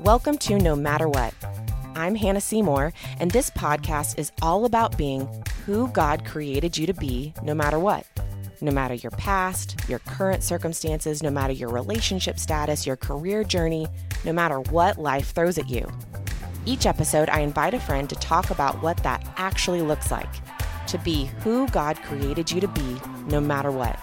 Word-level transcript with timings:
Welcome 0.00 0.36
to 0.38 0.58
No 0.58 0.76
Matter 0.76 1.08
What. 1.08 1.32
I'm 1.94 2.14
Hannah 2.14 2.42
Seymour, 2.42 2.92
and 3.18 3.30
this 3.30 3.48
podcast 3.48 4.18
is 4.18 4.30
all 4.42 4.66
about 4.66 4.98
being 4.98 5.26
who 5.64 5.88
God 5.88 6.26
created 6.26 6.76
you 6.76 6.86
to 6.86 6.92
be 6.92 7.32
no 7.42 7.54
matter 7.54 7.78
what. 7.78 8.06
No 8.60 8.72
matter 8.72 8.92
your 8.92 9.12
past, 9.12 9.88
your 9.88 10.00
current 10.00 10.42
circumstances, 10.42 11.22
no 11.22 11.30
matter 11.30 11.54
your 11.54 11.70
relationship 11.70 12.38
status, 12.38 12.86
your 12.86 12.96
career 12.96 13.42
journey, 13.42 13.86
no 14.22 14.34
matter 14.34 14.60
what 14.60 14.98
life 14.98 15.30
throws 15.30 15.56
at 15.56 15.70
you. 15.70 15.90
Each 16.66 16.84
episode, 16.84 17.30
I 17.30 17.40
invite 17.40 17.72
a 17.72 17.80
friend 17.80 18.06
to 18.10 18.16
talk 18.16 18.50
about 18.50 18.82
what 18.82 18.98
that 18.98 19.26
actually 19.38 19.80
looks 19.80 20.10
like 20.10 20.28
to 20.88 20.98
be 20.98 21.30
who 21.42 21.68
God 21.68 21.96
created 22.02 22.50
you 22.50 22.60
to 22.60 22.68
be 22.68 23.00
no 23.28 23.40
matter 23.40 23.70
what. 23.70 23.98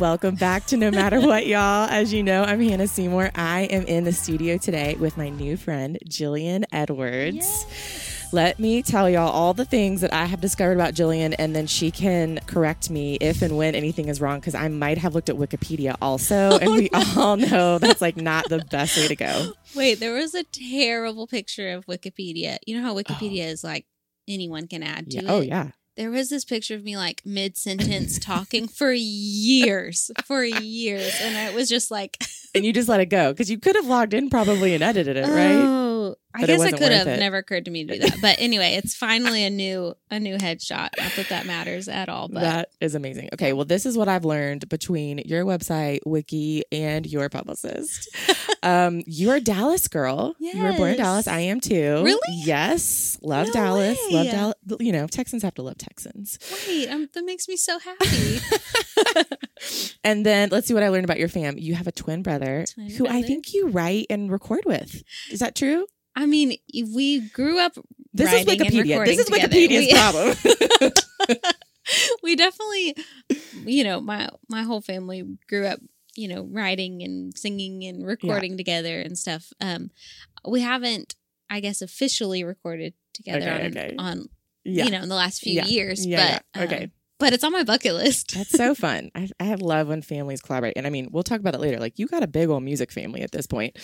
Welcome 0.00 0.36
back 0.36 0.64
to 0.68 0.78
No 0.78 0.90
Matter 0.90 1.20
What, 1.20 1.46
y'all. 1.46 1.86
As 1.86 2.10
you 2.10 2.22
know, 2.22 2.42
I'm 2.42 2.58
Hannah 2.58 2.88
Seymour. 2.88 3.32
I 3.34 3.64
am 3.64 3.82
in 3.82 4.04
the 4.04 4.12
studio 4.12 4.56
today 4.56 4.96
with 4.98 5.18
my 5.18 5.28
new 5.28 5.58
friend, 5.58 5.98
Jillian 6.08 6.64
Edwards. 6.72 7.36
Yes. 7.36 8.28
Let 8.32 8.58
me 8.58 8.82
tell 8.82 9.10
y'all 9.10 9.28
all 9.28 9.52
the 9.52 9.66
things 9.66 10.00
that 10.00 10.10
I 10.10 10.24
have 10.24 10.40
discovered 10.40 10.72
about 10.72 10.94
Jillian, 10.94 11.34
and 11.38 11.54
then 11.54 11.66
she 11.66 11.90
can 11.90 12.40
correct 12.46 12.88
me 12.88 13.16
if 13.20 13.42
and 13.42 13.58
when 13.58 13.74
anything 13.74 14.08
is 14.08 14.22
wrong, 14.22 14.40
because 14.40 14.54
I 14.54 14.68
might 14.68 14.96
have 14.96 15.14
looked 15.14 15.28
at 15.28 15.36
Wikipedia 15.36 15.94
also, 16.00 16.58
and 16.58 16.72
we 16.72 16.88
all 17.18 17.36
know 17.36 17.78
that's 17.78 18.00
like 18.00 18.16
not 18.16 18.48
the 18.48 18.64
best 18.70 18.96
way 18.96 19.06
to 19.06 19.16
go. 19.16 19.52
Wait, 19.76 20.00
there 20.00 20.14
was 20.14 20.34
a 20.34 20.44
terrible 20.44 21.26
picture 21.26 21.72
of 21.72 21.84
Wikipedia. 21.84 22.56
You 22.66 22.78
know 22.78 22.82
how 22.82 22.94
Wikipedia 22.94 23.48
oh. 23.48 23.50
is 23.50 23.62
like 23.62 23.84
anyone 24.26 24.66
can 24.66 24.82
add 24.82 25.10
to 25.10 25.16
Yeah. 25.16 25.30
Oh, 25.30 25.36
it. 25.36 25.38
Oh, 25.38 25.40
yeah. 25.42 25.70
There 26.00 26.10
was 26.10 26.30
this 26.30 26.46
picture 26.46 26.74
of 26.74 26.82
me 26.82 26.96
like 26.96 27.20
mid 27.26 27.58
sentence 27.58 28.18
talking 28.18 28.68
for 28.78 28.90
years, 28.90 30.10
for 30.24 30.42
years, 30.42 31.14
and 31.20 31.36
it 31.36 31.54
was 31.54 31.68
just 31.68 31.90
like, 31.90 32.16
And 32.54 32.64
you 32.64 32.72
just 32.72 32.88
let 32.88 33.00
it 33.00 33.10
go 33.10 33.32
because 33.32 33.50
you 33.50 33.58
could 33.58 33.76
have 33.76 33.84
logged 33.84 34.14
in 34.14 34.30
probably 34.30 34.72
and 34.72 34.82
edited 34.82 35.18
it, 35.18 35.28
right? 35.28 35.62
Oh, 35.62 35.89
I 36.32 36.42
But 36.42 36.50
it 36.50 36.58
guess 36.58 36.60
I 36.60 36.70
could 36.78 36.92
have. 36.92 37.06
it. 37.08 37.18
Never 37.18 37.38
occurred 37.38 37.64
to 37.64 37.70
me 37.70 37.84
to 37.84 37.94
do 37.98 38.08
that. 38.08 38.20
But 38.20 38.36
anyway, 38.38 38.74
it's 38.74 38.94
finally 38.94 39.44
a 39.44 39.50
new 39.50 39.94
a 40.10 40.20
new 40.20 40.36
headshot. 40.36 40.90
Not 40.96 41.12
that 41.16 41.28
that 41.30 41.46
matters 41.46 41.88
at 41.88 42.08
all, 42.08 42.28
but 42.28 42.40
that 42.40 42.68
is 42.80 42.94
amazing. 42.94 43.30
Okay, 43.34 43.52
well, 43.52 43.64
this 43.64 43.84
is 43.84 43.96
what 43.98 44.08
I've 44.08 44.24
learned 44.24 44.68
between 44.68 45.18
your 45.24 45.44
website, 45.44 46.00
Wiki, 46.06 46.62
and 46.70 47.04
your 47.06 47.28
publicist. 47.28 48.08
um, 48.62 49.02
you're 49.06 49.36
a 49.36 49.40
Dallas 49.40 49.88
girl. 49.88 50.34
Yes. 50.38 50.54
You 50.54 50.62
were 50.62 50.72
born 50.74 50.90
in 50.92 50.96
Dallas. 50.98 51.26
I 51.26 51.40
am 51.40 51.60
too. 51.60 52.02
Really? 52.04 52.18
Yes. 52.44 53.18
Love 53.22 53.48
No 53.48 53.52
Dallas. 53.52 53.98
Love. 54.10 54.26
Dallas. 54.26 54.54
You 54.78 54.92
know, 54.92 55.06
Texans 55.08 55.42
have 55.42 55.54
to 55.54 55.62
love 55.62 55.78
Texans. 55.78 56.38
wait, 56.68 56.88
um, 56.88 57.08
that 57.12 57.24
makes 57.24 57.48
me 57.48 57.56
so 57.56 57.78
happy. 57.78 58.38
And 60.04 60.24
then 60.24 60.48
let's 60.50 60.66
see 60.66 60.74
what 60.74 60.82
I 60.82 60.88
learned 60.88 61.04
about 61.04 61.18
your 61.18 61.28
fam. 61.28 61.58
You 61.58 61.74
have 61.74 61.86
a 61.86 61.92
twin 61.92 62.22
brother 62.22 62.64
Twin 62.72 62.90
who 62.90 63.06
I 63.06 63.20
think 63.22 63.52
you 63.52 63.68
write 63.68 64.06
and 64.08 64.30
record 64.32 64.62
with. 64.64 65.02
Is 65.30 65.40
that 65.40 65.54
true? 65.54 65.86
I 66.16 66.26
mean, 66.26 66.56
we 66.94 67.20
grew 67.20 67.58
up. 67.58 67.72
This 68.12 68.32
is 68.32 68.44
Wikipedia. 68.46 69.04
This 69.04 69.18
is 69.20 69.26
together. 69.26 69.48
Wikipedia's 69.48 69.86
We- 69.86 69.92
problem. 69.92 70.92
we 72.22 72.36
definitely 72.36 72.96
you 73.64 73.84
know 73.84 74.00
my 74.00 74.28
my 74.48 74.62
whole 74.62 74.80
family 74.80 75.24
grew 75.48 75.66
up 75.66 75.80
you 76.14 76.28
know 76.28 76.42
writing 76.50 77.02
and 77.02 77.36
singing 77.36 77.84
and 77.84 78.06
recording 78.06 78.56
together 78.56 79.00
and 79.00 79.18
stuff 79.18 79.52
um 79.60 79.90
we 80.48 80.60
haven't 80.60 81.14
i 81.48 81.60
guess 81.60 81.82
officially 81.82 82.44
recorded 82.44 82.94
together 83.12 83.40
Okay, 83.50 83.64
on, 83.64 83.66
okay. 83.66 83.94
on 83.98 84.28
yeah. 84.64 84.84
you 84.84 84.90
know 84.90 85.02
in 85.02 85.08
the 85.08 85.14
last 85.14 85.40
few 85.40 85.54
Yeah. 85.54 85.66
years 85.66 86.06
Yeah, 86.06 86.38
but 86.54 86.60
yeah. 86.60 86.64
Okay. 86.64 86.90
But 87.20 87.32
it's 87.32 87.44
on 87.44 87.52
my 87.52 87.62
bucket 87.62 87.94
list 87.94 88.34
That's 88.34 88.50
so 88.50 88.74
fun. 88.74 89.10
I, 89.14 89.28
I 89.38 89.54
love 89.54 89.86
when 89.88 90.02
families 90.02 90.40
collaborate. 90.40 90.72
And 90.76 90.86
I 90.86 90.90
mean, 90.90 91.08
we'll 91.12 91.22
talk 91.22 91.38
about 91.40 91.54
it 91.54 91.60
later. 91.60 91.78
Like, 91.78 91.98
you 91.98 92.06
got 92.08 92.22
a 92.24 92.26
big 92.26 92.48
old 92.48 92.62
music 92.64 92.90
family 92.90 93.22
at 93.22 93.30
this 93.30 93.46
point. 93.46 93.76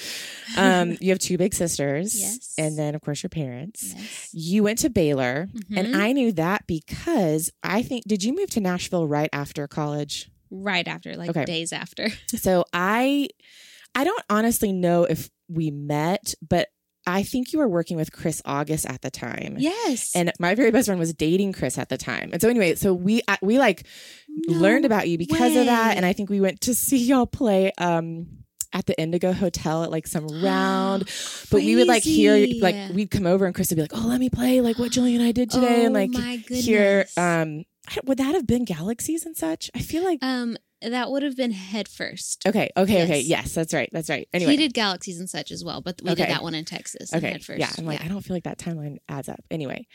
Um, 0.57 0.97
you 1.01 1.11
have 1.11 1.19
two 1.21 1.39
big 1.39 1.55
sisters. 1.55 2.19
Yes. 2.21 2.55
And 2.59 2.77
then, 2.79 2.95
of 2.95 3.01
course, 3.03 3.23
your 3.23 3.31
parents. 3.31 3.95
yes. 3.97 4.31
You 4.33 4.63
went 4.65 4.79
to 4.81 4.91
Baylor. 4.91 5.49
And 5.77 5.89
Mhm. 5.89 5.95
I 5.95 6.13
knew 6.13 6.33
that 6.33 6.67
because 6.67 7.51
I 7.63 7.83
think, 7.83 8.05
did 8.07 8.25
you 8.25 8.35
move 8.35 8.51
to 8.51 8.61
Nashville 8.61 9.07
right 9.07 9.31
after 9.33 9.69
college? 9.69 10.29
right 10.51 10.87
after 10.87 11.17
like 11.17 11.31
Okay. 11.31 11.45
days 11.45 11.73
after 11.73 12.09
So 12.29 12.65
I, 12.73 13.29
I 13.97 14.05
don't 14.05 14.23
honestly 14.31 14.73
know 14.73 15.03
if 15.05 15.29
we 15.49 15.73
met, 15.73 16.35
but 16.49 16.69
I 17.07 17.23
think 17.23 17.53
you 17.53 17.61
were 17.61 17.69
working 17.69 17.97
with 17.97 18.11
Chris 18.11 18.43
August 18.45 18.85
at 18.87 19.01
the 19.03 19.11
time. 19.11 19.55
yes. 19.59 20.11
And 20.15 20.33
my 20.41 20.55
very 20.57 20.71
best 20.73 20.87
friend 20.87 20.99
was 20.99 21.15
dating 21.15 21.53
Chris 21.53 21.79
at 21.79 21.89
the 21.89 21.97
time. 21.97 22.31
And 22.33 22.43
so 22.43 22.49
anyway, 22.49 22.75
so 22.75 22.93
we 22.93 23.23
we 23.43 23.59
like 23.59 23.87
No 24.29 24.59
learned 24.59 24.85
about 24.85 25.09
you 25.09 25.17
because 25.19 25.55
of 25.57 25.67
that. 25.67 25.97
and 25.97 26.05
i 26.05 26.13
think 26.13 26.29
we 26.31 26.41
went 26.41 26.61
to 26.63 26.75
see 26.75 26.99
y'all 26.99 27.27
play 27.27 27.73
um 27.79 28.27
at 28.73 28.85
the 28.87 28.99
indigo 29.01 29.33
hotel 29.33 29.85
at 29.85 29.91
like 29.91 30.07
some 30.07 30.27
round. 30.43 31.05
But 31.51 31.63
we 31.63 31.77
would 31.77 31.87
like 31.87 32.03
hear 32.03 32.35
like 32.61 32.75
we'd 32.93 33.11
come 33.11 33.27
over 33.27 33.47
and 33.47 33.55
chris 33.55 33.71
would 33.71 33.77
be 33.77 33.83
like 33.83 33.93
oh 33.95 34.07
let 34.09 34.19
me 34.21 34.29
play 34.29 34.61
like 34.61 34.79
what 34.79 34.91
julie 34.91 35.15
and 35.15 35.25
i 35.25 35.33
did 35.33 35.51
today 35.51 35.85
and 35.87 35.97
Oh 35.97 36.01
like 36.01 36.11
my 36.11 36.37
hear 36.49 37.07
um 37.17 37.65
would 38.05 38.19
that 38.19 38.35
have 38.35 38.47
been 38.47 38.65
galaxies 38.65 39.25
and 39.27 39.37
such? 39.37 39.71
I 39.75 39.81
feel 39.81 40.05
like 40.05 40.19
um 40.23 40.57
that 40.83 41.11
would 41.11 41.23
have 41.23 41.37
been 41.37 41.53
head 41.53 41.89
first. 41.89 42.47
Okay 42.47 42.71
okay 42.77 43.03
okay. 43.05 43.21
Yes. 43.21 43.27
yes 43.47 43.55
that's 43.55 43.73
right 43.73 43.89
that's 43.93 44.11
right. 44.11 44.29
Anyway. 44.33 44.51
he 44.53 44.57
did 44.59 44.75
galaxies 44.75 45.19
and 45.19 45.29
such 45.29 45.51
as 45.51 45.65
well 45.65 45.81
but 45.81 46.01
we 46.03 46.11
Okay. 46.11 46.23
did 46.23 46.31
that 46.31 46.43
one 46.43 46.55
in 46.55 46.65
texas 46.67 47.13
okay 47.15 47.31
head 47.33 47.45
first. 47.45 47.59
Yeah 47.59 47.71
i'm 47.79 47.87
like 47.87 48.03
i 48.05 48.09
don't 48.09 48.21
feel 48.23 48.37
like 48.37 48.45
that 48.45 48.59
timeline 48.59 48.99
adds 49.09 49.29
up. 49.29 49.41
Anyway 49.51 49.87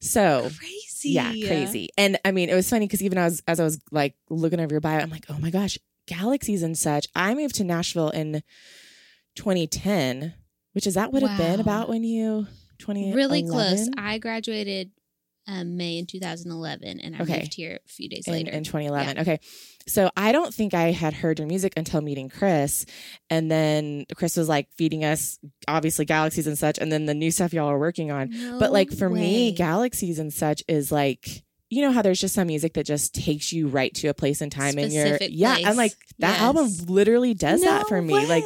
so 0.00 0.50
crazy 0.58 1.10
Yeah, 1.10 1.32
crazy. 1.46 1.88
And 1.96 2.18
I 2.24 2.32
mean, 2.32 2.50
it 2.50 2.54
was 2.54 2.68
funny 2.68 2.86
because 2.86 3.02
even 3.02 3.16
as 3.16 3.42
as 3.48 3.60
I 3.60 3.64
was 3.64 3.80
like 3.90 4.14
looking 4.28 4.60
over 4.60 4.74
your 4.74 4.80
bio, 4.80 4.98
I'm 5.00 5.08
like, 5.10 5.24
oh 5.30 5.38
my 5.38 5.50
gosh, 5.50 5.78
galaxies 6.06 6.62
and 6.62 6.76
such. 6.76 7.06
I 7.14 7.34
moved 7.34 7.54
to 7.56 7.64
Nashville 7.64 8.10
in 8.10 8.42
2010, 9.36 10.34
which 10.72 10.86
is 10.86 10.94
that 10.94 11.12
would 11.12 11.22
have 11.22 11.38
been 11.38 11.60
about 11.60 11.88
when 11.88 12.04
you 12.04 12.46
20 12.78 13.14
really 13.14 13.42
close. 13.42 13.88
I 13.96 14.18
graduated 14.18 14.90
um, 15.46 15.76
May 15.76 15.98
in 15.98 16.06
2011, 16.06 17.00
and 17.00 17.16
I 17.16 17.20
Okay. 17.20 17.38
moved 17.40 17.54
here 17.54 17.78
a 17.84 17.88
few 17.88 18.08
days 18.08 18.26
in, 18.26 18.32
later. 18.32 18.50
in 18.50 18.64
2011. 18.64 19.18
Okay. 19.20 19.38
So 19.88 20.10
I 20.16 20.32
don't 20.32 20.52
think 20.52 20.74
I 20.74 20.90
had 20.90 21.14
heard 21.14 21.38
your 21.38 21.46
music 21.46 21.72
until 21.76 22.00
meeting 22.00 22.28
Chris. 22.28 22.84
And 23.30 23.48
then 23.50 24.04
Chris 24.16 24.36
was 24.36 24.48
like 24.48 24.68
feeding 24.76 25.04
us 25.04 25.38
obviously 25.68 26.04
galaxies 26.04 26.46
and 26.48 26.58
such, 26.58 26.78
and 26.78 26.90
then 26.90 27.06
the 27.06 27.14
new 27.14 27.30
stuff 27.30 27.52
y'all 27.52 27.68
are 27.70 27.78
working 27.78 28.10
on. 28.10 28.30
but 28.58 28.72
like 28.72 28.90
No 28.90 28.96
for 28.96 29.08
me, 29.10 29.52
galaxies 29.52 30.18
and 30.18 30.32
such 30.32 30.62
is 30.68 30.90
like 30.90 31.44
you 31.68 31.82
know 31.82 31.90
how 31.90 32.00
there's 32.00 32.20
just 32.20 32.34
some 32.34 32.46
music 32.46 32.74
that 32.74 32.86
just 32.86 33.12
takes 33.14 33.52
you 33.52 33.66
right 33.66 33.92
to 33.94 34.06
a 34.08 34.14
place 34.14 34.40
and 34.40 34.52
time 34.52 34.78
and 34.78 34.92
you're 34.92 35.18
yeah 35.22 35.54
place. 35.54 35.66
and 35.66 35.76
like 35.76 35.92
that 36.20 36.32
Yes. 36.38 36.40
album 36.40 36.68
literally 36.86 37.34
does 37.34 37.60
that 37.62 37.88
for 37.88 38.00
me 38.00 38.24
like 38.26 38.44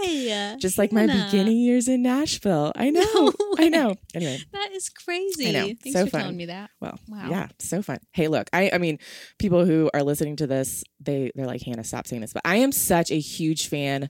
just 0.58 0.78
like 0.78 0.90
my 0.92 1.06
beginning 1.06 1.58
years 1.58 1.86
in 1.86 2.02
Nashville 2.02 2.72
I 2.74 2.90
know 2.90 3.02
No 3.12 3.32
I 3.58 3.68
know 3.68 3.96
anyway 4.14 4.38
That 4.52 4.72
is 4.72 4.88
crazy. 4.88 5.48
I 5.48 5.52
know. 5.52 5.66
Thanks 5.66 5.92
So 5.92 6.04
for 6.06 6.10
fun. 6.12 6.20
telling 6.22 6.36
me 6.36 6.46
that. 6.46 6.70
well 6.80 6.98
Wow. 7.08 7.28
yeah 7.28 7.48
so 7.58 7.82
fun 7.82 7.98
hey 8.12 8.28
look 8.28 8.48
I 8.52 8.70
I 8.72 8.78
mean 8.78 8.98
people 9.38 9.64
who 9.66 9.90
are 9.92 10.02
listening 10.02 10.36
to 10.36 10.46
this 10.46 10.82
they 11.00 11.30
they're 11.34 11.46
like 11.46 11.62
Hannah 11.62 11.84
stop 11.84 12.06
saying 12.06 12.22
this 12.22 12.32
but 12.32 12.42
I 12.44 12.56
am 12.56 12.72
such 12.72 13.10
a 13.10 13.18
huge 13.20 13.68
fan 13.68 14.08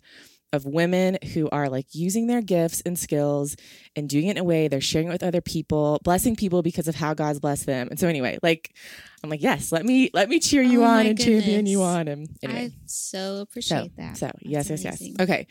of 0.53 0.65
women 0.65 1.17
who 1.35 1.49
are 1.51 1.69
like 1.69 1.87
using 1.95 2.27
their 2.27 2.43
gifts 2.43 2.83
and 2.85 2.99
skills 2.99 3.57
and 3.95 4.09
doing 4.09 4.27
it 4.27 4.33
in 4.33 4.39
a 4.39 4.45
way 4.45 4.67
they're 4.69 4.81
sharing 4.81 5.09
it 5.09 5.13
with 5.13 5.23
other 5.23 5.41
people, 5.41 6.01
blessing 6.03 6.35
people 6.37 6.63
because 6.63 6.89
of 6.89 6.97
how 6.97 7.15
God's 7.15 7.39
blessed 7.41 7.67
them. 7.67 7.89
And 7.91 7.99
so 8.01 8.09
anyway, 8.09 8.39
like 8.43 8.75
I'm 9.23 9.31
like, 9.31 9.43
yes, 9.43 9.71
let 9.73 9.85
me 9.87 10.11
let 10.13 10.29
me 10.29 10.41
cheer 10.41 10.63
you 10.63 10.83
Oh 10.83 10.87
on 10.87 11.07
and 11.07 11.19
champion 11.19 11.43
goodness. 11.65 11.71
you 11.71 11.83
on. 11.83 12.09
And 12.09 12.29
anyway, 12.43 12.65
I 12.67 12.73
so 12.87 13.37
so 13.37 13.41
appreciate 13.43 13.97
that. 13.97 14.17
so 14.17 14.31
yes, 14.41 14.69
That's 14.69 14.83
yes, 14.83 14.93
yes. 14.93 15.01
amazing. 15.01 15.17
Okay. 15.21 15.47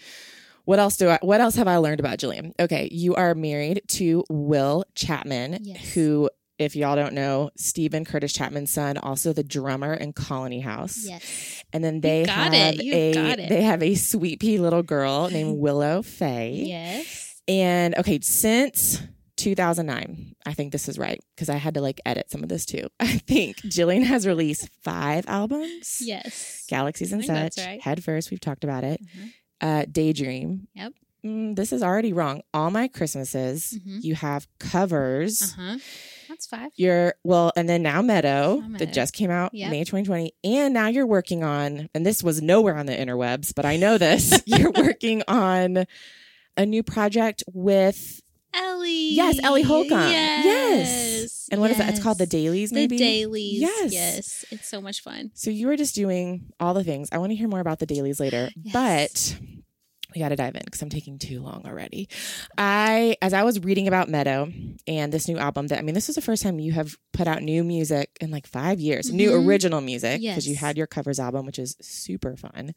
What 0.66 0.78
else 0.80 0.98
do 0.98 1.10
I 1.10 1.18
what 1.22 1.42
else 1.42 1.56
have 1.56 1.68
I 1.68 1.78
learned 1.78 2.00
about 2.00 2.20
Jillian? 2.20 2.52
Okay, 2.60 2.90
you 2.92 3.16
are 3.16 3.34
married 3.34 3.82
to 3.90 4.24
Will 4.30 4.84
Chapman, 4.96 5.60
Yes. 5.62 5.94
who 5.94 6.30
if 6.60 6.76
y'all 6.76 6.96
don't 6.96 7.14
know, 7.14 7.50
Steven 7.58 8.06
Curtis 8.06 8.34
Chapman's 8.34 8.70
son, 8.72 8.98
also 8.98 9.34
the 9.34 9.44
drummer 9.44 9.94
in 9.94 10.14
Colony 10.14 10.60
House. 10.60 11.06
Yes. 11.08 11.64
And 11.74 11.84
then 11.84 12.02
they 12.02 12.26
got 12.26 12.54
have 12.54 12.54
a 12.80 13.14
got 13.14 13.40
it. 13.40 13.50
they 13.50 13.64
have 13.64 13.82
a 13.82 13.96
sweet 13.96 14.40
pea 14.40 14.60
little 14.60 14.84
girl 14.84 15.30
named 15.32 15.58
Willow 15.58 16.02
Faye. 16.02 16.64
Yes. 16.68 17.42
And 17.48 17.96
okay, 17.96 18.20
since 18.22 19.02
2009, 19.38 20.36
I 20.46 20.54
think 20.54 20.72
this 20.72 20.88
is 20.90 21.00
right 21.00 21.20
because 21.36 21.50
I 21.50 21.56
had 21.56 21.76
to 21.76 21.82
like 21.82 22.02
edit 22.06 22.30
some 22.30 22.44
of 22.44 22.50
this 22.50 22.66
too. 22.66 22.88
I 23.00 23.08
think 23.20 23.58
Jillian 23.62 24.04
has 24.04 24.28
released 24.28 24.70
five 24.84 25.26
albums. 25.28 26.00
Yes. 26.02 26.66
Galaxies 26.70 27.12
and 27.14 27.24
such. 27.24 27.58
right. 27.58 27.82
Head 27.82 28.04
first, 28.04 28.32
we've 28.32 28.40
talked 28.42 28.64
about 28.64 28.84
it. 28.84 29.02
Mhm. 29.02 29.32
Uh, 29.62 29.86
Daydream. 29.92 30.68
Yep. 30.74 30.94
Mm, 31.26 31.56
this 31.56 31.74
is 31.74 31.84
already 31.84 32.14
wrong. 32.14 32.42
All 32.54 32.72
my 32.72 32.88
Christmases, 32.88 33.78
Mhm. 33.86 34.04
you 34.04 34.16
have 34.16 34.48
covers. 34.60 35.42
Uh 35.42 35.62
huh. 35.62 35.78
That's 36.40 36.48
five. 36.48 36.72
You're 36.78 37.16
well, 37.26 37.52
and 37.58 37.68
then 37.68 37.82
now 37.84 38.02
Meadow 38.02 38.64
Now 38.66 38.78
that 38.78 38.94
just 38.94 39.14
came 39.14 39.30
out 39.30 39.54
Yep. 39.54 39.72
May 39.72 39.80
2020, 39.84 40.32
and 40.46 40.74
now 40.74 40.88
you're 40.88 41.06
working 41.06 41.44
on, 41.44 41.90
and 41.94 42.06
this 42.06 42.24
was 42.24 42.42
nowhere 42.42 42.78
on 42.78 42.86
the 42.86 42.96
interwebs, 42.96 43.54
but 43.54 43.66
I 43.66 43.76
know 43.76 43.98
this. 43.98 44.42
you're 44.46 44.72
working 44.72 45.22
on 45.28 45.86
a 46.56 46.66
new 46.66 46.82
project 46.82 47.44
with 47.52 48.22
Ellie. 48.54 49.10
Yes, 49.16 49.38
Ellie 49.44 49.64
Holcomb. 49.64 49.92
Yes. 50.12 50.46
Yes. 50.46 51.50
and 51.52 51.60
what 51.60 51.72
is 51.72 51.78
that? 51.78 51.90
It's 51.90 52.02
called 52.02 52.20
the 52.20 52.24
Yes. 52.24 52.30
Dailies, 52.32 52.70
The 52.72 52.88
dailies. 52.88 53.60
Yes. 53.60 53.92
Yes. 53.94 54.46
It's 54.50 54.70
so 54.70 54.80
much 54.80 55.02
fun. 55.04 55.32
So 55.34 55.50
you 55.52 55.68
were 55.68 55.76
just 55.76 55.94
doing 55.94 56.54
all 56.58 56.74
the 56.74 56.86
things. 56.86 57.10
I 57.12 57.18
want 57.18 57.32
to 57.32 57.36
hear 57.36 57.50
more 57.50 57.60
about 57.60 57.80
the 57.80 57.86
dailies 57.86 58.22
later, 58.22 58.50
Yes. 58.64 58.74
but 59.36 59.40
we 60.16 60.20
got 60.22 60.30
to 60.30 60.36
dive 60.36 60.56
in 60.56 60.62
because 60.66 60.82
I'm 60.82 60.90
taking 60.90 61.20
too 61.20 61.42
long 61.42 61.64
already. 61.66 62.10
I, 62.58 63.16
as 63.22 63.34
I 63.34 63.44
was 63.44 63.60
reading 63.60 63.88
about 63.88 64.10
Meadow 64.10 64.52
and 64.88 65.12
this 65.14 65.28
new 65.28 65.38
album, 65.38 65.68
that 65.68 65.80
I 65.80 65.82
mean, 65.84 65.94
this 65.96 66.10
is 66.10 66.16
the 66.16 66.22
first 66.22 66.42
time 66.42 66.60
you 66.60 66.72
have 66.72 66.98
put 67.14 67.28
out 67.28 67.44
new 67.44 67.64
music 67.64 68.10
in 68.20 68.32
like 68.32 68.48
five 68.48 68.80
years, 68.80 69.12
new 69.12 69.32
Mhm. 69.32 69.46
original 69.46 69.82
music 69.82 70.22
because 70.22 70.48
you 70.48 70.56
had 70.56 70.78
your 70.78 70.88
covers 70.88 71.20
album, 71.20 71.46
which 71.46 71.60
is 71.60 71.76
super 71.82 72.36
fun. 72.36 72.74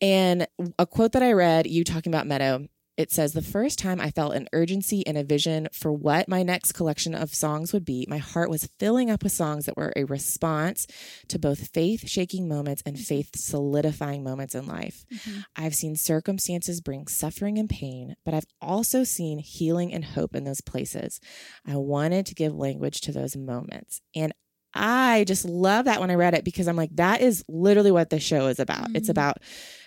And 0.00 0.46
a 0.78 0.86
quote 0.86 1.12
that 1.12 1.22
I 1.22 1.32
read, 1.32 1.66
you 1.66 1.84
talking 1.84 2.12
about 2.12 2.26
Meadow, 2.26 2.66
it 2.98 3.12
says, 3.12 3.32
The 3.32 3.40
first 3.40 3.78
time 3.78 4.00
I 4.00 4.10
felt 4.10 4.34
an 4.34 4.48
urgency 4.52 5.06
and 5.06 5.16
a 5.16 5.22
vision 5.22 5.68
for 5.72 5.92
what 5.92 6.28
my 6.28 6.42
next 6.42 6.72
collection 6.72 7.14
of 7.14 7.32
songs 7.32 7.72
would 7.72 7.84
be, 7.84 8.04
my 8.08 8.18
heart 8.18 8.50
was 8.50 8.68
filling 8.80 9.08
up 9.08 9.22
with 9.22 9.32
songs 9.32 9.66
that 9.66 9.76
were 9.76 9.92
a 9.96 10.04
response 10.04 10.86
to 11.28 11.38
both 11.38 11.68
faith 11.68 12.08
shaking 12.08 12.48
moments 12.48 12.82
and 12.84 12.98
faith 12.98 13.36
solidifying 13.36 14.24
moments 14.24 14.54
in 14.56 14.66
life. 14.66 15.06
Mhm. 15.12 15.44
I've 15.54 15.76
seen 15.76 15.94
circumstances 15.94 16.80
bring 16.80 17.06
suffering 17.06 17.56
and 17.56 17.70
pain, 17.70 18.16
but 18.24 18.34
I've 18.34 18.46
also 18.60 19.04
seen 19.04 19.38
healing 19.38 19.94
and 19.94 20.04
hope 20.04 20.34
in 20.34 20.42
those 20.42 20.60
places. 20.60 21.20
I 21.64 21.76
wanted 21.76 22.26
to 22.26 22.34
give 22.34 22.52
language 22.54 23.00
to 23.02 23.12
those 23.12 23.36
moments. 23.36 24.00
And 24.14 24.32
I 24.78 25.24
just 25.24 25.44
love 25.44 25.86
that 25.86 26.00
when 26.00 26.10
I 26.10 26.14
read 26.14 26.34
it 26.34 26.44
because 26.44 26.68
I'm 26.68 26.76
like, 26.76 26.94
that 26.96 27.20
is 27.20 27.44
literally 27.48 27.90
what 27.90 28.10
the 28.10 28.20
show 28.20 28.46
is 28.46 28.58
about. 28.60 28.88
It's 28.94 29.08
Mhm. 29.08 29.12
about 29.12 29.38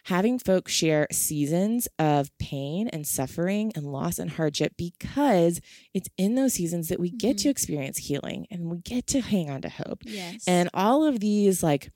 having 0.06 0.38
folks 0.40 0.74
share 0.74 1.08
seasons 1.12 1.88
of 1.98 2.30
pain 2.40 2.88
and 2.90 3.08
suffering 3.08 3.72
and 3.76 3.86
loss 3.92 4.20
and 4.20 4.30
hardship 4.32 4.74
because 4.78 5.62
it's 5.94 6.10
in 6.18 6.36
those 6.36 6.54
seasons 6.54 6.90
that 6.90 7.00
we 7.00 7.10
get 7.10 7.38
Mhm. 7.38 7.42
to 7.44 7.50
experience 7.50 7.98
healing 8.00 8.48
and 8.52 8.70
we 8.70 8.80
get 8.80 9.08
to 9.08 9.22
hang 9.22 9.50
on 9.50 9.62
to 9.62 9.70
hope. 9.70 10.04
Yes. 10.06 10.44
And 10.48 10.70
all 10.74 11.06
of 11.06 11.20
these 11.20 11.64
like 11.64 11.90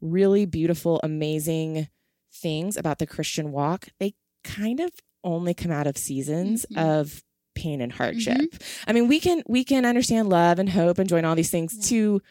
really 0.00 0.46
beautiful, 0.46 1.00
amazing 1.02 1.88
things 2.32 2.76
about 2.76 2.98
the 2.98 3.06
Christian 3.06 3.52
walk, 3.52 3.88
they 4.00 4.14
kind 4.42 4.80
of 4.80 4.90
only 5.22 5.52
come 5.52 5.70
out 5.70 5.86
of 5.86 5.98
seasons 5.98 6.64
Mhm. 6.72 6.78
of 6.82 7.22
pain 7.54 7.80
and 7.80 7.92
hardship. 7.92 8.38
Mm-hmm. 8.38 8.90
I 8.90 8.92
mean, 8.92 9.08
we 9.08 9.20
can 9.20 9.42
we 9.46 9.64
can 9.64 9.84
understand 9.84 10.28
love 10.28 10.58
and 10.58 10.68
hope 10.68 10.98
and 10.98 11.08
joy 11.08 11.18
and 11.18 11.26
all 11.26 11.34
these 11.34 11.50
things 11.50 11.74
Yeah. 11.76 11.88
to 11.88 12.22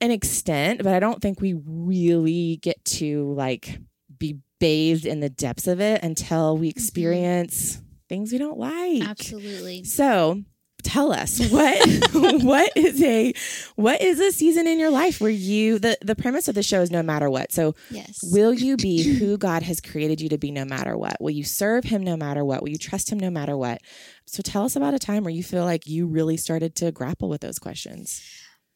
an 0.00 0.10
extent, 0.10 0.82
but 0.82 0.94
I 0.94 1.00
don't 1.00 1.22
think 1.22 1.40
we 1.40 1.54
really 1.64 2.58
get 2.62 2.84
to 2.86 3.32
like 3.34 3.78
be 4.18 4.38
bathed 4.58 5.06
in 5.06 5.20
the 5.20 5.30
depths 5.30 5.66
of 5.66 5.80
it 5.80 6.02
until 6.02 6.56
we 6.56 6.68
mm-hmm. 6.68 6.78
experience 6.78 7.80
things 8.08 8.32
we 8.32 8.38
don't 8.38 8.58
like. 8.58 9.02
Absolutely. 9.02 9.84
So 9.84 10.42
tell 10.82 11.12
us 11.12 11.38
what 11.50 11.78
what 12.42 12.72
is 12.76 13.02
a 13.02 13.32
what 13.76 14.00
is 14.00 14.18
a 14.20 14.32
season 14.32 14.66
in 14.66 14.78
your 14.78 14.90
life 14.90 15.20
where 15.20 15.30
you 15.30 15.78
the 15.78 15.96
the 16.02 16.14
premise 16.16 16.48
of 16.48 16.54
the 16.54 16.62
show 16.62 16.80
is 16.80 16.90
no 16.90 17.02
matter 17.02 17.28
what. 17.30 17.52
So 17.52 17.74
Yes. 17.90 18.20
will 18.32 18.52
you 18.54 18.76
be 18.76 19.02
who 19.18 19.36
God 19.38 19.62
has 19.62 19.80
created 19.80 20.20
you 20.20 20.28
to 20.30 20.38
be 20.38 20.50
no 20.50 20.64
matter 20.64 20.96
what? 20.96 21.16
Will 21.20 21.30
you 21.30 21.44
serve 21.44 21.84
him 21.84 22.02
no 22.02 22.16
matter 22.16 22.44
what? 22.44 22.62
Will 22.62 22.70
you 22.70 22.78
trust 22.78 23.10
him 23.10 23.18
no 23.20 23.30
matter 23.30 23.56
what? 23.56 23.80
So 24.26 24.42
tell 24.42 24.64
us 24.64 24.76
about 24.76 24.94
a 24.94 24.98
time 24.98 25.24
where 25.24 25.32
you 25.34 25.42
feel 25.42 25.64
like 25.64 25.86
you 25.86 26.06
really 26.06 26.36
started 26.36 26.74
to 26.76 26.92
grapple 26.92 27.28
with 27.28 27.40
those 27.40 27.58
questions. 27.58 28.22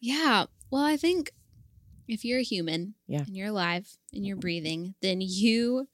Yeah. 0.00 0.46
Well, 0.70 0.82
I 0.84 0.96
think 0.96 1.32
if 2.08 2.24
you're 2.24 2.40
a 2.40 2.44
human 2.44 2.94
Yeah. 3.08 3.24
and 3.26 3.36
you're 3.36 3.48
alive 3.48 3.88
and 4.12 4.24
you're 4.26 4.36
breathing, 4.36 4.94
then 5.02 5.20
you 5.20 5.88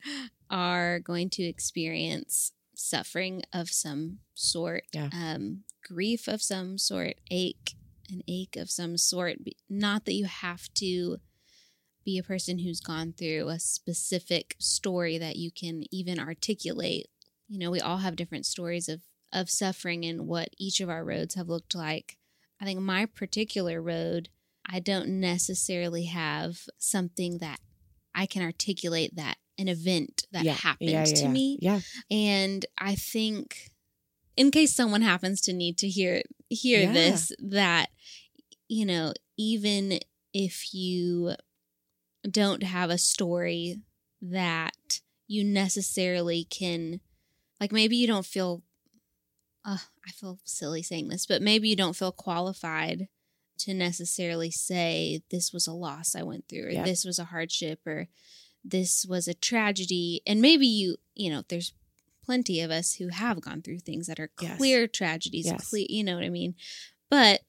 are 0.50 0.98
going 1.00 1.30
to 1.30 1.42
experience 1.42 2.52
suffering 2.74 3.42
of 3.52 3.68
some 3.70 4.18
sort, 4.34 4.84
Yeah. 4.92 5.08
um, 5.12 5.64
grief 5.82 6.28
of 6.28 6.42
some 6.42 6.78
sort, 6.78 7.14
ache, 7.30 7.74
an 8.10 8.22
ache 8.28 8.56
of 8.56 8.70
some 8.70 8.96
sort. 8.96 9.38
Not 9.68 10.04
that 10.04 10.14
you 10.14 10.26
have 10.26 10.72
to 10.74 11.18
be 12.04 12.18
a 12.18 12.22
person 12.22 12.58
who's 12.58 12.80
gone 12.80 13.12
through 13.12 13.48
a 13.48 13.58
specific 13.58 14.56
story 14.58 15.18
that 15.18 15.36
you 15.36 15.50
can 15.50 15.84
even 15.92 16.18
articulate. 16.18 17.06
You 17.48 17.58
know, 17.58 17.70
we 17.70 17.80
all 17.80 17.98
have 17.98 18.16
different 18.16 18.46
stories 18.46 18.88
of 18.88 19.02
of 19.32 19.48
suffering 19.48 20.04
and 20.04 20.26
what 20.26 20.50
each 20.58 20.80
of 20.80 20.90
our 20.90 21.04
roads 21.04 21.36
have 21.36 21.48
looked 21.48 21.74
like. 21.74 22.18
I 22.60 22.64
think 22.64 22.80
my 22.80 23.06
particular 23.06 23.80
road, 23.80 24.28
I 24.66 24.78
don't 24.78 25.20
necessarily 25.20 26.04
have 26.04 26.60
something 26.78 27.38
that 27.38 27.58
I 28.14 28.26
can 28.26 28.42
articulate 28.42 29.16
that 29.16 29.36
an 29.58 29.68
event 29.68 30.26
that 30.32 30.44
yeah. 30.44 30.52
happened 30.52 30.90
yeah, 30.90 31.04
yeah, 31.06 31.14
to 31.14 31.22
yeah. 31.22 31.28
me. 31.28 31.58
Yeah. 31.60 31.80
And 32.10 32.66
I 32.78 32.94
think 32.94 33.71
in 34.36 34.50
case 34.50 34.74
someone 34.74 35.02
happens 35.02 35.40
to 35.42 35.52
need 35.52 35.76
to 35.78 35.88
hear 35.88 36.22
hear 36.48 36.80
Yeah. 36.82 36.92
this 36.92 37.32
that 37.38 37.88
you 38.68 38.86
know, 38.86 39.12
even 39.36 40.00
if 40.32 40.72
you 40.72 41.34
don't 42.28 42.62
have 42.62 42.88
a 42.90 42.96
story 42.98 43.80
that 44.22 45.00
you 45.26 45.44
necessarily 45.44 46.44
can 46.44 47.00
like 47.60 47.72
maybe 47.72 47.96
you 47.96 48.06
don't 48.06 48.26
feel 48.26 48.62
uh, 49.64 49.78
I 50.06 50.10
feel 50.10 50.38
silly 50.44 50.82
saying 50.82 51.08
this, 51.08 51.24
but 51.26 51.40
maybe 51.42 51.68
you 51.68 51.76
don't 51.76 51.94
feel 51.96 52.10
qualified 52.12 53.08
to 53.58 53.72
necessarily 53.74 54.50
say 54.50 55.22
this 55.30 55.52
was 55.52 55.66
a 55.68 55.72
loss 55.72 56.16
I 56.16 56.22
went 56.24 56.48
through 56.48 56.66
or 56.66 56.70
Yeah. 56.70 56.82
this 56.84 57.04
was 57.04 57.18
a 57.20 57.26
hardship 57.26 57.80
or 57.86 58.08
this 58.64 59.04
was 59.08 59.28
a 59.28 59.34
tragedy. 59.34 60.20
And 60.26 60.40
maybe 60.40 60.66
you, 60.66 60.96
you 61.14 61.30
know, 61.30 61.42
there's 61.48 61.72
plenty 62.22 62.60
of 62.60 62.70
us 62.70 62.94
who 62.94 63.08
have 63.08 63.40
gone 63.40 63.62
through 63.62 63.80
things 63.80 64.06
that 64.06 64.20
are 64.20 64.30
Yes. 64.40 64.56
clear 64.58 64.86
tragedies, 64.86 65.46
Yes. 65.46 65.68
clear, 65.70 65.86
you 65.88 66.04
know 66.04 66.14
what 66.14 66.24
I 66.24 66.28
mean? 66.30 66.54
But 67.10 67.42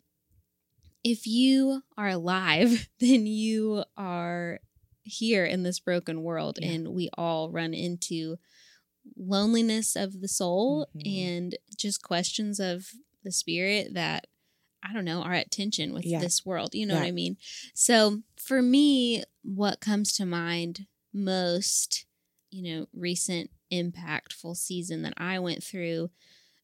if 1.04 1.28
you 1.28 1.84
are 1.98 2.10
alive, 2.10 2.90
then 3.00 3.26
you 3.28 3.84
are 3.98 4.60
here 5.04 5.46
in 5.46 5.64
this 5.64 5.80
broken 5.80 6.24
world 6.24 6.60
Yeah. 6.62 6.70
and 6.72 6.88
we 6.90 7.10
all 7.18 7.52
run 7.52 7.74
into 7.74 8.38
loneliness 9.18 9.96
of 9.96 10.22
the 10.22 10.28
soul 10.30 10.88
Mhm. 10.96 11.18
and 11.28 11.56
just 11.78 12.02
questions 12.02 12.60
of 12.60 12.92
the 13.24 13.32
spirit 13.32 13.94
that 13.94 14.28
I 14.82 14.92
don't 14.94 15.06
know 15.06 15.22
are 15.22 15.34
at 15.34 15.52
tension 15.52 15.94
with 15.94 16.06
Yeah. 16.06 16.20
this 16.20 16.46
world. 16.46 16.74
You 16.76 16.86
know 16.86 16.96
what 16.96 17.04
I 17.08 17.12
mean? 17.12 17.38
So 17.74 18.24
for 18.36 18.62
me, 18.62 19.24
what 19.42 19.80
comes 19.80 20.12
to 20.14 20.26
mind 20.26 20.88
most, 21.14 22.06
you 22.50 22.62
know, 22.62 22.88
recent 22.94 23.50
impactful 23.74 24.56
season 24.58 25.02
that 25.04 25.14
I 25.18 25.40
went 25.40 25.64
through 25.64 26.12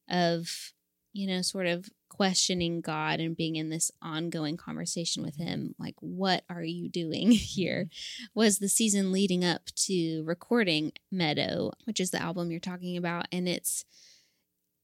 of, 0.10 0.74
you 1.14 1.28
know, 1.28 1.42
sort 1.42 1.66
of 1.66 1.90
questioning 2.10 2.82
God 2.82 3.20
and 3.20 3.38
being 3.38 3.56
in 3.56 3.70
this 3.70 3.92
ongoing 4.02 4.58
conversation 4.58 5.24
with 5.24 5.38
mm-hmm. 5.38 5.48
Him, 5.48 5.76
like, 5.80 5.96
what 6.00 6.44
are 6.50 6.64
you 6.64 6.90
doing 6.90 7.32
here? 7.32 7.90
Was 8.34 8.60
the 8.60 8.70
season 8.70 9.12
leading 9.12 9.46
up 9.46 9.68
to 9.88 10.24
recording 10.24 10.92
Meadow, 11.12 11.72
which 11.86 12.00
is 12.00 12.12
the 12.12 12.22
album 12.22 12.52
you're 12.52 12.60
talking 12.60 12.98
about. 12.98 13.28
And 13.32 13.48
it's 13.48 13.86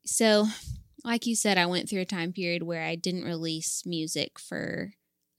so, 0.05 0.47
like 1.03 1.25
you 1.25 1.35
said, 1.35 1.57
I 1.57 1.65
went 1.65 1.89
through 1.89 2.01
a 2.01 2.05
time 2.05 2.31
period 2.31 2.63
where 2.63 2.83
I 2.83 2.95
didn't 2.95 3.25
release 3.25 3.83
music 3.85 4.39
for 4.39 4.93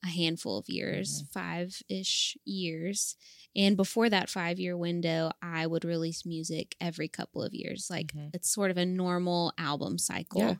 a 0.04 0.08
handful 0.08 0.58
of 0.58 0.68
years, 0.68 1.22
mm-hmm. 1.22 1.38
five 1.38 1.82
ish 1.88 2.36
years. 2.44 3.16
And 3.56 3.76
before 3.76 4.10
that 4.10 4.28
five 4.28 4.58
year 4.60 4.76
window, 4.76 5.30
I 5.40 5.66
would 5.66 5.84
release 5.84 6.26
music 6.26 6.76
every 6.80 7.08
couple 7.08 7.42
of 7.42 7.54
years. 7.54 7.88
Like 7.90 8.12
Mhm. 8.12 8.30
it's 8.34 8.50
sort 8.50 8.70
of 8.70 8.76
a 8.76 8.84
normal 8.86 9.52
album 9.56 9.96
cycle, 9.98 10.40
Yeah. 10.42 10.56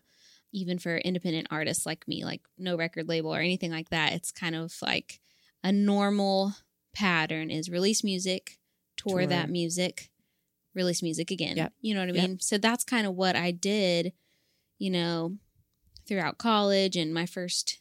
even 0.52 0.78
for 0.78 0.96
independent 0.98 1.48
artists 1.50 1.84
like 1.84 2.08
me, 2.08 2.24
like 2.24 2.40
no 2.56 2.76
record 2.76 3.06
label 3.08 3.34
or 3.34 3.40
anything 3.40 3.70
like 3.70 3.90
that. 3.90 4.12
It's 4.14 4.32
kind 4.32 4.54
of 4.56 4.74
like 4.80 5.20
a 5.62 5.70
normal 5.72 6.54
pattern 6.94 7.50
is 7.50 7.68
release 7.68 8.02
music, 8.02 8.58
tour, 8.96 9.20
Tour. 9.20 9.26
that 9.26 9.50
music, 9.50 10.10
release 10.74 11.02
music 11.02 11.30
again. 11.30 11.56
Yep. 11.58 11.72
You 11.82 11.94
know 11.94 12.00
what 12.00 12.08
I 12.10 12.12
Yep. 12.12 12.28
mean? 12.30 12.40
So 12.40 12.56
that's 12.56 12.84
kind 12.84 13.06
of 13.06 13.14
what 13.14 13.36
I 13.36 13.50
did, 13.50 14.14
you 14.78 14.88
know, 14.90 15.36
throughout 16.06 16.38
college 16.38 16.96
and 16.96 17.12
my 17.12 17.26
first, 17.26 17.80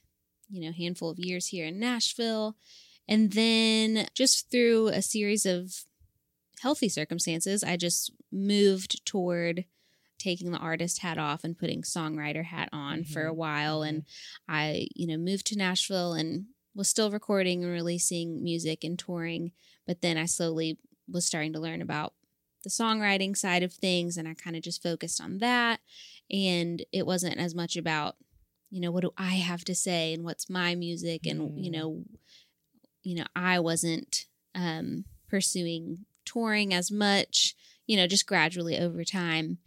you 0.50 0.60
know, 0.62 0.72
handful 0.74 1.10
of 1.10 1.19
years 1.19 1.48
here 1.48 1.65
in 1.65 1.79
Nashville. 1.79 2.57
And 3.08 3.32
then 3.34 4.08
just 4.16 4.50
through 4.50 4.88
a 4.88 5.02
series 5.02 5.46
of 5.46 5.86
healthy 6.62 6.90
circumstances, 6.90 7.64
I 7.64 7.78
just 7.78 8.12
moved 8.32 9.06
toward 9.06 9.66
taking 10.18 10.52
the 10.52 10.58
artist 10.58 11.00
hat 11.02 11.18
off 11.18 11.44
and 11.44 11.58
putting 11.58 11.82
songwriter 11.84 12.46
hat 12.46 12.70
on 12.72 13.04
for 13.04 13.26
a 13.26 13.34
while. 13.34 13.84
And 13.84 14.06
I, 14.48 14.88
you 14.96 15.06
know, 15.08 15.18
moved 15.18 15.46
to 15.48 15.58
Nashville 15.58 16.14
and 16.14 16.46
was 16.74 16.90
still 16.90 17.12
recording 17.12 17.64
and 17.64 17.72
releasing 17.72 18.44
music 18.44 18.84
and 18.84 18.98
touring. 18.98 19.52
But 19.86 20.02
then 20.02 20.18
I 20.18 20.26
slowly 20.26 20.80
was 21.08 21.26
starting 21.26 21.54
to 21.54 21.60
learn 21.60 21.82
about 21.82 22.14
the 22.64 22.70
songwriting 22.70 23.38
side 23.38 23.62
of 23.62 23.74
things 23.74 24.18
and 24.18 24.28
I 24.28 24.34
kind 24.34 24.56
of 24.56 24.64
just 24.64 24.82
focused 24.82 25.22
on 25.22 25.38
that. 25.40 25.80
And 26.32 26.84
it 26.92 27.06
wasn't 27.06 27.38
as 27.38 27.54
much 27.54 27.76
about, 27.78 28.16
you 28.72 28.82
know, 28.82 28.92
what 28.92 29.02
do 29.04 29.14
I 29.18 29.36
have 29.36 29.64
to 29.66 29.76
say 29.76 30.14
and 30.14 30.24
what's 30.24 30.50
my 30.50 30.74
music 30.74 31.28
and, 31.28 31.64
you 31.64 31.70
Mm. 31.70 31.74
know, 31.76 32.04
you 33.06 33.16
know, 33.16 33.26
I 33.36 33.60
wasn't 33.60 34.26
um 34.54 35.06
pursuing 35.30 36.06
touring 36.26 36.74
as 36.74 36.92
much, 36.92 37.56
you 37.86 37.96
know, 37.96 38.08
just 38.08 38.28
gradually 38.28 38.78
over 38.78 39.04
time. 39.04 39.60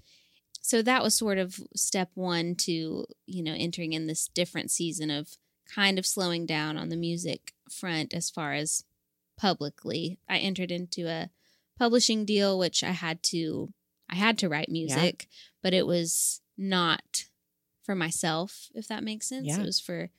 So 0.60 0.82
that 0.82 1.02
was 1.02 1.16
sort 1.16 1.38
of 1.38 1.60
step 1.74 2.10
1 2.14 2.56
to, 2.56 3.06
you 3.26 3.42
know, 3.42 3.54
entering 3.56 3.92
in 3.94 4.06
this 4.06 4.28
different 4.28 4.70
season 4.70 5.10
of 5.10 5.38
kind 5.72 5.98
of 5.98 6.06
slowing 6.06 6.44
down 6.46 6.76
on 6.76 6.88
the 6.88 6.96
music 6.96 7.52
front 7.70 8.12
as 8.12 8.28
far 8.28 8.52
as 8.54 8.84
publicly. 9.38 10.18
I 10.28 10.38
entered 10.38 10.70
into 10.70 11.08
a 11.08 11.30
publishing 11.78 12.24
deal 12.24 12.58
which 12.58 12.82
I 12.82 12.90
had 12.90 13.22
to 13.24 13.72
I 14.10 14.16
had 14.16 14.38
to 14.38 14.48
write 14.48 14.68
music, 14.68 15.28
but 15.62 15.74
it 15.74 15.86
was 15.86 16.40
not 16.56 17.24
for 17.84 17.94
myself, 17.94 18.68
if 18.74 18.88
that 18.88 19.04
makes 19.04 19.28
sense. 19.28 19.46
Yeah. 19.46 19.60
It 19.60 19.66
was 19.66 19.80
for, 19.80 20.10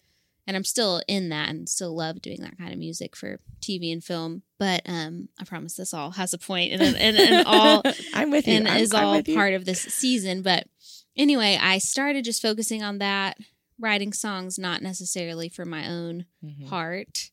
and 0.49 0.57
I'm 0.57 0.63
still 0.63 0.99
in 1.07 1.29
that 1.29 1.49
and 1.49 1.69
still 1.69 1.95
love 1.95 2.23
doing 2.23 2.41
that 2.41 2.57
kind 2.57 2.73
of 2.73 2.79
music 2.79 3.15
for 3.15 3.39
TV 3.61 3.93
and 3.93 4.03
film. 4.03 4.41
But 4.57 4.81
um, 4.87 5.29
I 5.39 5.43
promise 5.45 5.75
this 5.75 5.93
all 5.93 6.09
has 6.11 6.33
a 6.33 6.39
point 6.39 6.73
and, 6.73 6.81
and, 6.81 7.17
and 7.17 7.45
all 7.47 7.83
I'm 8.15 8.31
with 8.31 8.47
you. 8.47 8.55
and 8.55 8.67
I'm, 8.67 8.81
is 8.81 8.91
I'm 8.93 9.05
all 9.05 9.21
part 9.23 9.53
of 9.53 9.65
this 9.65 9.81
season. 9.81 10.41
But 10.41 10.65
anyway, 11.15 11.59
I 11.61 11.77
started 11.77 12.25
just 12.25 12.41
focusing 12.41 12.81
on 12.81 12.97
that, 12.97 13.37
writing 13.79 14.11
songs 14.11 14.57
not 14.57 14.81
necessarily 14.81 15.49
for 15.49 15.65
my 15.65 15.87
own 15.87 16.25
Mhm. 16.43 16.67
heart, 16.67 17.29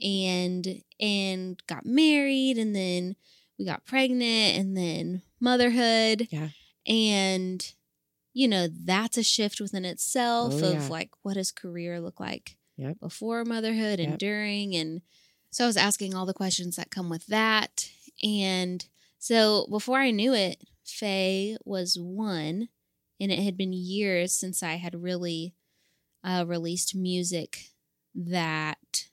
and 0.00 0.82
and 1.00 1.60
got 1.66 1.84
married, 1.84 2.58
and 2.58 2.74
then 2.76 3.16
we 3.58 3.64
got 3.64 3.84
pregnant, 3.84 4.56
and 4.56 4.76
then 4.76 5.22
motherhood, 5.40 6.28
Yeah. 6.30 6.50
and 6.86 7.74
you 8.34 8.48
know 8.48 8.66
that's 8.68 9.16
a 9.18 9.22
shift 9.22 9.60
within 9.60 9.84
itself 9.84 10.54
Oh, 10.62 10.66
of 10.66 10.72
yeah. 10.82 10.88
like 10.88 11.10
what 11.22 11.34
does 11.34 11.50
career 11.52 12.00
look 12.00 12.18
like 12.20 12.56
Yep. 12.76 12.98
before 13.00 13.44
motherhood 13.44 14.00
and 14.00 14.12
Yep. 14.12 14.18
during 14.18 14.74
and 14.74 15.02
so 15.50 15.64
I 15.64 15.66
was 15.66 15.76
asking 15.76 16.14
all 16.14 16.24
the 16.24 16.32
questions 16.32 16.76
that 16.76 16.90
come 16.90 17.10
with 17.10 17.26
that. 17.26 17.90
And 18.22 18.84
so 19.18 19.66
before 19.70 19.98
I 19.98 20.10
knew 20.10 20.32
it, 20.32 20.64
Faye 20.82 21.58
was 21.66 21.98
one, 21.98 22.70
and 23.20 23.30
it 23.30 23.38
had 23.40 23.58
been 23.58 23.74
years 23.74 24.32
since 24.32 24.62
I 24.62 24.76
had 24.76 25.02
really 25.02 25.54
uh, 26.24 26.44
released 26.48 26.94
music 26.94 27.72
that 28.14 29.08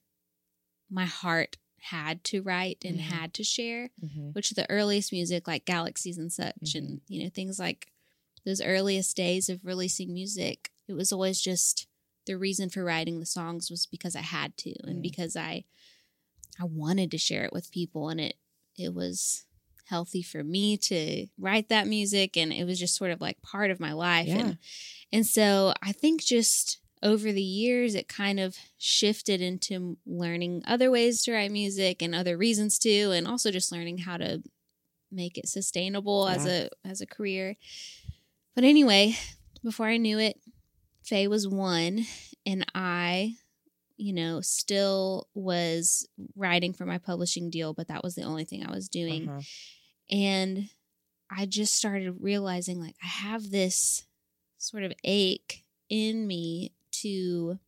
my 0.90 1.06
heart 1.06 1.58
had 1.82 2.24
to 2.26 2.42
write 2.42 2.84
and 2.86 3.00
Mhm. 3.00 3.04
had 3.04 3.34
to 3.36 3.44
share, 3.44 3.90
Mhm. 4.02 4.34
which 4.34 4.52
the 4.52 4.70
earliest 4.70 5.12
music 5.12 5.48
like 5.48 5.66
Galaxies 5.66 6.18
and 6.18 6.32
such, 6.32 6.76
and 6.76 7.02
you 7.08 7.24
know, 7.24 7.30
things 7.30 7.60
like 7.60 7.92
those 8.50 8.62
earliest 8.62 9.16
days 9.16 9.48
of 9.50 9.64
releasing 9.64 10.14
music, 10.14 10.72
it 10.88 10.94
was 10.94 11.12
always 11.12 11.40
just 11.40 11.86
the 12.26 12.36
reason 12.38 12.70
for 12.70 12.84
writing 12.84 13.20
the 13.20 13.26
songs 13.26 13.70
was 13.70 13.86
because 13.86 14.16
I 14.16 14.22
had 14.22 14.58
to 14.58 14.74
and 14.84 14.98
Mm. 15.00 15.02
because 15.04 15.36
I 15.36 15.66
I 16.60 16.66
wanted 16.66 17.10
to 17.12 17.18
share 17.18 17.46
it 17.46 17.54
with 17.54 17.72
people 17.72 18.10
and 18.10 18.20
it 18.20 18.36
it 18.78 18.94
was 18.94 19.46
healthy 19.86 20.22
for 20.22 20.44
me 20.44 20.78
to 20.78 21.28
write 21.38 21.70
that 21.70 21.88
music 21.88 22.38
and 22.38 22.52
it 22.54 22.66
was 22.66 22.80
just 22.80 22.96
sort 22.96 23.12
of 23.12 23.20
like 23.22 23.42
part 23.42 23.72
of 23.72 23.80
my 23.80 23.94
life 23.94 24.28
Yeah. 24.28 24.38
and 24.40 24.58
and 25.12 25.26
so 25.26 25.74
I 25.82 25.92
think 25.92 26.22
just 26.24 26.80
over 27.02 27.32
the 27.32 27.42
years 27.42 27.96
it 27.96 28.08
kind 28.08 28.40
of 28.40 28.58
shifted 28.78 29.42
into 29.42 29.98
learning 30.06 30.64
other 30.68 30.92
ways 30.92 31.24
to 31.24 31.32
write 31.34 31.52
music 31.52 32.02
and 32.02 32.14
other 32.14 32.36
reasons 32.38 32.78
to 32.80 33.12
and 33.12 33.26
also 33.28 33.52
just 33.52 33.72
learning 33.72 34.00
how 34.00 34.18
to 34.18 34.44
make 35.12 35.38
it 35.40 35.48
sustainable 35.48 36.28
as 36.28 36.46
a 36.46 36.70
as 36.86 37.02
a 37.02 37.08
career. 37.08 37.56
But 38.60 38.66
anyway, 38.68 39.16
before 39.64 39.86
I 39.86 39.96
knew 39.96 40.20
it, 40.20 40.36
Faye 41.06 41.30
was 41.30 41.48
one 41.48 42.06
and 42.46 42.66
I 42.76 43.38
you 43.96 44.12
know, 44.12 44.42
still 44.42 45.30
was 45.34 46.06
writing 46.36 46.74
for 46.74 46.86
my 46.86 46.98
publishing 46.98 47.50
deal, 47.50 47.74
but 47.74 47.88
that 47.88 48.04
was 48.04 48.16
the 48.16 48.24
only 48.24 48.44
thing 48.44 48.66
I 48.66 48.72
was 48.72 48.90
doing. 48.90 49.30
Uh-huh. 49.30 49.40
And 50.12 50.70
I 51.32 51.46
just 51.46 51.74
started 51.74 52.18
realizing 52.20 52.82
like 52.82 52.96
I 53.02 53.08
have 53.08 53.50
this 53.50 54.04
sort 54.58 54.84
of 54.84 54.92
ache 55.06 55.64
in 55.88 56.28
me 56.28 56.74
to 57.04 57.60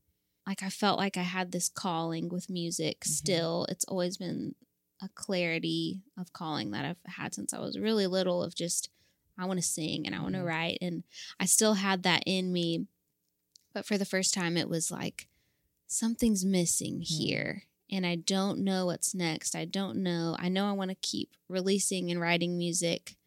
like 0.45 0.61
I 0.61 0.69
felt 0.69 0.99
like 0.99 1.15
I 1.15 1.23
had 1.23 1.53
this 1.53 1.69
calling 1.69 2.27
with 2.27 2.49
music 2.49 3.05
Mhm. 3.05 3.07
still. 3.07 3.65
It's 3.69 3.85
always 3.85 4.17
been 4.17 4.55
a 5.01 5.07
clarity 5.15 6.01
of 6.17 6.33
calling 6.33 6.71
that 6.71 6.83
I've 6.83 7.13
had 7.13 7.33
since 7.33 7.53
I 7.53 7.59
was 7.59 7.79
really 7.79 8.07
little 8.07 8.43
of 8.43 8.53
just 8.53 8.89
I 9.37 9.45
want 9.45 9.59
to 9.59 9.65
sing 9.65 10.05
and 10.05 10.15
I 10.15 10.21
want 10.21 10.33
to 10.35 10.41
Mhm. 10.41 10.45
write 10.45 10.77
and 10.81 11.03
I 11.39 11.45
still 11.45 11.75
had 11.75 12.03
that 12.03 12.23
in 12.25 12.51
me. 12.53 12.87
But 13.73 13.85
for 13.85 13.97
the 13.97 14.05
first 14.05 14.33
time 14.33 14.57
it 14.57 14.69
was 14.69 14.91
like 14.91 15.27
something's 15.87 16.45
missing 16.45 16.97
Hmm. 16.97 17.01
here 17.03 17.63
and 17.89 18.05
I 18.05 18.15
don't 18.15 18.59
know 18.63 18.85
what's 18.85 19.13
next. 19.13 19.55
I 19.55 19.65
don't 19.65 20.01
know. 20.03 20.35
I 20.39 20.47
know 20.49 20.67
I 20.67 20.71
want 20.73 20.89
to 20.91 20.95
keep 20.95 21.35
releasing 21.49 22.09
and 22.11 22.19
writing 22.19 22.57
music. 22.57 23.17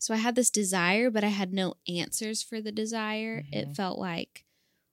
So 0.00 0.14
I 0.14 0.18
had 0.18 0.34
this 0.36 0.50
desire, 0.50 1.10
but 1.10 1.24
I 1.24 1.28
had 1.28 1.52
no 1.52 1.74
answers 1.88 2.42
for 2.42 2.60
the 2.60 2.72
desire. 2.72 3.44
It 3.52 3.68
Mhm. 3.68 3.76
felt 3.76 3.98
like, 3.98 4.44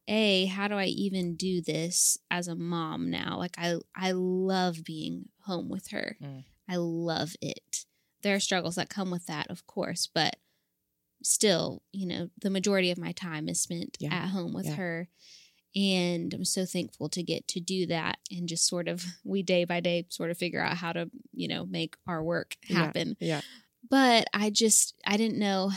A, 0.08 0.46
how 0.46 0.68
do 0.68 0.76
I 0.76 0.86
even 0.86 1.36
do 1.36 1.62
this 1.62 2.20
as 2.30 2.48
a 2.48 2.56
mom 2.56 3.10
now? 3.10 3.38
Like 3.40 3.56
I 3.58 3.80
I 3.96 4.12
love 4.12 4.84
being 4.84 5.30
home 5.42 5.68
with 5.70 5.88
her. 5.88 6.18
Mm. 6.22 6.44
I 6.68 6.76
love 6.78 7.36
it. 7.42 7.86
There 8.22 8.36
are 8.36 8.40
struggles 8.40 8.76
that 8.76 8.90
come 8.90 9.10
with 9.12 9.26
that, 9.28 9.48
of 9.50 9.66
course, 9.68 10.06
but 10.08 10.36
still, 11.24 11.82
you 11.92 12.06
know, 12.06 12.30
the 12.42 12.50
majority 12.50 12.92
of 12.92 12.98
my 12.98 13.12
time 13.12 13.48
is 13.50 13.62
spent 13.62 13.98
Yeah. 14.00 14.14
at 14.14 14.30
home 14.30 14.54
with 14.54 14.66
Yeah. 14.66 14.76
her. 14.76 15.10
And 15.76 16.34
I'm 16.34 16.46
so 16.46 16.66
thankful 16.66 17.10
to 17.10 17.22
get 17.24 17.48
to 17.50 17.60
do 17.60 17.86
that 17.88 18.20
and 18.32 18.48
just 18.48 18.66
sort 18.68 18.88
of 18.88 19.04
we 19.26 19.44
day 19.44 19.66
by 19.66 19.80
day 19.82 20.06
sort 20.10 20.32
of 20.32 20.38
figure 20.38 20.62
out 20.62 20.78
how 20.78 20.94
to, 20.94 21.10
you 21.34 21.48
know, 21.48 21.66
make 21.66 21.96
our 22.08 22.24
work 22.24 22.56
happen. 22.68 23.18
Yeah. 23.20 23.42
But 23.90 24.28
I 24.34 24.50
just 24.50 24.94
I 25.06 25.18
didn't 25.18 25.38
know, 25.40 25.72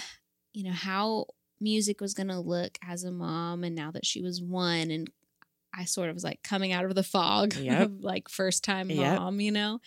you 0.52 0.64
know, 0.64 0.73
how 0.73 1.26
music 1.61 2.00
was 2.00 2.14
going 2.14 2.28
to 2.28 2.38
look 2.38 2.78
as 2.87 3.02
a 3.02 3.11
mom 3.11 3.64
and 3.64 3.75
now 3.75 3.90
that 3.90 4.07
she 4.07 4.23
was 4.23 4.40
one 4.40 4.90
and 4.92 5.11
I 5.75 5.85
sort 5.85 6.09
of 6.09 6.14
was 6.14 6.25
like 6.25 6.42
coming 6.42 6.73
out 6.73 6.85
of 6.85 6.95
the 6.95 7.02
fog 7.02 7.54
Yep. 7.61 7.80
of 7.83 8.00
like 8.00 8.28
first 8.28 8.62
time 8.64 8.88
Yep. 8.90 9.18
mom, 9.18 9.40
you 9.40 9.50
know? 9.50 9.80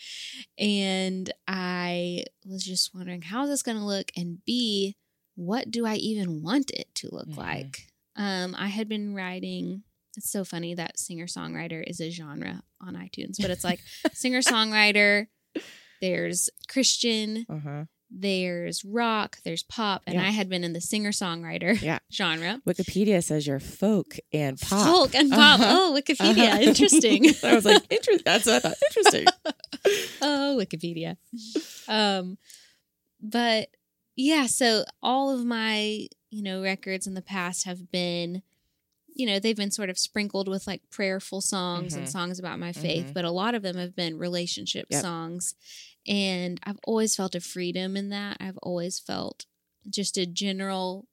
And 0.58 1.32
I 1.48 2.26
was 2.46 2.64
just 2.64 2.94
wondering 2.94 3.22
how 3.22 3.44
is 3.44 3.50
this 3.50 3.64
going 3.64 3.78
to 3.78 3.86
look 3.86 4.12
and 4.16 4.40
B, 4.46 4.96
what 5.36 5.72
do 5.72 5.86
I 5.86 5.96
even 5.96 6.42
want 6.44 6.72
it 6.72 6.88
to 6.96 7.10
look 7.12 7.28
Mhm. 7.30 7.38
like? 7.38 7.88
Um, 8.16 8.56
I 8.58 8.68
had 8.68 8.88
been 8.90 9.14
writing. 9.14 9.84
It's 10.18 10.30
so 10.30 10.44
funny 10.44 10.74
that 10.76 11.00
singer 11.00 11.26
songwriter 11.28 11.82
is 11.88 12.00
a 12.02 12.10
genre 12.10 12.64
on 12.82 12.96
iTunes, 12.96 13.38
but 13.40 13.50
it's 13.50 13.64
like 13.64 13.80
singer 14.14 14.42
songwriter. 14.42 15.28
There's 16.02 16.50
Christian, 16.68 17.46
Uh-huh. 17.50 17.86
there's 18.10 18.84
rock, 18.84 19.38
there's 19.46 19.64
pop, 19.64 20.02
and 20.06 20.16
Yeah. 20.16 20.24
I 20.28 20.32
had 20.32 20.50
been 20.50 20.64
in 20.66 20.74
the 20.74 20.82
singer 20.82 21.12
songwriter 21.12 21.80
Yeah. 21.82 22.00
genre. 22.12 22.62
Wikipedia 22.68 23.24
says 23.24 23.48
you're 23.48 23.60
folk 23.62 24.18
and 24.34 24.60
pop. 24.60 24.86
Folk 24.86 25.16
and 25.16 25.32
pop. 25.32 25.60
Uh-huh. 25.62 25.70
Oh, 25.78 25.94
Wikipedia. 25.98 26.50
Uh-huh. 26.52 26.62
Interesting. 26.70 27.28
I 27.44 27.56
was 27.56 27.64
like, 27.66 27.84
interesting. 27.90 28.24
That's 28.26 28.46
what 28.48 28.56
I 28.56 28.60
thought. 28.60 28.78
Interesting. 28.98 29.28
oh, 30.22 30.60
Wikipedia. 30.60 31.16
Um, 31.88 32.38
but 33.22 33.70
yeah, 34.16 34.46
so 34.48 34.84
all 35.02 35.30
of 35.34 35.46
my, 35.46 36.08
you 36.30 36.42
know, 36.44 36.62
records 36.62 37.08
in 37.08 37.14
the 37.14 37.22
past 37.22 37.66
have 37.66 37.92
been, 37.92 38.42
you 39.14 39.26
know, 39.26 39.40
they've 39.40 39.58
been 39.58 39.72
sort 39.72 39.90
of 39.90 39.98
sprinkled 40.00 40.48
with 40.48 40.68
like 40.68 40.90
prayerful 40.90 41.42
songs 41.42 41.94
and 41.96 42.06
Mhm. 42.08 42.12
songs 42.12 42.40
about 42.40 42.60
my 42.60 42.72
faith, 42.72 43.08
Mhm. 43.08 43.14
but 43.14 43.26
a 43.26 43.32
lot 43.32 43.56
of 43.56 43.62
them 43.62 43.76
have 43.78 43.96
been 43.96 44.18
relationship 44.18 44.88
Yep. 44.90 45.02
songs. 45.02 45.56
And 46.08 46.60
I've 46.64 46.80
always 46.86 47.16
felt 47.16 47.36
a 47.36 47.42
freedom 47.42 47.96
in 47.98 48.10
that. 48.10 48.38
I've 48.40 48.58
always 48.60 49.00
felt 49.00 49.46
just 49.90 50.18
a 50.18 50.26
general 50.26 51.08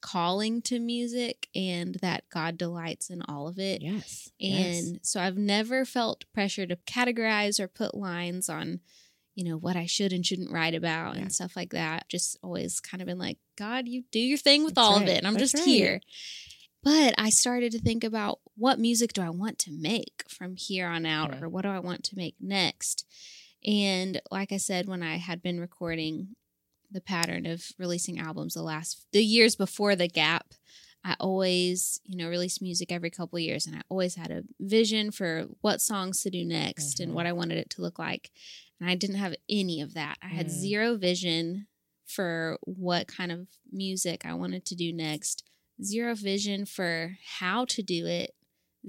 calling 0.00 0.62
to 0.62 0.78
music 0.78 1.48
and 1.54 1.96
that 1.96 2.28
God 2.30 2.56
delights 2.56 3.10
in 3.10 3.20
all 3.22 3.48
of 3.48 3.58
it. 3.58 3.82
Yes. 3.82 4.30
And 4.40 4.50
yes. 4.94 4.98
so 5.02 5.20
I've 5.20 5.36
never 5.38 5.84
felt 5.84 6.24
pressure 6.32 6.66
to 6.66 6.76
categorize 6.76 7.58
or 7.58 7.66
put 7.68 7.94
lines 7.96 8.48
on, 8.48 8.80
you 9.38 9.44
know, 9.44 9.56
what 9.56 9.76
I 9.76 9.86
should 9.86 10.12
and 10.12 10.26
shouldn't 10.26 10.50
write 10.50 10.74
about 10.74 11.14
Yeah. 11.14 11.22
and 11.22 11.32
stuff 11.32 11.54
like 11.54 11.70
that. 11.70 12.08
Just 12.08 12.36
always 12.42 12.80
kind 12.80 13.00
of 13.00 13.06
been 13.06 13.18
like, 13.20 13.38
God, 13.54 13.86
you 13.86 14.02
do 14.10 14.18
your 14.18 14.36
thing 14.36 14.64
with 14.64 14.74
That's 14.74 14.84
all 14.88 14.96
of 14.96 15.04
it. 15.06 15.16
And 15.18 15.28
I'm 15.28 15.34
That's 15.34 15.52
just 15.52 15.62
right. 15.64 15.64
here. 15.72 16.00
But 16.82 17.14
I 17.16 17.30
started 17.30 17.70
to 17.72 17.78
think 17.78 18.02
about 18.02 18.40
what 18.56 18.80
music 18.80 19.12
do 19.12 19.22
I 19.22 19.30
want 19.30 19.60
to 19.60 19.70
make 19.70 20.24
from 20.28 20.56
here 20.56 20.88
on 20.88 21.06
out, 21.06 21.30
Yeah. 21.34 21.42
or 21.44 21.48
what 21.48 21.62
do 21.62 21.68
I 21.68 21.78
want 21.78 22.02
to 22.06 22.16
make 22.16 22.34
next? 22.40 23.06
And 23.64 24.20
like 24.32 24.50
I 24.50 24.56
said, 24.56 24.88
when 24.88 25.04
I 25.04 25.18
had 25.18 25.40
been 25.40 25.60
recording 25.60 26.34
the 26.90 27.00
pattern 27.00 27.46
of 27.46 27.64
releasing 27.78 28.18
albums 28.18 28.54
the 28.54 28.62
last 28.62 29.06
the 29.12 29.22
years 29.24 29.54
before 29.54 29.94
the 29.94 30.08
gap, 30.08 30.52
I 31.04 31.14
always, 31.20 32.00
you 32.04 32.16
know, 32.16 32.28
released 32.28 32.60
music 32.60 32.90
every 32.92 33.10
couple 33.10 33.38
years 33.38 33.66
and 33.66 33.76
I 33.76 33.82
always 33.88 34.16
had 34.16 34.30
a 34.30 34.42
vision 34.60 35.10
for 35.10 35.46
what 35.60 35.80
songs 35.80 36.20
to 36.22 36.30
do 36.30 36.44
next 36.44 36.98
Mhm. 36.98 37.04
and 37.04 37.14
what 37.14 37.26
I 37.26 37.32
wanted 37.32 37.58
it 37.58 37.70
to 37.70 37.82
look 37.82 37.98
like. 37.98 38.30
And 38.80 38.90
I 38.90 38.94
didn't 38.94 39.16
have 39.16 39.34
any 39.48 39.80
of 39.80 39.94
that. 39.94 40.18
I 40.22 40.28
had 40.28 40.46
Mm. 40.46 40.50
zero 40.50 40.96
vision 40.96 41.66
for 42.04 42.58
what 42.62 43.06
kind 43.06 43.30
of 43.30 43.48
music 43.70 44.24
I 44.24 44.34
wanted 44.34 44.64
to 44.66 44.74
do 44.74 44.92
next, 44.92 45.44
zero 45.82 46.14
vision 46.14 46.64
for 46.66 47.18
how 47.38 47.64
to 47.66 47.82
do 47.82 48.06
it, 48.06 48.34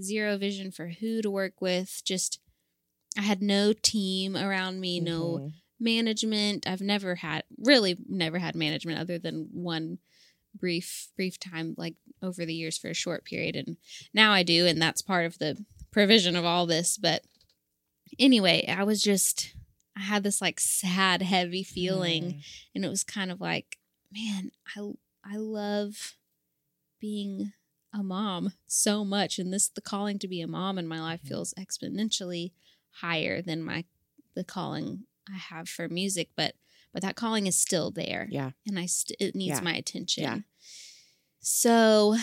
zero 0.01 0.37
vision 0.37 0.71
for 0.71 0.87
who 0.89 1.21
to 1.21 1.29
work 1.29 1.61
with. 1.61 2.01
Just, 2.03 2.39
I 3.17 3.21
had 3.21 3.41
no 3.41 3.73
team 3.73 4.35
around 4.35 4.79
me, 4.79 4.99
no 4.99 5.39
Mhm. 5.39 5.53
management. 5.79 6.67
I've 6.67 6.81
never 6.81 7.15
had, 7.15 7.43
really 7.57 7.97
never 8.07 8.39
had 8.39 8.55
management 8.55 8.99
other 8.99 9.17
than 9.19 9.49
one 9.53 9.99
brief, 10.55 11.09
brief 11.15 11.39
time, 11.39 11.75
like 11.77 11.95
over 12.21 12.45
the 12.45 12.53
years 12.53 12.77
for 12.77 12.89
a 12.89 12.93
short 12.93 13.25
period. 13.25 13.55
And 13.55 13.77
now 14.13 14.31
I 14.31 14.43
do. 14.43 14.65
And 14.65 14.81
that's 14.81 15.01
part 15.01 15.25
of 15.25 15.37
the 15.39 15.63
provision 15.91 16.35
of 16.35 16.45
all 16.45 16.65
this. 16.65 16.97
But 16.97 17.23
anyway, 18.17 18.65
I 18.67 18.83
was 18.83 19.01
just, 19.01 19.53
I 19.95 20.01
had 20.01 20.23
this 20.23 20.41
like 20.41 20.59
sad, 20.59 21.21
heavy 21.21 21.63
feeling 21.63 22.23
Mm. 22.23 22.43
and 22.75 22.85
it 22.85 22.89
was 22.89 23.03
kind 23.03 23.31
of 23.31 23.39
like 23.41 23.77
man, 24.11 24.51
I 24.75 24.91
I 25.23 25.35
love 25.37 26.15
being 26.99 27.53
a 27.93 28.01
mom 28.03 28.53
so 28.67 29.03
much 29.05 29.39
and 29.39 29.53
this 29.53 29.67
the 29.69 29.81
calling 29.81 30.19
to 30.19 30.27
be 30.27 30.41
a 30.41 30.47
mom 30.47 30.77
in 30.77 30.87
my 30.87 30.99
life 31.01 31.21
Mhm. 31.23 31.27
feels 31.27 31.53
exponentially 31.55 32.51
higher 32.91 33.41
than 33.41 33.61
my 33.61 33.85
the 34.35 34.43
calling 34.43 35.05
I 35.31 35.37
have 35.37 35.67
for 35.69 35.87
music, 35.89 36.29
but 36.35 36.55
but 36.93 37.01
that 37.01 37.15
calling 37.15 37.47
is 37.47 37.55
still 37.57 37.91
there. 37.91 38.27
Yeah. 38.31 38.51
And 38.67 38.79
I 38.79 38.85
st- 38.85 39.17
it 39.19 39.35
needs 39.35 39.57
Yeah. 39.59 39.63
my 39.63 39.73
attention. 39.75 40.23
Yeah. 40.23 40.37
So 41.39 42.15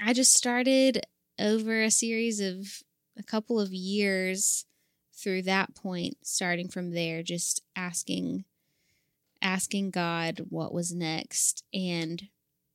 I 0.00 0.12
just 0.12 0.34
started 0.34 1.02
over 1.38 1.82
a 1.82 1.90
series 1.90 2.40
of 2.40 2.82
a 3.16 3.22
couple 3.22 3.60
of 3.60 3.72
years 3.72 4.64
through 5.14 5.42
that 5.42 5.74
point, 5.74 6.16
starting 6.22 6.68
from 6.68 6.90
there, 6.92 7.22
just 7.22 7.62
asking 7.76 8.44
asking 9.40 9.90
God 9.90 10.46
what 10.50 10.72
was 10.72 10.92
next. 10.94 11.64
And, 11.74 12.28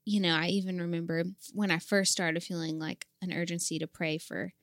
you 0.04 0.20
know, 0.20 0.36
I 0.36 0.48
even 0.48 0.82
remember 0.82 1.24
when 1.54 1.72
I 1.72 1.80
first 1.80 2.12
started 2.12 2.44
feeling 2.44 2.78
like 2.78 3.08
an 3.22 3.32
urgency 3.32 3.80
to 3.80 3.88
pray 3.88 4.18
for 4.18 4.54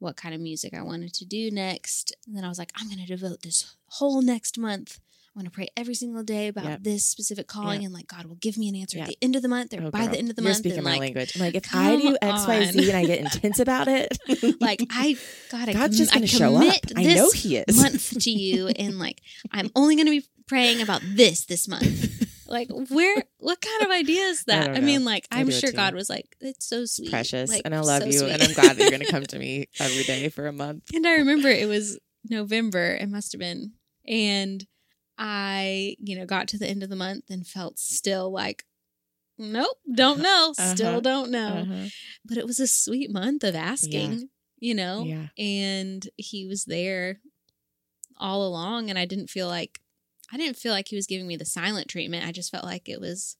what 0.00 0.16
kind 0.16 0.34
of 0.34 0.40
music 0.40 0.74
I 0.74 0.82
wanted 0.82 1.14
to 1.14 1.24
do 1.24 1.50
next. 1.52 2.16
And 2.26 2.36
then 2.36 2.44
I 2.44 2.48
was 2.48 2.58
like, 2.58 2.72
I'm 2.74 2.88
going 2.88 2.98
to 2.98 3.06
devote 3.06 3.42
this 3.42 3.76
whole 3.86 4.22
next 4.22 4.58
month. 4.58 4.98
I'm 5.36 5.42
going 5.42 5.50
to 5.50 5.54
pray 5.54 5.68
every 5.76 5.94
single 5.94 6.24
day 6.24 6.48
about 6.48 6.64
Yep. 6.64 6.82
this 6.82 7.04
specific 7.06 7.46
calling, 7.46 7.82
Yep. 7.82 7.86
and 7.86 7.94
like 7.94 8.08
God 8.08 8.26
will 8.26 8.34
give 8.36 8.58
me 8.58 8.68
an 8.68 8.74
answer 8.74 8.98
Yep. 8.98 9.06
at 9.06 9.08
the 9.10 9.18
end 9.22 9.36
of 9.36 9.42
the 9.42 9.48
month 9.48 9.72
or 9.72 9.82
Oh, 9.84 9.90
by 9.90 10.00
girl, 10.00 10.08
the 10.08 10.18
end 10.18 10.30
of 10.30 10.36
the 10.36 10.42
month? 10.42 10.46
You're 10.46 10.50
month. 10.50 10.58
speaking 10.58 10.78
and 10.78 10.84
my 10.84 10.90
like, 10.92 11.00
language. 11.00 11.32
I'm 11.36 11.40
like, 11.40 11.54
if 11.54 11.74
I 11.74 11.96
do 11.96 12.16
X, 12.20 12.46
Y, 12.48 12.64
Z 12.72 12.88
and 12.90 12.98
I 12.98 13.04
get 13.06 13.18
intense 13.34 13.58
about 13.60 13.86
it, 13.88 14.18
like 14.60 14.82
I 14.90 15.16
God, 15.50 15.68
I 15.68 15.72
God's 15.72 15.96
com- 15.96 15.98
just 15.98 16.12
I 16.12 16.16
going 16.16 16.26
to 16.28 16.36
show 16.36 16.56
up. 16.56 16.74
I 16.96 17.04
know 17.04 17.30
He 17.30 17.56
is. 17.58 17.76
month 17.76 18.18
to 18.18 18.30
you, 18.30 18.68
and 18.76 18.98
like 18.98 19.20
I'm 19.52 19.70
only 19.76 19.94
going 19.94 20.06
to 20.06 20.12
be 20.20 20.24
praying 20.48 20.82
about 20.82 21.00
this 21.04 21.44
this 21.44 21.68
month. 21.68 22.26
Like 22.48 22.68
where? 22.88 23.22
What 23.38 23.60
kind 23.60 23.82
of 23.84 23.90
idea 23.92 24.22
is 24.24 24.42
that? 24.48 24.66
don't 24.66 24.76
I, 24.76 24.80
mean, 24.80 25.04
like 25.04 25.28
I 25.30 25.38
I'm 25.38 25.50
sure. 25.52 25.70
God 25.70 25.94
was 25.94 26.10
like, 26.10 26.34
"It's 26.40 26.66
so 26.66 26.84
sweet, 26.86 27.10
precious, 27.10 27.48
like, 27.48 27.62
and 27.64 27.72
I 27.72 27.78
love 27.80 28.00
so 28.02 28.06
you, 28.06 28.18
sweet." 28.18 28.32
and 28.32 28.42
I'm 28.42 28.52
glad 28.54 28.76
that 28.76 28.80
you're 28.80 28.90
going 28.90 29.02
to 29.06 29.12
come 29.12 29.22
to 29.22 29.38
me 29.38 29.68
every 29.78 30.02
day 30.02 30.28
for 30.30 30.48
a 30.48 30.52
month. 30.52 30.82
And 30.92 31.06
I 31.06 31.12
remember 31.18 31.48
it 31.48 31.68
was 31.68 32.00
November, 32.28 32.96
it 33.00 33.08
must 33.08 33.30
have 33.30 33.38
been. 33.38 33.74
And 34.08 34.66
I, 35.22 35.96
you 36.00 36.16
know, 36.18 36.24
got 36.24 36.48
to 36.48 36.58
the 36.58 36.66
end 36.66 36.82
of 36.82 36.88
the 36.88 36.96
month 36.96 37.24
and 37.28 37.46
felt 37.46 37.78
still 37.78 38.32
like, 38.32 38.64
nope, 39.38 39.76
don't 39.94 40.22
know, 40.22 40.54
Uh-huh. 40.56 40.74
still 40.74 41.00
don't 41.02 41.30
know. 41.30 41.66
Uh-huh. 41.68 41.88
But 42.24 42.38
it 42.38 42.46
was 42.46 42.58
a 42.58 42.66
sweet 42.66 43.10
month 43.12 43.44
of 43.44 43.54
asking, 43.54 44.30
you 44.58 44.74
know, 44.74 45.04
Yeah. 45.06 45.26
and 45.38 46.08
he 46.16 46.46
was 46.46 46.64
there 46.64 47.20
all 48.16 48.46
along. 48.46 48.88
And 48.88 48.98
I 48.98 49.04
didn't 49.04 49.28
feel 49.28 49.46
like, 49.46 49.80
I 50.32 50.38
didn't 50.38 50.56
feel 50.56 50.72
like 50.72 50.88
he 50.88 50.96
was 50.96 51.06
giving 51.06 51.26
me 51.26 51.36
the 51.36 51.44
silent 51.44 51.88
treatment. 51.88 52.26
I 52.26 52.32
just 52.32 52.50
felt 52.50 52.64
like 52.64 52.88
it 52.88 53.00
was, 53.00 53.36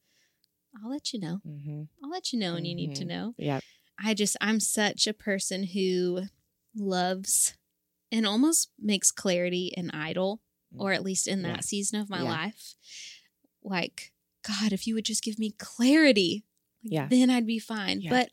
I'll 0.83 0.91
let 0.91 1.13
you 1.15 1.21
know. 1.21 1.41
hmm 1.45 1.85
I'll 2.05 2.11
let 2.11 2.33
you 2.33 2.39
know 2.39 2.55
when 2.55 2.65
you 2.67 2.75
need 2.75 2.95
to 2.97 3.05
Mhm. 3.05 3.09
know. 3.09 3.35
Yeah. 3.39 3.61
I 4.03 4.13
just, 4.15 4.37
I'm 4.41 4.61
such 4.61 5.07
a 5.07 5.13
person 5.15 5.65
who 5.65 6.23
loves 6.77 7.55
and 8.13 8.27
almost 8.27 8.71
makes 8.79 9.11
clarity 9.13 9.73
an 9.77 9.91
idol, 9.93 10.41
Mm. 10.75 10.81
or 10.81 10.93
at 10.93 11.03
least 11.03 11.27
in 11.29 11.43
that 11.43 11.57
Yeah. 11.57 11.61
season 11.61 12.01
of 12.01 12.09
my 12.09 12.19
Yeah. 12.23 12.31
life. 12.31 12.75
Like, 13.63 14.13
God, 14.43 14.73
if 14.73 14.87
you 14.87 14.95
would 14.95 15.05
just 15.05 15.23
give 15.23 15.39
me 15.39 15.51
clarity, 15.59 16.45
like, 16.85 16.93
Yeah. 16.93 17.09
then 17.09 17.29
I'd 17.31 17.47
be 17.47 17.59
fine. 17.59 18.01
Yeah. 18.01 18.11
But, 18.11 18.31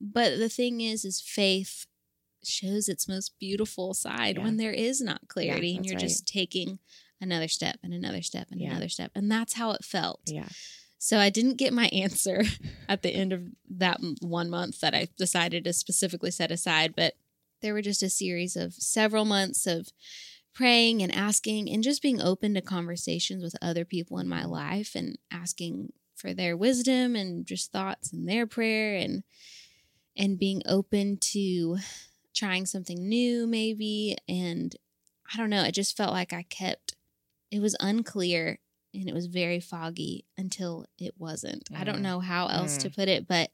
but 0.00 0.38
the 0.38 0.48
thing 0.48 0.80
is, 0.80 1.04
is 1.04 1.20
faith 1.20 1.86
shows 2.44 2.88
its 2.88 3.08
most 3.08 3.38
beautiful 3.38 3.94
side 3.94 4.38
when 4.38 4.56
there 4.58 4.72
is 4.72 5.00
not 5.00 5.28
clarity 5.28 5.74
and 5.76 5.84
you're 5.86 5.94
right. 5.96 6.00
just 6.04 6.26
taking 6.26 6.78
another 7.20 7.48
step 7.48 7.78
and 7.82 7.94
another 7.94 8.20
step 8.22 8.48
and 8.50 8.60
another 8.60 8.88
step. 8.88 9.10
And 9.14 9.30
that's 9.30 9.54
how 9.54 9.70
it 9.70 9.84
felt. 9.84 10.20
Yeah. 10.26 10.48
So 10.98 11.18
I 11.18 11.30
didn't 11.30 11.56
get 11.56 11.72
my 11.72 11.86
answer 11.88 12.42
at 12.88 13.02
the 13.02 13.10
end 13.10 13.32
of 13.32 13.42
that 13.70 13.98
one 14.20 14.48
month 14.50 14.80
that 14.80 14.94
I 14.94 15.08
decided 15.16 15.64
to 15.64 15.72
specifically 15.72 16.30
set 16.30 16.50
aside, 16.50 16.94
but 16.94 17.14
there 17.60 17.72
were 17.72 17.82
just 17.82 18.02
a 18.02 18.10
series 18.10 18.56
of 18.56 18.74
several 18.74 19.24
months 19.24 19.66
of 19.66 19.90
praying 20.54 21.02
and 21.02 21.14
asking 21.14 21.68
and 21.70 21.82
just 21.82 22.02
being 22.02 22.20
open 22.20 22.54
to 22.54 22.60
conversations 22.62 23.42
with 23.42 23.56
other 23.60 23.84
people 23.84 24.18
in 24.18 24.28
my 24.28 24.44
life 24.44 24.94
and 24.94 25.18
asking 25.30 25.92
for 26.16 26.32
their 26.32 26.56
wisdom 26.56 27.16
and 27.16 27.46
just 27.46 27.72
thoughts 27.72 28.12
and 28.12 28.28
their 28.28 28.46
prayer 28.46 28.96
and 28.96 29.24
and 30.16 30.38
being 30.38 30.62
open 30.66 31.16
to 31.18 31.78
trying 32.34 32.66
something 32.66 33.08
new 33.08 33.46
maybe 33.46 34.16
and 34.28 34.76
I 35.32 35.38
don't 35.38 35.50
know, 35.50 35.64
it 35.64 35.72
just 35.72 35.96
felt 35.96 36.12
like 36.12 36.32
I 36.32 36.42
kept 36.44 36.94
it 37.50 37.60
was 37.60 37.76
unclear 37.80 38.58
and 38.92 39.08
it 39.08 39.14
was 39.14 39.26
very 39.26 39.60
foggy 39.60 40.24
until 40.36 40.86
it 40.98 41.14
wasn't. 41.18 41.68
I 41.74 41.84
don't 41.84 41.98
Mm. 41.98 42.02
know 42.02 42.20
how 42.20 42.46
else 42.48 42.76
to 42.78 42.90
put 42.90 43.08
it, 43.08 43.26
but 43.26 43.50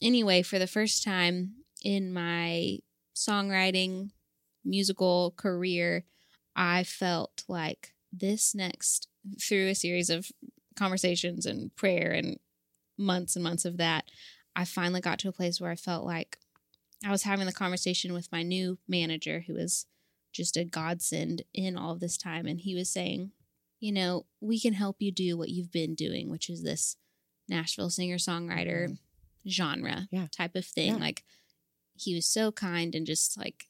anyway, 0.00 0.42
for 0.42 0.58
the 0.58 0.66
first 0.66 1.02
time 1.04 1.56
in 1.82 2.12
my 2.12 2.78
songwriting 3.14 4.10
musical 4.64 5.32
career, 5.36 6.04
I 6.54 6.84
felt 6.84 7.44
like 7.48 7.92
this 8.12 8.54
next 8.54 9.08
through 9.40 9.68
a 9.68 9.74
series 9.74 10.10
of 10.10 10.30
conversations 10.76 11.46
and 11.46 11.74
prayer 11.76 12.10
and 12.12 12.38
months 12.98 13.36
and 13.36 13.42
months 13.42 13.64
of 13.64 13.78
that, 13.78 14.04
I 14.54 14.64
finally 14.64 15.00
got 15.00 15.18
to 15.20 15.28
a 15.28 15.32
place 15.32 15.60
where 15.60 15.70
I 15.70 15.76
felt 15.76 16.04
like 16.04 16.38
I 17.04 17.10
was 17.10 17.22
having 17.22 17.46
the 17.46 17.52
conversation 17.52 18.12
with 18.12 18.30
my 18.30 18.42
new 18.42 18.78
manager 18.86 19.44
who 19.46 19.54
was 19.54 19.86
just 20.32 20.56
a 20.56 20.64
godsend 20.64 21.42
in 21.52 21.76
all 21.76 21.92
of 21.92 22.00
this 22.00 22.16
time 22.16 22.46
and 22.46 22.60
he 22.60 22.74
was 22.74 22.88
saying 22.88 23.32
you 23.82 23.90
know, 23.90 24.26
we 24.40 24.60
can 24.60 24.74
help 24.74 25.02
you 25.02 25.10
do 25.10 25.36
what 25.36 25.48
you've 25.48 25.72
been 25.72 25.96
doing, 25.96 26.30
which 26.30 26.48
is 26.48 26.62
this 26.62 26.96
Nashville 27.48 27.90
singer 27.90 28.14
songwriter 28.16 28.84
mm-hmm. 28.84 29.48
genre 29.48 30.06
Yeah. 30.12 30.28
type 30.30 30.54
of 30.54 30.64
thing. 30.64 30.92
Yeah. 30.92 30.98
Like, 30.98 31.24
he 31.96 32.14
was 32.14 32.24
so 32.24 32.52
kind 32.52 32.94
and 32.94 33.04
just 33.04 33.36
like, 33.36 33.66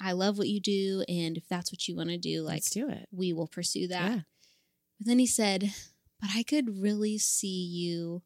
I 0.00 0.12
love 0.12 0.38
what 0.38 0.48
you 0.48 0.60
do. 0.60 1.04
And 1.08 1.36
if 1.36 1.48
that's 1.48 1.72
what 1.72 1.88
you 1.88 1.96
want 1.96 2.10
to 2.10 2.18
do, 2.18 2.42
like, 2.42 2.56
Let's 2.56 2.70
do 2.70 2.88
it. 2.88 3.08
we 3.10 3.32
will 3.32 3.48
pursue 3.48 3.88
that. 3.88 4.10
Yeah. 4.10 4.20
But 4.98 5.06
then 5.06 5.18
he 5.18 5.26
said, 5.26 5.72
but 6.20 6.30
I 6.34 6.42
could 6.42 6.80
really 6.80 7.18
see 7.18 7.64
you 7.64 8.22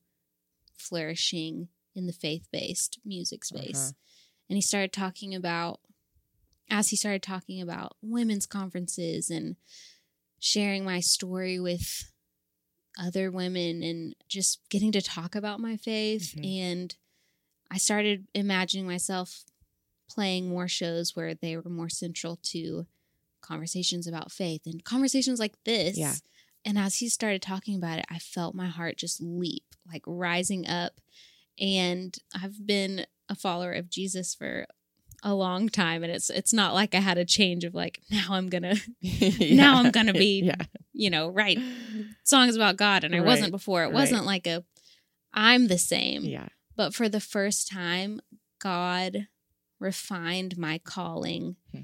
flourishing 0.77 1.69
in 1.95 2.07
the 2.07 2.13
faith 2.13 2.49
based 2.53 2.99
music 3.05 3.45
space. 3.45 3.77
Uh-huh. 3.79 3.93
And 4.49 4.57
he 4.57 4.63
started 4.63 4.93
talking 4.93 5.35
about, 5.35 5.81
as 6.71 6.89
he 6.89 6.97
started 6.97 7.23
talking 7.23 7.61
about 7.61 7.97
women's 8.03 8.47
conferences 8.47 9.31
and 9.31 9.57
sharing 10.39 10.85
my 10.85 11.01
story 11.01 11.59
with 11.61 12.11
other 12.99 13.31
women 13.31 13.83
and 13.83 14.15
just 14.29 14.61
getting 14.69 14.93
to 14.93 15.01
talk 15.01 15.35
about 15.35 15.61
my 15.61 15.77
faith. 15.77 16.35
Mhm. 16.37 16.59
And 16.61 16.97
I 17.71 17.79
started 17.79 18.27
imagining 18.35 18.87
myself 18.87 19.45
playing 20.13 20.49
more 20.49 20.69
shows 20.69 21.15
where 21.17 21.35
they 21.35 21.57
were 21.57 21.71
more 21.71 21.89
central 21.89 22.37
to 22.43 22.87
conversations 23.41 24.07
about 24.07 24.31
faith 24.31 24.63
and 24.67 24.85
conversations 24.85 25.39
like 25.41 25.55
this. 25.65 25.97
Yeah. 25.99 26.15
And 26.65 26.79
as 26.79 26.97
he 26.97 27.09
started 27.09 27.43
talking 27.43 27.77
about 27.77 27.99
it, 27.99 28.05
I 28.11 28.19
felt 28.19 28.55
my 28.55 28.69
heart 28.69 28.97
just 28.97 29.21
leap, 29.21 29.65
like 29.91 30.03
rising 30.07 30.69
up. 30.69 31.01
And 31.61 32.17
I've 32.41 32.65
been 32.67 33.07
a 33.29 33.35
follower 33.35 33.73
of 33.73 33.91
Jesus 33.91 34.35
for 34.35 34.67
a 35.25 35.35
long 35.35 35.69
time 35.69 36.03
and 36.03 36.11
it's 36.13 36.31
it's 36.31 36.53
not 36.53 36.75
like 36.75 36.97
I 36.97 36.99
had 36.99 37.17
a 37.17 37.25
change 37.25 37.63
of 37.63 37.75
like 37.77 38.01
now 38.11 38.27
I'm 38.31 38.49
going 38.49 38.63
to 39.03 39.55
Now 39.55 39.77
I'm 39.81 39.93
gonna 39.93 40.13
be- 40.13 40.43
yeah. 40.45 40.57
you 40.93 41.11
know, 41.11 41.29
write 41.29 41.59
songs 42.25 42.57
about 42.57 42.77
God 42.77 43.05
and 43.05 43.15
I 43.15 43.19
Right, 43.19 43.27
wasn't 43.27 43.53
before. 43.53 43.83
It 43.83 43.87
right. 43.87 43.95
wasn't 43.95 44.27
like 44.27 44.47
a 44.49 44.65
I'm 45.33 45.69
the 45.69 45.79
same. 45.79 46.23
Yeah. 46.25 46.49
But 46.77 46.93
for 46.95 47.09
the 47.09 47.21
first 47.21 47.69
time, 47.71 48.21
God 48.61 49.29
refined 49.83 50.57
my 50.57 50.79
calling 50.79 51.57
Hmm. 51.73 51.81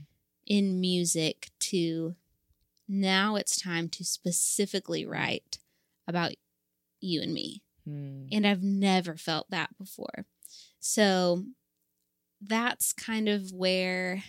in 0.46 0.80
music 0.80 1.50
to 1.61 2.16
now 2.88 3.37
it's 3.37 3.61
time 3.61 3.88
to 3.90 4.04
specifically 4.04 5.04
write 5.04 5.58
about 6.06 6.32
you 7.00 7.20
and 7.20 7.34
me. 7.34 7.62
Hmm. 7.84 8.26
And 8.32 8.46
I've 8.46 8.62
never 8.62 9.16
felt 9.16 9.50
that 9.50 9.76
before. 9.76 10.24
So 10.80 11.44
that's 12.40 12.92
kind 12.94 13.28
of 13.28 13.52
where 13.52 14.22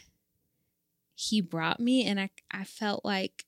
he 1.16 1.42
brought 1.42 1.80
me. 1.80 2.06
And 2.06 2.20
I, 2.20 2.30
I 2.52 2.64
felt 2.64 3.06
like 3.06 3.46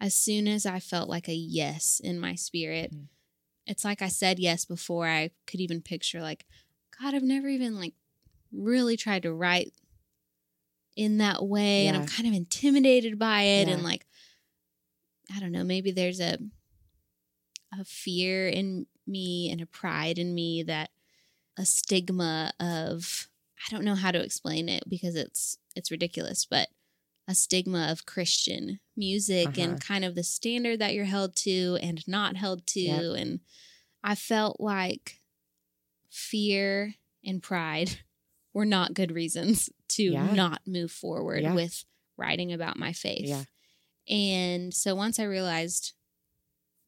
as 0.00 0.14
soon 0.14 0.46
as 0.48 0.64
I 0.66 0.80
felt 0.80 1.08
like 1.08 1.28
a 1.28 1.34
yes 1.34 2.00
in 2.02 2.18
my 2.18 2.34
spirit, 2.34 2.92
Mm. 2.92 3.08
it's 3.66 3.84
like 3.84 4.00
I 4.02 4.08
said 4.08 4.38
yes 4.38 4.64
before 4.64 5.06
I 5.06 5.30
could 5.46 5.60
even 5.60 5.82
picture, 5.82 6.20
like, 6.22 6.46
God, 6.98 7.14
I've 7.14 7.22
never 7.22 7.48
even 7.48 7.78
like 7.78 7.94
really 8.52 8.96
tried 8.96 9.22
to 9.22 9.32
write 9.32 9.72
in 10.96 11.18
that 11.18 11.44
way. 11.44 11.86
And 11.86 11.96
I'm 11.96 12.06
kind 12.06 12.28
of 12.28 12.34
intimidated 12.34 13.18
by 13.18 13.42
it. 13.42 13.68
And 13.68 13.82
like, 13.82 14.06
I 15.34 15.40
don't 15.40 15.52
know, 15.52 15.64
maybe 15.64 15.90
there's 15.92 16.20
a, 16.20 16.38
a 17.78 17.84
fear 17.84 18.48
in 18.48 18.86
me 19.06 19.50
and 19.50 19.60
a 19.60 19.66
pride 19.66 20.18
in 20.18 20.34
me 20.34 20.62
that 20.64 20.90
a 21.58 21.64
stigma 21.64 22.52
of 22.60 23.28
I 23.68 23.70
don't 23.70 23.84
know 23.84 23.94
how 23.94 24.10
to 24.10 24.22
explain 24.22 24.68
it 24.68 24.84
because 24.88 25.14
it's 25.14 25.58
it's 25.76 25.90
ridiculous, 25.90 26.46
but 26.48 26.68
a 27.28 27.34
stigma 27.34 27.88
of 27.90 28.06
Christian 28.06 28.80
music 28.96 29.48
Uh-huh. 29.48 29.60
and 29.62 29.80
kind 29.80 30.04
of 30.04 30.14
the 30.14 30.24
standard 30.24 30.78
that 30.80 30.94
you're 30.94 31.04
held 31.04 31.36
to 31.36 31.78
and 31.82 32.02
not 32.08 32.36
held 32.36 32.66
to. 32.68 32.80
Yep. 32.80 33.02
And 33.18 33.40
I 34.02 34.14
felt 34.14 34.58
like 34.60 35.20
fear 36.08 36.94
and 37.24 37.42
pride 37.42 38.00
were 38.52 38.64
not 38.64 38.94
good 38.94 39.12
reasons 39.12 39.70
to 39.88 40.02
Yeah. 40.02 40.32
not 40.34 40.62
move 40.66 40.90
forward 40.90 41.42
Yeah. 41.42 41.54
with 41.54 41.84
writing 42.16 42.52
about 42.52 42.76
my 42.78 42.92
faith. 42.92 43.26
Yeah. 43.26 43.44
And 44.08 44.74
so 44.74 44.94
once 44.94 45.18
I 45.18 45.24
realized 45.24 45.92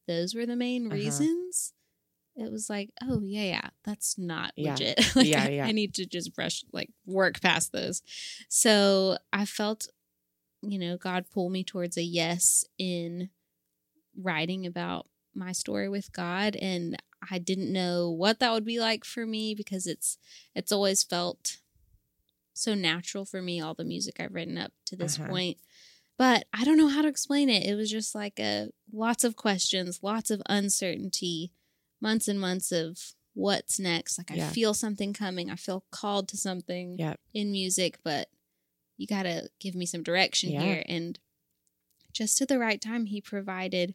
those 0.08 0.34
were 0.34 0.46
the 0.46 0.56
main 0.56 0.86
Uh-huh. 0.86 0.96
reasons, 0.96 1.72
it 2.34 2.50
was 2.50 2.68
like, 2.68 2.90
oh 3.02 3.20
yeah, 3.22 3.42
yeah, 3.44 3.70
that's 3.84 4.18
not 4.18 4.52
Yeah. 4.56 4.72
legit. 4.72 4.96
like, 5.16 5.26
Yeah, 5.28 5.44
I, 5.44 5.48
yeah. 5.50 5.66
I 5.66 5.72
need 5.72 5.94
to 5.94 6.06
just 6.06 6.34
brush 6.34 6.64
like 6.72 6.90
work 7.06 7.40
past 7.40 7.72
those. 7.72 8.02
So 8.48 9.18
I 9.32 9.44
felt, 9.44 9.88
you 10.62 10.78
know, 10.78 10.96
God 10.96 11.26
pull 11.30 11.50
me 11.50 11.62
towards 11.62 11.96
a 11.96 12.02
yes 12.02 12.64
in 12.78 13.30
writing 14.16 14.66
about 14.66 15.08
my 15.34 15.52
story 15.52 15.88
with 15.88 16.12
God 16.12 16.56
and 16.56 17.00
I 17.30 17.38
didn't 17.38 17.72
know 17.72 18.10
what 18.10 18.38
that 18.40 18.52
would 18.52 18.64
be 18.64 18.80
like 18.80 19.04
for 19.04 19.26
me 19.26 19.54
because 19.54 19.86
it's 19.86 20.18
it's 20.54 20.72
always 20.72 21.02
felt 21.02 21.58
so 22.54 22.74
natural 22.74 23.24
for 23.24 23.40
me 23.40 23.60
all 23.60 23.74
the 23.74 23.84
music 23.84 24.16
I've 24.20 24.34
written 24.34 24.58
up 24.58 24.72
to 24.86 24.96
this 24.96 25.18
Uh-huh. 25.18 25.28
point. 25.28 25.58
But 26.18 26.46
I 26.52 26.64
don't 26.64 26.76
know 26.76 26.88
how 26.88 27.02
to 27.02 27.08
explain 27.08 27.48
it. 27.48 27.64
It 27.64 27.74
was 27.74 27.90
just 27.90 28.14
like 28.14 28.38
a 28.38 28.68
lots 28.92 29.24
of 29.24 29.36
questions, 29.36 30.00
lots 30.02 30.30
of 30.30 30.42
uncertainty, 30.48 31.52
months 32.00 32.28
and 32.28 32.38
months 32.40 32.70
of 32.72 33.14
what's 33.34 33.78
next. 33.78 34.18
Like 34.18 34.30
I 34.30 34.34
Yeah. 34.36 34.50
feel 34.50 34.74
something 34.74 35.12
coming. 35.14 35.50
I 35.50 35.56
feel 35.56 35.84
called 35.90 36.28
to 36.28 36.36
something 36.36 36.98
Yep. 36.98 37.18
in 37.32 37.50
music, 37.50 37.98
but 38.04 38.28
you 38.98 39.06
got 39.06 39.22
to 39.22 39.50
give 39.58 39.74
me 39.74 39.86
some 39.86 40.02
direction 40.02 40.50
Yeah. 40.50 40.60
here. 40.62 40.84
And 40.86 41.18
just 42.12 42.40
at 42.42 42.48
the 42.48 42.58
right 42.58 42.80
time, 42.80 43.06
he 43.06 43.20
provided 43.22 43.94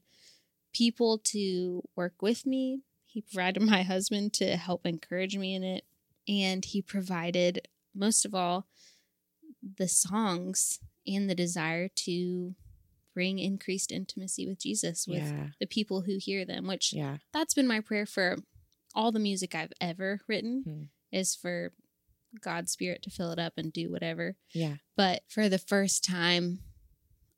people 0.74 1.20
to 1.20 1.88
work 1.96 2.22
with 2.22 2.46
me. 2.48 2.82
He 3.08 3.22
provided 3.22 3.64
my 3.64 3.82
husband 3.84 4.34
to 4.34 4.56
help 4.58 4.86
encourage 4.86 5.36
me 5.38 5.56
in 5.56 5.64
it. 5.64 5.86
And 6.28 6.64
he 6.64 6.82
provided, 6.82 7.68
most 7.96 8.26
of 8.26 8.36
all, 8.36 8.68
the 9.78 9.88
songs 9.88 10.80
and 11.08 11.30
the 11.30 11.36
desire 11.36 11.88
to 11.88 12.54
bring 13.14 13.40
increased 13.40 13.92
intimacy 13.92 14.48
with 14.48 14.60
Jesus 14.60 15.08
with 15.08 15.24
Yeah. 15.24 15.50
the 15.60 15.66
people 15.66 16.02
who 16.02 16.18
hear 16.20 16.46
them, 16.46 16.68
which 16.68 16.94
Yeah. 16.94 17.18
that's 17.34 17.54
been 17.56 17.66
my 17.66 17.80
prayer 17.80 18.06
for 18.06 18.38
all 18.94 19.12
the 19.12 19.20
music 19.20 19.56
I've 19.56 19.74
ever 19.82 20.22
written 20.28 20.64
Hmm. 20.64 20.84
is 21.12 21.34
for 21.34 21.74
God's 22.42 22.72
spirit 22.72 23.02
to 23.04 23.10
fill 23.10 23.32
it 23.32 23.40
up 23.40 23.58
and 23.58 23.74
do 23.74 23.90
whatever. 23.90 24.36
Yeah. 24.54 24.78
But 24.96 25.24
for 25.30 25.50
the 25.50 25.58
first 25.58 26.04
time, 26.04 26.62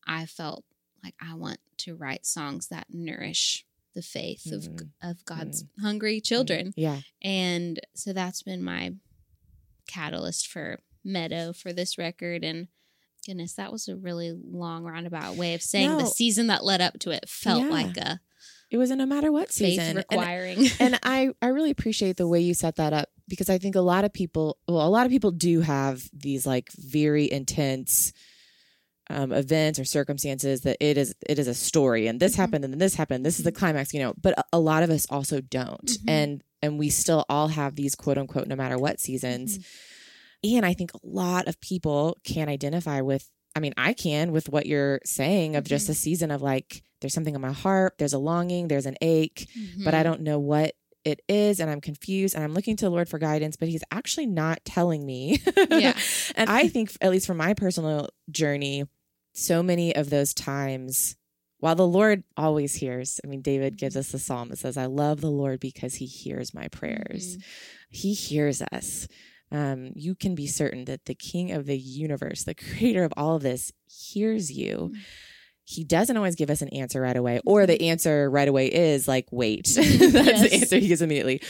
I 0.05 0.25
felt 0.25 0.65
like 1.03 1.15
I 1.21 1.35
want 1.35 1.59
to 1.77 1.95
write 1.95 2.25
songs 2.25 2.67
that 2.67 2.87
nourish 2.93 3.65
the 3.95 4.01
faith 4.01 4.51
of 4.51 4.63
Mhm. 4.63 4.89
of 5.01 5.25
God's 5.25 5.65
hungry 5.81 6.21
children. 6.21 6.73
Yeah. 6.77 7.01
And 7.21 7.79
so 7.95 8.13
that's 8.13 8.43
been 8.43 8.63
my 8.63 8.93
catalyst 9.87 10.47
for 10.47 10.79
Meadow 11.03 11.53
for 11.53 11.71
this 11.73 11.97
record 11.97 12.43
and 12.43 12.67
goodness, 13.25 13.53
that 13.55 13.71
was 13.71 13.87
a 13.87 13.95
really 13.95 14.31
long 14.31 14.83
roundabout 14.83 15.35
way 15.35 15.53
of 15.53 15.61
saying 15.61 15.97
the 15.97 16.05
season 16.05 16.47
that 16.47 16.63
led 16.63 16.81
up 16.81 16.99
to 16.99 17.09
it 17.11 17.27
felt 17.29 17.63
Yeah. 17.63 17.69
like 17.69 17.97
a 17.97 18.19
It 18.71 18.77
was 18.77 18.91
a 18.91 18.95
no 18.95 19.05
matter 19.05 19.31
what 19.31 19.51
season. 19.51 19.83
And- 19.83 19.97
requiring. 19.97 20.67
and 20.79 20.99
I, 21.03 21.29
I 21.41 21.47
really 21.47 21.71
appreciate 21.71 22.17
the 22.17 22.27
way 22.27 22.39
you 22.41 22.53
set 22.53 22.75
that 22.75 22.93
up 22.93 23.09
because 23.27 23.49
I 23.49 23.57
think 23.57 23.75
a 23.75 23.81
lot 23.81 24.05
of 24.05 24.13
people, 24.13 24.57
well, 24.67 24.87
a 24.87 24.89
lot 24.89 25.05
of 25.05 25.11
people 25.11 25.31
do 25.31 25.61
have 25.61 26.07
these 26.13 26.45
like 26.45 26.69
very 26.73 27.29
intense 27.31 28.13
um, 29.09 29.31
events 29.31 29.79
or 29.79 29.85
circumstances 29.85 30.61
that 30.61 30.77
it 30.79 30.97
is 30.97 31.15
it 31.27 31.39
is 31.39 31.47
a 31.47 31.53
story 31.53 32.07
and 32.07 32.19
this 32.19 32.33
Mhm. 32.33 32.37
happened 32.37 32.63
and 32.65 32.73
then 32.73 32.79
this 32.79 32.95
happened. 32.95 33.25
This 33.25 33.39
is 33.39 33.45
the 33.45 33.51
climax, 33.51 33.93
you 33.93 33.99
know. 33.99 34.13
But 34.21 34.37
a, 34.39 34.43
a 34.53 34.59
lot 34.59 34.83
of 34.83 34.89
us 34.89 35.05
also 35.09 35.41
don't, 35.41 35.85
Mhm. 35.85 36.09
and 36.09 36.43
and 36.61 36.77
we 36.79 36.89
still 36.89 37.25
all 37.29 37.47
have 37.47 37.75
these 37.75 37.95
quote 37.95 38.17
unquote 38.17 38.47
no 38.47 38.55
matter 38.55 38.77
what 38.77 38.99
seasons. 38.99 39.57
Mhm. 39.59 39.65
And 40.57 40.65
I 40.65 40.73
think 40.73 40.93
a 40.93 40.99
lot 41.03 41.47
of 41.47 41.59
people 41.59 42.17
can 42.23 42.47
identify 42.49 43.01
with. 43.01 43.29
I 43.55 43.59
mean, 43.61 43.73
I 43.77 43.93
can 43.93 44.31
with 44.31 44.47
what 44.49 44.67
you're 44.67 44.99
saying 45.05 45.55
of 45.55 45.63
just 45.65 45.87
Mhm. 45.87 45.91
a 45.91 45.93
season 45.95 46.31
of 46.31 46.41
like, 46.41 46.83
there's 47.01 47.13
something 47.13 47.33
in 47.35 47.41
my 47.41 47.51
heart, 47.51 47.95
there's 47.97 48.13
a 48.13 48.19
longing, 48.19 48.67
there's 48.67 48.85
an 48.85 48.95
ache, 49.01 49.47
but 49.83 49.93
I 49.93 50.01
Mhm. 50.01 50.03
don't 50.03 50.21
know 50.21 50.37
what 50.39 50.75
it 51.03 51.21
is 51.27 51.59
and 51.59 51.69
I'm 51.69 51.81
confused 51.81 52.35
and 52.35 52.43
I'm 52.43 52.53
looking 52.53 52.75
to 52.77 52.85
the 52.85 52.91
Lord 52.91 53.09
for 53.09 53.17
guidance, 53.19 53.55
but 53.57 53.67
he's 53.69 53.83
actually 53.91 54.27
not 54.27 54.63
telling 54.65 55.05
me. 55.05 55.41
Yeah. 55.71 55.97
and 56.35 56.49
I 56.49 56.67
think 56.67 56.91
at 57.01 57.09
least 57.09 57.25
from 57.25 57.37
my 57.37 57.53
personal 57.53 58.09
journey, 58.29 58.83
so 59.39 59.63
many 59.63 59.95
of 59.95 60.09
those 60.09 60.33
times 60.33 61.15
while 61.61 61.75
the 61.75 61.87
Lord 61.87 62.23
always 62.37 62.75
hears, 62.75 63.19
I 63.23 63.27
mean, 63.27 63.41
David 63.41 63.75
gives 63.77 63.95
Mm-hmm. 63.95 63.99
us 63.99 64.11
the 64.13 64.19
psalm 64.19 64.49
that 64.49 64.59
says, 64.59 64.77
I 64.77 64.85
love 64.85 65.19
the 65.19 65.29
Lord 65.31 65.59
because 65.59 65.95
he 65.95 66.05
hears 66.05 66.53
my 66.53 66.69
prayers. 66.69 67.37
He 67.89 68.13
hears 68.13 68.61
us. 68.71 69.07
Um, 69.51 69.91
you 69.95 70.15
can 70.15 70.35
be 70.35 70.47
certain 70.47 70.85
that 70.85 71.03
the 71.05 71.15
king 71.15 71.51
of 71.51 71.65
the 71.65 71.77
universe, 71.77 72.43
the 72.45 72.53
creator 72.65 73.03
of 73.03 73.11
all 73.17 73.35
of 73.35 73.41
this, 73.43 73.73
hears 73.87 74.49
you. 74.51 74.91
Mhm. 74.93 74.99
He 75.65 75.83
doesn't 75.83 76.15
always 76.17 76.35
give 76.35 76.49
us 76.49 76.61
an 76.63 76.69
answer 76.69 76.99
right 77.01 77.15
away, 77.17 77.41
or 77.45 77.67
the 77.67 77.89
answer 77.89 78.27
right 78.29 78.47
away 78.47 78.67
is 78.73 79.07
like, 79.07 79.27
wait. 79.31 79.65
That's 79.75 79.87
Yes. 79.87 80.41
the 80.49 80.53
answer 80.53 80.77
he 80.79 80.87
gives 80.87 81.01
immediately. 81.01 81.41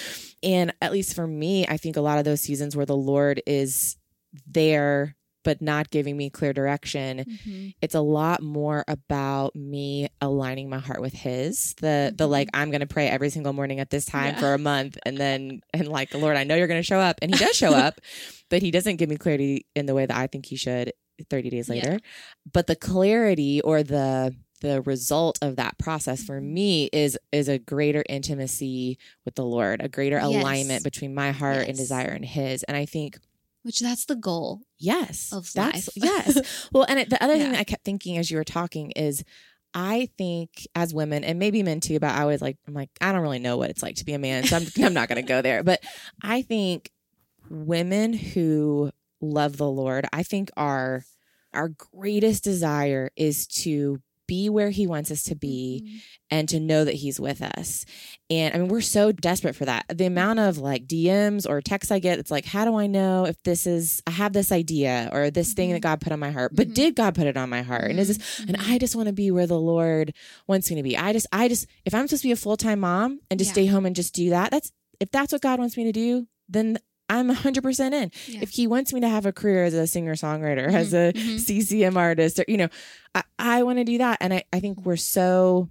And 0.43 0.73
at 0.81 0.91
least 0.91 1.13
for 1.15 1.25
me, 1.27 1.65
I 1.67 1.77
think 1.77 1.95
a 1.97 2.01
lot 2.01 2.17
of 2.17 2.25
those 2.25 2.41
seasons 2.41 2.75
where 2.75 2.85
the 2.85 2.97
Lord 2.97 3.41
is 3.45 3.95
there, 4.47 5.15
but 5.43 5.61
not 5.61 5.89
giving 5.89 6.17
me 6.17 6.29
clear 6.29 6.51
direction, 6.53 7.25
Mhm. 7.47 7.73
it's 7.81 7.95
a 7.95 8.01
lot 8.01 8.41
more 8.43 8.83
about 8.87 9.55
me 9.55 10.09
aligning 10.21 10.69
my 10.69 10.79
heart 10.79 11.01
with 11.01 11.13
his 11.13 11.73
the 11.81 12.13
the 12.15 12.27
Mhm. 12.27 12.31
like 12.31 12.49
i'm 12.53 12.71
gonna 12.71 12.85
pray 12.85 13.07
every 13.07 13.29
single 13.29 13.53
morning 13.53 13.79
at 13.79 13.89
this 13.89 14.05
time 14.05 14.33
Yeah. 14.35 14.39
for 14.39 14.53
a 14.53 14.57
month 14.57 14.97
and 15.05 15.17
then 15.17 15.61
and 15.73 15.87
like 15.87 16.13
lord 16.13 16.35
i 16.35 16.43
know 16.43 16.55
you're 16.55 16.67
gonna 16.67 16.83
show 16.83 16.99
up 16.99 17.17
and 17.21 17.33
he 17.33 17.39
does 17.43 17.55
show 17.55 17.73
up 17.73 17.99
but 18.49 18.61
he 18.61 18.69
doesn't 18.71 18.97
give 18.97 19.09
me 19.09 19.15
clarity 19.17 19.65
in 19.75 19.85
the 19.85 19.93
way 19.93 20.05
that 20.05 20.17
i 20.17 20.27
think 20.27 20.45
he 20.45 20.55
should 20.57 20.91
30 21.29 21.49
days 21.49 21.67
Yeah. 21.69 21.75
later 21.75 21.99
but 22.51 22.67
the 22.67 22.75
clarity 22.75 23.61
or 23.61 23.81
the 23.83 24.35
the 24.61 24.81
result 24.81 25.39
of 25.41 25.55
that 25.55 25.77
process 25.77 26.21
for 26.21 26.41
Mhm. 26.41 26.51
me 26.51 26.89
is 26.91 27.17
is 27.31 27.47
a 27.47 27.57
greater 27.59 28.03
intimacy 28.09 28.97
with 29.25 29.35
the 29.35 29.45
lord 29.45 29.81
a 29.81 29.87
greater 29.87 30.17
Yes. 30.17 30.25
alignment 30.25 30.83
between 30.83 31.13
my 31.13 31.31
heart 31.31 31.67
and 31.67 31.77
desire 31.77 32.09
and 32.09 32.25
his 32.25 32.63
and 32.63 32.75
i 32.75 32.85
think 32.85 33.19
Which 33.63 33.79
that's 33.81 34.05
the 34.05 34.15
goal. 34.15 34.61
Yes. 34.77 35.31
of 35.33 35.51
that's 35.53 35.87
life. 35.87 35.89
yes. 35.95 36.69
Well, 36.71 36.85
and 36.87 36.99
it, 36.99 37.09
the 37.09 37.21
other 37.23 37.33
thing 37.33 37.41
Yeah. 37.43 37.51
that 37.51 37.59
I 37.59 37.63
kept 37.65 37.83
thinking 37.83 38.17
as 38.17 38.31
you 38.31 38.37
were 38.37 38.43
talking 38.43 38.91
is 38.91 39.23
I 39.73 40.09
think 40.17 40.67
as 40.75 40.93
women 40.93 41.23
and 41.23 41.37
maybe 41.39 41.61
men 41.61 41.79
too, 41.79 41.99
but 41.99 42.11
I 42.11 42.25
was 42.25 42.41
like, 42.41 42.57
I'm 42.67 42.73
like, 42.73 42.89
I 43.01 43.11
don't 43.11 43.21
really 43.21 43.39
know 43.39 43.57
what 43.57 43.69
it's 43.69 43.83
like 43.83 43.95
to 43.97 44.05
be 44.05 44.13
a 44.13 44.19
man. 44.19 44.43
So 44.45 44.55
I'm, 44.57 44.65
I'm 44.83 44.93
not 44.93 45.09
going 45.09 45.21
to 45.21 45.27
go 45.27 45.41
there. 45.41 45.61
But 45.63 45.81
I 46.23 46.41
think 46.41 46.91
women 47.49 48.13
who 48.13 48.91
love 49.21 49.57
the 49.57 49.69
Lord, 49.69 50.07
I 50.13 50.23
think 50.23 50.49
our, 50.57 51.03
our 51.53 51.69
greatest 51.69 52.43
desire 52.43 53.11
is 53.15 53.45
to 53.47 54.01
be 54.29 54.47
where 54.49 54.69
he 54.69 54.85
wants 54.87 55.09
us 55.11 55.23
to 55.23 55.35
be 55.35 55.81
Mhm. 55.83 56.01
and 56.31 56.49
to 56.49 56.59
know 56.59 56.85
that 56.85 56.93
he's 56.93 57.19
with 57.19 57.41
us. 57.41 57.85
And 58.29 58.53
I 58.53 58.57
mean, 58.59 58.67
we're 58.67 58.81
so 58.81 59.11
desperate 59.11 59.55
for 59.55 59.65
that. 59.65 59.85
The 59.93 60.05
amount 60.05 60.39
of 60.39 60.59
like 60.59 60.85
DMs 60.87 61.47
or 61.49 61.61
texts 61.61 61.91
I 61.91 61.97
get, 61.99 62.19
it's 62.19 62.29
like, 62.31 62.45
how 62.45 62.63
do 62.65 62.75
I 62.75 62.85
know 62.87 63.25
if 63.25 63.41
this 63.43 63.65
is, 63.65 64.01
I 64.05 64.11
have 64.11 64.33
this 64.33 64.51
idea 64.51 65.09
or 65.11 65.31
this 65.31 65.53
thing 65.53 65.69
Mhm. 65.69 65.73
that 65.73 65.79
God 65.81 66.01
put 66.01 66.13
on 66.13 66.19
my 66.19 66.31
heart, 66.31 66.55
but 66.55 66.69
Mhm. 66.69 66.73
did 66.75 66.95
God 66.95 67.15
put 67.15 67.25
it 67.27 67.37
on 67.37 67.49
my 67.49 67.63
heart? 67.63 67.89
And 67.89 67.99
is 67.99 68.07
this, 68.09 68.17
Mhm. 68.19 68.47
and 68.49 68.57
Mhm. 68.59 68.69
I 68.71 68.77
just 68.77 68.95
want 68.95 69.07
to 69.07 69.13
be 69.13 69.31
where 69.31 69.47
the 69.47 69.59
Lord 69.59 70.13
wants 70.47 70.69
me 70.69 70.75
to 70.77 70.83
be. 70.83 70.95
I 70.95 71.11
just, 71.11 71.27
I 71.31 71.47
just, 71.47 71.65
if 71.85 71.93
I'm 71.95 72.07
supposed 72.07 72.21
to 72.21 72.27
be 72.27 72.31
a 72.31 72.35
full 72.45 72.57
time 72.57 72.81
mom 72.81 73.19
and 73.31 73.39
just 73.39 73.49
Yeah. 73.49 73.53
stay 73.53 73.65
home 73.65 73.85
and 73.87 73.95
just 73.95 74.13
do 74.13 74.29
that, 74.29 74.51
that's, 74.51 74.71
if 74.99 75.09
that's 75.11 75.31
what 75.33 75.41
God 75.41 75.59
wants 75.59 75.75
me 75.75 75.85
to 75.85 75.91
do, 75.91 76.27
then 76.47 76.77
I'm 77.09 77.29
100% 77.29 77.93
in. 77.93 78.11
Yeah. 78.27 78.39
If 78.41 78.49
He 78.51 78.67
wants 78.67 78.93
me 78.93 79.01
to 79.01 79.09
have 79.09 79.25
a 79.25 79.33
career 79.33 79.63
as 79.65 79.73
a 79.73 79.87
singer 79.87 80.15
songwriter, 80.15 80.67
as 80.71 80.93
a 80.93 81.11
Mhm. 81.13 81.35
Mhm. 81.35 81.39
CCM 81.39 81.97
artist, 81.97 82.39
or, 82.39 82.45
you 82.47 82.57
know, 82.57 82.69
I, 83.15 83.23
I 83.39 83.63
want 83.63 83.79
to 83.79 83.83
do 83.83 83.97
that. 83.97 84.17
And 84.21 84.33
I, 84.33 84.43
I 84.53 84.59
think 84.59 84.85
we're 84.85 84.95
so, 84.95 85.69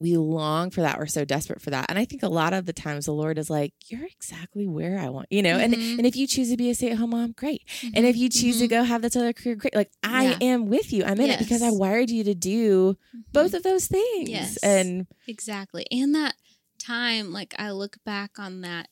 we 0.00 0.16
long 0.16 0.70
for 0.72 0.80
that. 0.80 0.98
We're 0.98 1.06
so 1.06 1.24
desperate 1.24 1.62
for 1.62 1.70
that. 1.70 1.86
And 1.88 1.96
I 1.96 2.04
think 2.04 2.24
a 2.24 2.28
lot 2.28 2.52
of 2.52 2.66
the 2.66 2.72
times 2.72 3.06
the 3.06 3.12
Lord 3.12 3.38
is 3.38 3.48
like, 3.48 3.72
you're 3.86 4.04
exactly 4.04 4.66
where 4.66 4.98
I 4.98 5.08
want, 5.10 5.28
you 5.30 5.42
know, 5.42 5.56
and, 5.56 5.72
Mhm. 5.74 5.98
and 5.98 6.06
if 6.06 6.16
you 6.16 6.26
choose 6.26 6.50
to 6.50 6.56
be 6.56 6.70
a 6.70 6.74
stay 6.74 6.90
at 6.90 6.98
home 6.98 7.10
mom, 7.10 7.32
great. 7.36 7.62
And 7.94 8.04
if 8.04 8.16
you 8.16 8.28
choose 8.28 8.58
to 8.58 8.66
Mhm. 8.66 8.70
go 8.70 8.82
have 8.82 9.02
this 9.02 9.14
other 9.14 9.32
career, 9.32 9.54
great. 9.54 9.76
Like 9.76 9.92
I 10.02 10.24
Yeah. 10.30 10.38
am 10.40 10.66
with 10.66 10.92
you. 10.92 11.04
I'm 11.04 11.20
in 11.20 11.30
it 11.30 11.38
because 11.38 11.62
I 11.62 11.70
wired 11.70 12.10
you 12.10 12.24
to 12.24 12.34
do 12.34 12.96
Mhm. 13.14 13.22
both 13.32 13.54
of 13.54 13.62
those 13.62 13.86
things. 13.86 14.28
Yes. 14.28 14.56
And 14.64 15.06
Exactly. 15.28 15.86
And 15.92 16.12
that 16.16 16.34
time, 16.80 17.30
like 17.32 17.54
I 17.56 17.70
look 17.70 17.98
back 18.04 18.40
on 18.40 18.62
that 18.62 18.88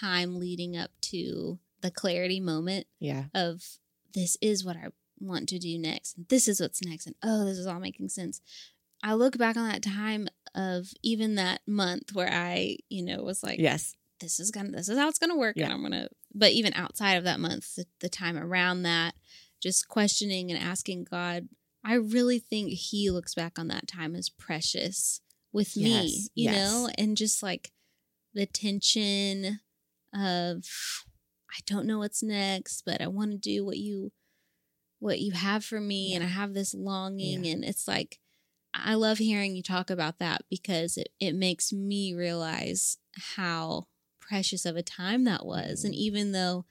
time 0.00 0.38
leading 0.38 0.76
up 0.76 0.90
to 1.02 1.58
the 1.80 1.90
clarity 1.90 2.40
moment 2.40 2.86
yeah, 2.98 3.24
of 3.34 3.62
this 4.14 4.36
is 4.40 4.64
what 4.64 4.76
I 4.76 4.88
want 5.18 5.48
to 5.50 5.58
do 5.58 5.78
next. 5.78 6.16
And 6.16 6.28
this 6.28 6.48
is 6.48 6.60
what's 6.60 6.82
next. 6.84 7.06
And 7.06 7.16
oh, 7.22 7.44
this 7.44 7.58
is 7.58 7.66
all 7.66 7.80
making 7.80 8.08
sense. 8.08 8.40
I 9.02 9.14
look 9.14 9.38
back 9.38 9.56
on 9.56 9.68
that 9.68 9.82
time 9.82 10.28
of 10.54 10.88
even 11.02 11.36
that 11.36 11.60
month 11.66 12.12
where 12.12 12.30
I, 12.30 12.76
you 12.88 13.04
know, 13.04 13.22
was 13.22 13.42
like, 13.42 13.58
yes, 13.58 13.94
this 14.20 14.38
is 14.38 14.50
gonna 14.50 14.70
this 14.70 14.88
is 14.88 14.98
how 14.98 15.08
it's 15.08 15.18
gonna 15.18 15.36
work 15.36 15.56
Yeah. 15.56 15.64
and 15.64 15.72
i'm 15.72 15.80
gonna 15.80 16.06
but 16.34 16.50
even 16.50 16.74
outside 16.74 17.14
of 17.14 17.24
that 17.24 17.40
month 17.40 17.74
the, 17.76 17.86
the 18.00 18.08
time 18.10 18.36
around 18.36 18.82
that 18.82 19.14
just 19.60 19.88
questioning 19.88 20.50
and 20.50 20.60
asking 20.62 21.04
God, 21.04 21.48
I 21.84 21.94
really 21.94 22.38
think 22.38 22.70
He 22.70 23.10
looks 23.10 23.34
back 23.34 23.58
on 23.58 23.68
that 23.68 23.86
time 23.86 24.14
as 24.14 24.28
precious 24.28 25.20
with 25.52 25.76
me, 25.76 26.28
you 26.34 26.50
yes. 26.50 26.56
know, 26.56 26.88
and 26.96 27.16
just 27.16 27.42
like 27.42 27.72
the 28.34 28.46
tension 28.46 29.60
of 30.14 30.64
I 31.50 31.58
don't 31.66 31.86
know 31.86 31.98
what's 31.98 32.22
next, 32.22 32.82
but 32.86 33.00
I 33.00 33.06
want 33.08 33.32
to 33.32 33.38
do 33.38 33.64
what 33.64 33.78
you 33.78 34.12
what 34.98 35.18
you 35.20 35.32
have 35.32 35.64
for 35.64 35.80
me 35.80 36.14
and 36.14 36.22
I 36.22 36.26
have 36.28 36.52
this 36.52 36.74
longing 36.74 37.44
Yeah. 37.44 37.52
and 37.52 37.64
it's 37.64 37.88
like 37.88 38.18
I 38.74 38.94
love 38.94 39.18
hearing 39.18 39.56
you 39.56 39.62
talk 39.62 39.90
about 39.90 40.18
that 40.20 40.42
because 40.48 40.96
it, 40.96 41.08
it 41.18 41.34
makes 41.34 41.72
me 41.72 42.14
realize 42.14 42.98
how 43.34 43.88
precious 44.20 44.64
of 44.64 44.76
a 44.76 44.82
time 44.82 45.24
that 45.24 45.44
was. 45.44 45.82
And 45.84 45.92
Mhm. 45.92 45.96
even 45.98 46.32
though 46.32 46.66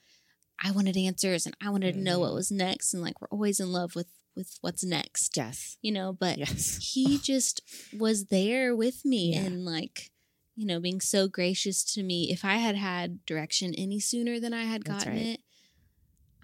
I 0.64 0.72
wanted 0.72 0.96
answers 0.96 1.46
and 1.46 1.58
I 1.60 1.70
wanted 1.72 1.94
to 1.96 2.00
know 2.00 2.20
what 2.20 2.32
Mhm. 2.32 2.36
was 2.36 2.52
next 2.52 2.94
and 2.94 3.02
like 3.04 3.20
we're 3.20 3.28
always 3.30 3.60
in 3.60 3.72
love 3.72 3.96
with 3.96 4.08
with 4.36 4.58
what's 4.62 4.84
next. 4.86 5.36
Yes. 5.36 5.78
You 5.82 5.92
know, 5.92 6.14
but 6.14 6.38
Yes. 6.38 6.78
he 6.94 7.18
just 7.24 7.62
was 7.92 8.26
there 8.28 8.74
with 8.76 9.04
me 9.04 9.34
Yeah. 9.34 9.42
and 9.46 9.66
like 9.66 10.12
you 10.60 10.66
know 10.66 10.80
being 10.82 11.00
so 11.00 11.28
gracious 11.30 11.86
to 11.86 12.04
me 12.04 12.30
if 12.32 12.44
i 12.44 12.56
had 12.58 12.76
had 12.76 13.26
direction 13.26 13.74
any 13.78 13.98
sooner 14.00 14.40
than 14.42 14.54
i 14.54 14.64
had 14.66 14.84
gotten 14.84 15.14
right. 15.14 15.26
it 15.26 15.40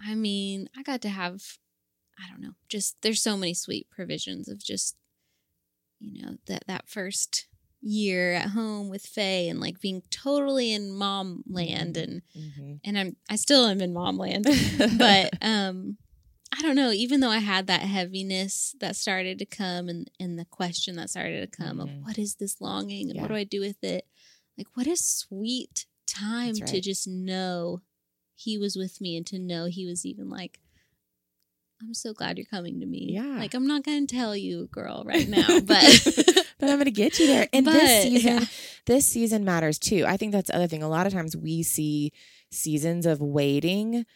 i 0.00 0.14
mean 0.14 0.68
i 0.76 0.82
got 0.82 1.02
to 1.02 1.10
have 1.10 1.42
i 2.18 2.26
don't 2.30 2.40
know 2.40 2.54
just 2.68 2.96
there's 3.02 3.20
so 3.22 3.36
many 3.36 3.52
sweet 3.52 3.86
provisions 3.90 4.48
of 4.48 4.58
just 4.58 4.96
you 6.00 6.22
know 6.22 6.36
that 6.46 6.64
that 6.66 6.88
first 6.88 7.46
year 7.82 8.32
at 8.32 8.48
home 8.50 8.88
with 8.88 9.04
faye 9.04 9.48
and 9.50 9.60
like 9.60 9.80
being 9.80 10.02
totally 10.10 10.72
in 10.72 10.90
mom 10.96 11.42
land 11.46 11.96
and 11.98 12.22
Mhm. 12.34 12.80
and 12.84 12.98
i'm 12.98 13.16
i 13.28 13.36
still 13.36 13.66
am 13.66 13.82
in 13.82 13.92
mom 13.92 14.16
land 14.16 14.46
but 14.98 15.30
um 15.42 15.98
i 16.56 16.62
don't 16.62 16.76
know 16.76 16.90
even 16.90 17.20
though 17.20 17.30
i 17.30 17.38
had 17.38 17.66
that 17.66 17.80
heaviness 17.82 18.74
that 18.80 18.96
started 18.96 19.38
to 19.38 19.46
come 19.46 19.88
and 19.88 20.10
and 20.20 20.38
the 20.38 20.44
question 20.44 20.96
that 20.96 21.10
started 21.10 21.40
to 21.40 21.56
come 21.56 21.78
Mhm. 21.78 21.82
of 21.82 21.88
what 22.04 22.18
is 22.18 22.36
this 22.36 22.60
longing 22.60 23.06
and 23.08 23.16
Yeah. 23.16 23.22
what 23.22 23.28
do 23.28 23.34
i 23.34 23.44
do 23.44 23.60
with 23.60 23.82
it 23.82 24.06
like 24.58 24.68
what 24.74 24.86
a 24.86 24.96
sweet 24.96 25.86
time 26.06 26.54
That's 26.54 26.70
to 26.72 26.80
just 26.80 27.06
know 27.08 27.82
he 28.34 28.58
was 28.58 28.76
with 28.76 29.00
me 29.00 29.16
and 29.16 29.26
to 29.28 29.38
know 29.38 29.66
he 29.66 29.86
was 29.86 30.04
even 30.06 30.28
like 30.30 30.60
i'm 31.82 31.92
so 31.94 32.12
glad 32.14 32.38
you're 32.38 32.46
coming 32.46 32.80
to 32.80 32.86
me 32.86 33.10
Yeah. 33.12 33.38
like 33.38 33.54
i'm 33.54 33.66
not 33.66 33.82
gonna 33.84 34.06
tell 34.06 34.36
you 34.36 34.68
girl 34.68 35.02
right 35.06 35.28
now 35.38 35.60
but 35.60 35.84
but 36.58 36.70
I'm 36.70 36.76
going 36.76 36.86
to 36.86 36.90
get 36.90 37.18
you 37.18 37.26
there. 37.26 37.46
And 37.52 37.66
But, 37.66 37.74
this 37.74 38.02
season, 38.04 38.32
yeah. 38.38 38.44
this 38.86 39.06
season 39.06 39.44
matters 39.44 39.78
too. 39.78 40.04
I 40.08 40.16
think 40.16 40.32
that's 40.32 40.46
the 40.48 40.56
other 40.56 40.66
thing. 40.66 40.82
A 40.82 40.88
lot 40.88 41.06
of 41.06 41.12
times 41.12 41.36
we 41.36 41.62
see 41.62 42.12
seasons 42.50 43.04
of 43.04 43.20
waiting, 43.20 44.06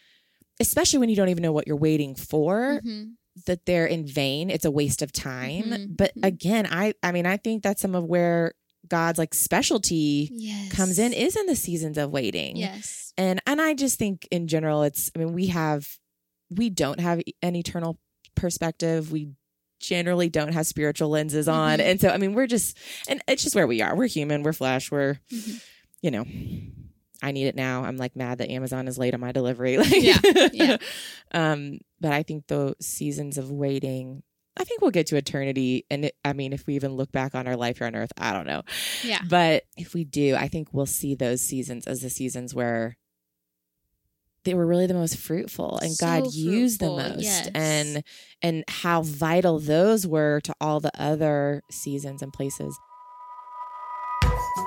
especially 0.61 0.99
when 1.01 1.09
you 1.09 1.17
don't 1.17 1.29
even 1.31 1.43
know 1.43 1.53
what 1.53 1.67
you're 1.67 1.77
waiting 1.77 2.15
for, 2.15 2.81
Mhm. 2.85 3.15
that 3.47 3.65
they're 3.67 3.87
in 3.87 4.07
vain. 4.07 4.51
It's 4.51 4.65
a 4.65 4.71
waste 4.71 5.03
of 5.03 5.11
time. 5.13 5.65
Mhm, 5.65 5.97
But 5.97 6.15
mhm. 6.15 6.25
again, 6.27 6.67
I, 6.71 6.95
I 7.03 7.11
mean, 7.13 7.27
I 7.27 7.37
think 7.39 7.63
that's 7.63 7.81
some 7.81 7.95
of 7.95 8.05
where 8.05 8.53
God's 8.89 9.19
like 9.19 9.35
specialty 9.35 10.29
yes 10.33 10.73
comes 10.73 10.99
in 10.99 11.13
is 11.13 11.37
in 11.37 11.47
the 11.47 11.55
seasons 11.57 11.99
of 11.99 12.11
waiting. 12.11 12.57
yes 12.57 13.13
And 13.19 13.41
and 13.47 13.61
I 13.61 13.75
just 13.75 13.99
think 13.99 14.27
in 14.31 14.47
general 14.49 14.83
it's 14.85 15.11
I 15.15 15.19
mean 15.19 15.33
we 15.35 15.49
have 15.49 15.87
we 16.51 16.71
don't 16.71 16.99
have 17.01 17.21
an 17.43 17.55
eternal 17.57 17.99
perspective. 18.35 19.13
We 19.13 19.31
generally 19.81 20.29
don't 20.29 20.53
have 20.53 20.67
spiritual 20.67 21.11
lenses 21.11 21.47
on. 21.47 21.79
Mhm. 21.79 21.83
And 21.83 22.01
so 22.01 22.09
I 22.09 22.17
mean 22.19 22.33
we're 22.35 22.47
just 22.47 22.77
and 23.07 23.23
it's 23.29 23.43
just 23.45 23.55
where 23.55 23.67
we 23.67 23.83
are. 23.83 23.95
We're 23.95 24.07
human, 24.09 24.43
we're 24.43 24.53
flesh, 24.55 24.91
we're 24.91 25.21
Mhm. 25.33 25.61
you 26.03 26.11
know, 26.11 26.25
I 27.23 27.33
need 27.33 27.47
it 27.47 27.57
now. 27.57 27.85
I'm 27.85 27.97
like 27.97 28.17
mad 28.17 28.39
that 28.39 28.51
Amazon 28.51 28.89
is 28.89 28.99
late 28.99 29.15
on 29.15 29.21
my 29.21 29.33
delivery. 29.33 29.77
Like 29.81 29.93
Yeah, 29.93 30.49
yeah. 30.53 30.77
um 31.33 31.79
but 32.01 32.13
I 32.13 32.23
think 32.23 32.47
those 32.47 32.75
seasons 32.81 33.39
of 33.39 33.51
waiting 33.51 34.23
I 34.57 34.65
think 34.65 34.83
we'll 34.83 34.91
get 34.91 35.07
to 35.09 35.17
eternity 35.17 35.87
and 35.91 36.07
it, 36.07 36.17
I 36.25 36.33
mean 36.33 36.53
if 36.53 36.67
we 36.67 36.75
even 36.75 36.93
look 36.93 37.13
back 37.13 37.35
on 37.35 37.47
our 37.47 37.57
life 37.57 37.79
here 37.79 37.87
on 37.87 37.97
earth, 37.97 38.13
I 38.19 38.33
don't 38.33 38.47
know. 38.47 38.63
yeah 39.03 39.21
But 39.29 39.65
if 39.77 39.95
we 39.95 40.05
do, 40.05 40.37
I 40.37 40.49
think 40.49 40.69
we'll 40.73 40.87
see 40.87 41.15
those 41.15 41.41
seasons 41.43 41.87
as 41.87 42.01
the 42.01 42.11
seasons 42.11 42.55
where 42.55 42.97
they 44.45 44.55
were 44.55 44.67
really 44.67 44.87
the 44.87 44.95
most 44.95 45.17
fruitful 45.19 45.79
and 45.79 45.93
So 45.93 46.07
God 46.07 46.33
used 46.33 46.81
the 46.81 46.89
most 46.89 47.21
yes. 47.21 47.49
and 47.55 48.03
and 48.43 48.65
how 48.69 49.03
vital 49.03 49.59
those 49.59 50.07
were 50.07 50.41
to 50.45 50.55
all 50.61 50.81
the 50.81 50.93
other 51.01 51.63
seasons 51.71 52.23
and 52.23 52.33
places. 52.33 52.79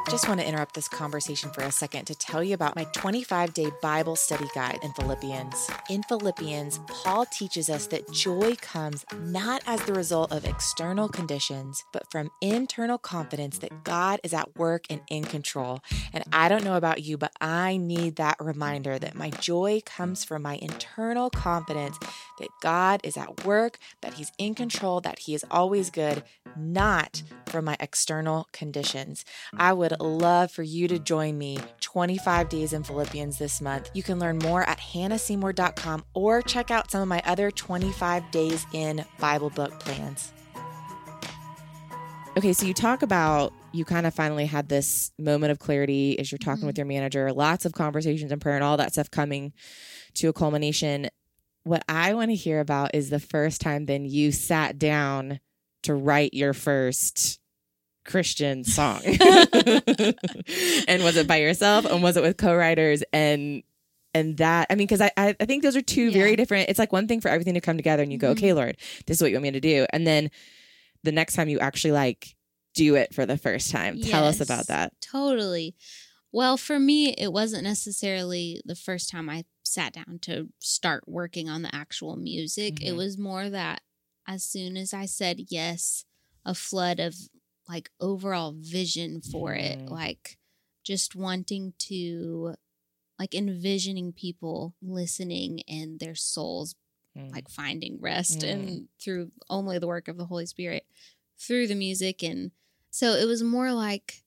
Just 0.09 0.27
want 0.27 0.39
to 0.39 0.47
interrupt 0.47 0.75
this 0.75 0.87
conversation 0.87 1.49
for 1.51 1.61
a 1.61 1.71
second 1.71 2.05
to 2.05 2.15
tell 2.15 2.43
you 2.43 2.53
about 2.53 2.75
my 2.75 2.85
25 2.93 3.53
day 3.53 3.71
Bible 3.81 4.15
study 4.15 4.47
guide 4.53 4.79
in 4.83 4.93
Philippians. 4.93 5.69
In 5.89 6.03
Philippians, 6.03 6.79
Paul 6.87 7.25
teaches 7.25 7.69
us 7.69 7.87
that 7.87 8.11
joy 8.11 8.55
comes 8.61 9.05
not 9.19 9.61
as 9.65 9.81
the 9.83 9.93
result 9.93 10.31
of 10.31 10.45
external 10.45 11.09
conditions, 11.09 11.83
but 11.91 12.09
from 12.11 12.31
internal 12.41 12.97
confidence 12.97 13.57
that 13.59 13.83
God 13.83 14.19
is 14.23 14.33
at 14.33 14.57
work 14.57 14.85
and 14.89 15.01
in 15.09 15.23
control. 15.23 15.81
And 16.13 16.23
I 16.31 16.49
don't 16.49 16.63
know 16.63 16.77
about 16.77 17.03
you, 17.03 17.17
but 17.17 17.31
I 17.41 17.77
need 17.77 18.15
that 18.17 18.37
reminder 18.39 18.99
that 18.99 19.15
my 19.15 19.29
joy 19.29 19.81
comes 19.85 20.23
from 20.23 20.43
my 20.43 20.55
internal 20.55 21.29
confidence 21.29 21.97
that 22.39 22.49
God 22.61 23.01
is 23.03 23.17
at 23.17 23.45
work, 23.45 23.79
that 24.01 24.15
He's 24.15 24.31
in 24.37 24.55
control, 24.55 25.01
that 25.01 25.19
He 25.19 25.33
is 25.33 25.45
always 25.49 25.89
good, 25.89 26.23
not 26.57 27.23
from 27.47 27.65
my 27.65 27.77
external 27.79 28.47
conditions. 28.51 29.25
I 29.57 29.72
would 29.73 29.99
love 29.99 30.51
for 30.51 30.63
you 30.63 30.87
to 30.87 30.99
join 30.99 31.37
me 31.37 31.57
25 31.81 32.49
days 32.49 32.73
in 32.73 32.83
Philippians 32.83 33.37
this 33.37 33.61
month. 33.61 33.89
You 33.93 34.03
can 34.03 34.19
learn 34.19 34.37
more 34.39 34.63
at 34.63 34.79
hannahseymour.com 34.79 36.05
or 36.13 36.41
check 36.41 36.71
out 36.71 36.91
some 36.91 37.01
of 37.01 37.07
my 37.07 37.21
other 37.25 37.51
25 37.51 38.31
days 38.31 38.65
in 38.73 39.05
Bible 39.19 39.49
book 39.49 39.79
plans. 39.79 40.33
Okay, 42.35 42.53
so 42.53 42.65
you 42.65 42.73
talk 42.73 43.03
about 43.03 43.53
you 43.73 43.85
kind 43.85 44.05
of 44.05 44.13
finally 44.13 44.45
had 44.45 44.69
this 44.69 45.11
moment 45.19 45.51
of 45.51 45.59
clarity 45.59 46.17
as 46.19 46.31
you're 46.31 46.37
talking 46.39 46.63
Mhm. 46.63 46.67
with 46.67 46.77
your 46.77 46.85
manager, 46.85 47.31
lots 47.33 47.65
of 47.65 47.73
conversations 47.73 48.31
and 48.31 48.39
prayer 48.41 48.55
and 48.55 48.63
all 48.63 48.77
that 48.77 48.93
stuff 48.93 49.09
coming 49.09 49.51
to 50.15 50.29
a 50.29 50.33
culmination. 50.33 51.09
What 51.63 51.83
I 51.87 52.13
want 52.13 52.29
to 52.29 52.35
hear 52.35 52.59
about 52.59 52.93
is 52.93 53.09
the 53.09 53.19
first 53.19 53.61
time 53.61 53.85
then 53.85 54.05
you 54.05 54.31
sat 54.31 54.77
down 54.77 55.39
to 55.83 55.93
write 55.95 56.33
your 56.33 56.53
first 56.53 57.39
Christian 58.05 58.63
song. 58.63 59.01
and 60.87 61.03
was 61.03 61.15
it 61.15 61.27
by 61.27 61.37
yourself 61.37 61.85
and 61.85 62.03
was 62.03 62.17
it 62.17 62.23
with 62.23 62.37
co-writers 62.37 63.03
and 63.13 63.63
and 64.15 64.37
that 64.37 64.67
I 64.69 64.75
mean 64.75 64.85
because 64.87 65.01
I, 65.01 65.11
I 65.17 65.33
think 65.45 65.63
those 65.63 65.75
are 65.75 65.81
two 65.81 66.05
Yeah. 66.05 66.11
very 66.11 66.35
different 66.35 66.69
it's 66.69 66.79
like 66.79 66.91
one 66.93 67.07
thing 67.07 67.21
for 67.21 67.29
everything 67.29 67.53
to 67.55 67.61
come 67.61 67.77
together 67.77 68.03
and 68.03 68.11
you 68.11 68.17
go 68.17 68.29
Mhm. 68.29 68.37
okay 68.37 68.53
Lord 68.53 68.77
this 69.07 69.17
is 69.17 69.21
what 69.21 69.31
you 69.31 69.35
want 69.37 69.43
me 69.43 69.51
to 69.51 69.59
do 69.59 69.85
and 69.91 70.05
then 70.05 70.29
the 71.03 71.11
next 71.11 71.33
time 71.35 71.49
you 71.49 71.59
actually 71.59 71.91
like 71.93 72.35
do 72.75 72.95
it 72.95 73.13
for 73.13 73.25
the 73.25 73.37
first 73.37 73.71
time 73.71 73.99
tell 74.01 74.25
us 74.25 74.39
about 74.41 74.67
that 74.67 74.93
Totally. 75.01 75.75
Well, 76.35 76.57
for 76.57 76.79
me, 76.79 77.13
it 77.13 77.31
wasn't 77.31 77.61
necessarily 77.63 78.59
the 78.65 78.73
first 78.73 79.11
time 79.11 79.29
I 79.29 79.45
sat 79.61 79.93
down 79.93 80.17
to 80.23 80.49
start 80.59 81.03
working 81.05 81.47
on 81.47 81.61
the 81.61 81.73
actual 81.75 82.15
music. 82.15 82.81
It 82.81 82.93
Mhm. 82.93 82.97
was 82.97 83.19
more 83.19 83.51
that 83.51 83.83
as 84.27 84.43
soon 84.43 84.75
as 84.75 84.95
I 84.95 85.05
said 85.05 85.41
yes, 85.49 86.05
a 86.43 86.55
flood 86.55 86.99
of 86.99 87.13
like 87.67 87.89
overall 87.99 88.51
vision 88.51 89.21
for 89.21 89.53
it, 89.53 89.79
Mhm. 89.79 89.89
like 89.89 90.37
just 90.83 91.15
wanting 91.15 91.73
to, 91.79 92.55
like 93.19 93.33
envisioning 93.35 94.11
people 94.11 94.75
listening 94.81 95.61
and 95.67 95.99
their 95.99 96.15
souls 96.15 96.75
Mm. 97.15 97.31
like 97.31 97.47
finding 97.47 97.99
rest 97.99 98.39
Mm. 98.39 98.49
and 98.49 98.89
through 98.99 99.31
only 99.49 99.77
the 99.77 99.87
work 99.87 100.07
of 100.07 100.17
the 100.17 100.25
Holy 100.25 100.45
Spirit 100.47 100.85
through 101.37 101.67
the 101.67 101.75
music. 101.75 102.23
And 102.23 102.51
so 102.89 103.13
it 103.15 103.25
was 103.25 103.43
more 103.43 103.71
like 103.71 104.23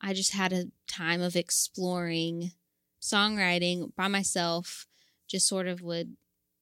I 0.00 0.14
just 0.14 0.30
had 0.32 0.52
a 0.52 0.70
time 0.86 1.20
of 1.20 1.36
exploring 1.36 2.52
songwriting 3.00 3.94
by 3.96 4.08
myself, 4.08 4.86
just 5.26 5.46
sort 5.46 5.66
of 5.66 5.82
would 5.82 6.16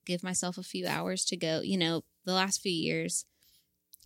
give 0.05 0.23
myself 0.23 0.57
a 0.59 0.63
few 0.63 0.87
hours 0.87 1.25
to 1.27 1.37
go. 1.37 1.61
You 1.61 1.77
know, 1.77 2.05
the 2.25 2.33
last 2.33 2.61
few 2.63 2.73
years, 2.73 3.27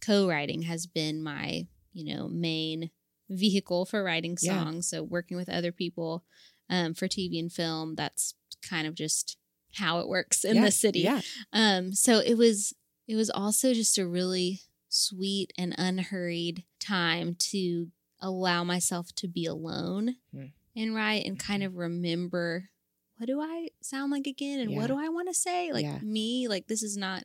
co 0.01 0.29
writing 0.29 0.63
has 0.63 0.87
been 0.87 1.23
my, 1.23 1.67
you 1.93 2.15
know, 2.15 2.29
main 2.29 2.91
vehicle 3.29 3.85
for 3.87 4.03
writing 4.03 4.37
Yeah. 4.41 4.63
songs. 4.65 4.89
So 4.89 5.03
working 5.03 5.37
with 5.37 5.49
other 5.49 5.73
people 5.73 6.25
um, 6.71 6.95
for 6.95 7.09
TV 7.09 7.39
and 7.39 7.53
film, 7.53 7.95
that's 7.95 8.35
kind 8.69 8.87
of 8.87 8.95
just 8.95 9.37
how 9.75 10.01
it 10.01 10.09
works 10.09 10.45
in 10.45 10.57
Yeah, 10.57 10.65
the 10.67 10.71
city. 10.71 11.01
yeah 11.01 11.21
Um, 11.53 11.93
so 11.93 12.19
it 12.19 12.35
was 12.37 12.75
it 13.09 13.17
was 13.17 13.31
also 13.31 13.75
just 13.75 13.99
a 13.99 14.07
really 14.07 14.61
sweet 14.89 15.53
and 15.59 15.75
unhurried 15.79 16.65
time 16.79 17.35
to 17.37 17.89
allow 18.21 18.63
myself 18.65 19.13
to 19.17 19.27
be 19.29 19.47
alone 19.47 20.17
Hmm. 20.33 20.47
and 20.77 20.95
write 20.95 21.25
and 21.27 21.39
kind 21.39 21.63
of 21.63 21.77
remember 21.77 22.69
what 23.17 23.27
do 23.27 23.41
I 23.41 23.69
sound 23.83 24.11
like 24.13 24.27
again 24.27 24.61
and 24.61 24.71
Yeah. 24.73 24.77
what 24.79 24.87
do 24.89 24.99
I 24.99 25.09
want 25.09 25.29
to 25.29 25.35
say? 25.35 25.73
Like 25.73 25.85
Yeah. 25.85 25.99
me, 26.03 26.49
like 26.49 26.67
this 26.67 26.83
is 26.83 26.97
not 26.97 27.25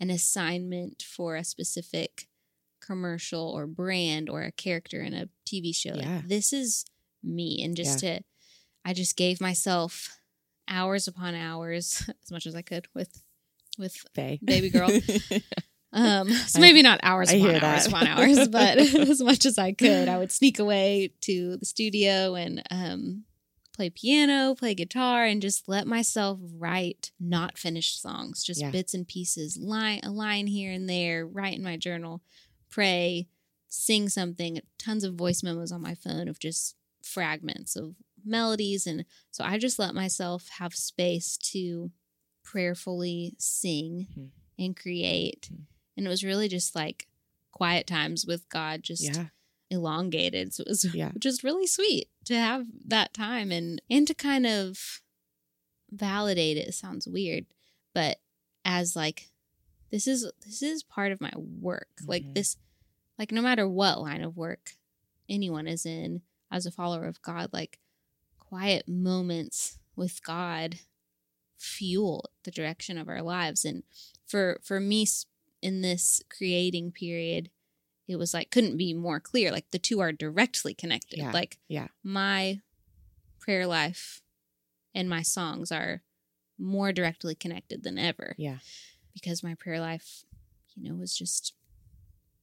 an 0.00 0.08
assignment 0.10 1.02
for 1.02 1.36
a 1.36 1.44
specific 1.44 2.28
commercial 2.92 3.48
or 3.56 3.66
brand 3.66 4.28
or 4.28 4.42
a 4.42 4.52
character 4.52 5.00
in 5.00 5.14
a 5.14 5.28
TV 5.46 5.74
show. 5.74 5.94
Like, 5.94 6.28
this 6.28 6.52
is 6.52 6.84
me 7.22 7.62
and 7.64 7.76
just 7.76 8.00
to 8.00 8.20
I 8.84 8.92
just 8.92 9.16
gave 9.16 9.40
myself 9.40 10.18
hours 10.68 11.08
upon 11.08 11.34
hours 11.34 12.08
as 12.22 12.30
much 12.30 12.46
as 12.46 12.54
I 12.54 12.62
could 12.62 12.86
with 12.94 13.22
with 13.78 13.94
Faye. 14.14 14.38
baby 14.44 14.70
girl. 14.70 14.90
Um, 15.94 16.30
so 16.30 16.58
I- 16.58 16.62
maybe 16.62 16.80
not 16.80 17.00
hours 17.02 17.30
I 17.30 17.34
upon 17.34 17.56
hours 17.62 17.86
upon 17.86 18.06
hours, 18.06 18.48
but 18.58 18.78
as 18.78 19.20
much 19.20 19.44
as 19.44 19.58
I 19.58 19.72
could, 19.72 20.08
I 20.08 20.16
would 20.16 20.32
sneak 20.32 20.58
away 20.58 21.12
to 21.22 21.58
the 21.58 21.66
studio 21.66 22.34
and 22.34 22.62
um, 22.70 23.24
play 23.76 23.90
piano, 23.90 24.54
play 24.54 24.74
guitar, 24.74 25.26
and 25.26 25.42
just 25.42 25.68
let 25.68 25.86
myself 25.86 26.38
write 26.56 27.12
not 27.20 27.58
finished 27.58 28.00
songs, 28.00 28.42
just 28.42 28.62
Yeah. 28.62 28.70
bits 28.70 28.94
and 28.94 29.06
pieces, 29.06 29.58
line 29.60 30.00
a 30.02 30.08
line 30.10 30.46
here 30.46 30.72
and 30.72 30.88
there, 30.88 31.26
write 31.26 31.56
in 31.58 31.62
my 31.62 31.76
journal, 31.76 32.22
pray, 32.72 33.28
sing 33.68 34.08
something. 34.08 34.60
Tons 34.78 35.04
of 35.04 35.14
voice 35.14 35.44
memos 35.44 35.70
on 35.70 35.80
my 35.80 35.94
phone 35.94 36.26
of 36.26 36.40
just 36.40 36.74
fragments 37.04 37.76
of 37.76 37.94
melodies, 38.24 38.86
and 38.86 39.04
so 39.30 39.44
I 39.44 39.58
just 39.58 39.78
let 39.78 39.94
myself 39.94 40.48
have 40.58 40.74
space 40.74 41.36
to 41.52 41.92
prayerfully 42.42 43.34
sing 43.38 44.08
Mhm. 44.16 44.30
and 44.58 44.76
create. 44.76 45.48
Mhm. 45.52 45.66
And 45.96 46.06
it 46.06 46.08
was 46.08 46.24
really 46.24 46.48
just 46.48 46.74
like 46.74 47.06
quiet 47.52 47.86
times 47.86 48.26
with 48.26 48.48
God, 48.48 48.82
just 48.82 49.02
Yeah. 49.04 49.28
elongated. 49.70 50.52
So 50.54 50.62
it 50.62 50.68
was 50.68 50.84
Yeah. 50.94 51.12
just 51.18 51.42
really 51.44 51.66
sweet 51.66 52.08
to 52.24 52.34
have 52.34 52.66
that 52.88 53.12
time 53.14 53.50
and 53.52 53.80
and 53.90 54.06
to 54.08 54.14
kind 54.14 54.46
of 54.46 55.02
validate 55.90 56.56
it. 56.56 56.68
It 56.68 56.72
sounds 56.74 57.06
weird, 57.06 57.46
but 57.94 58.20
as 58.64 58.94
like 58.96 59.31
this 59.92 60.06
is 60.08 60.28
this 60.44 60.62
is 60.62 60.82
part 60.82 61.12
of 61.12 61.20
my 61.20 61.30
work. 61.36 61.88
Like 62.04 62.24
Mhm. 62.24 62.34
this 62.34 62.56
like 63.18 63.30
no 63.30 63.42
matter 63.42 63.68
what 63.68 64.00
line 64.00 64.22
of 64.22 64.36
work 64.36 64.72
anyone 65.28 65.68
is 65.68 65.86
in 65.86 66.22
as 66.50 66.66
a 66.66 66.70
follower 66.72 67.06
of 67.06 67.22
God, 67.22 67.50
like 67.52 67.78
quiet 68.38 68.88
moments 68.88 69.78
with 69.94 70.22
God 70.24 70.80
fuel 71.58 72.30
the 72.42 72.50
direction 72.50 72.98
of 72.98 73.08
our 73.08 73.22
lives 73.22 73.64
and 73.64 73.84
for 74.26 74.58
for 74.64 74.80
me 74.80 75.06
in 75.60 75.80
this 75.80 76.20
creating 76.28 76.90
period 76.90 77.50
it 78.08 78.16
was 78.16 78.34
like 78.34 78.50
couldn't 78.50 78.76
be 78.76 78.92
more 78.92 79.20
clear 79.20 79.52
like 79.52 79.70
the 79.70 79.78
two 79.78 80.00
are 80.00 80.10
directly 80.12 80.74
connected 80.74 81.18
Yeah, 81.20 81.30
like 81.30 81.58
yeah. 81.68 81.86
my 82.02 82.60
prayer 83.38 83.64
life 83.66 84.22
and 84.92 85.08
my 85.08 85.22
songs 85.22 85.70
are 85.70 86.02
more 86.58 86.92
directly 86.92 87.34
connected 87.36 87.84
than 87.84 87.96
ever 87.96 88.34
Yeah. 88.38 88.58
Because 89.14 89.42
my 89.42 89.54
prayer 89.54 89.80
life 89.80 90.24
you 90.74 90.88
know 90.88 90.94
was 90.94 91.16
just 91.16 91.54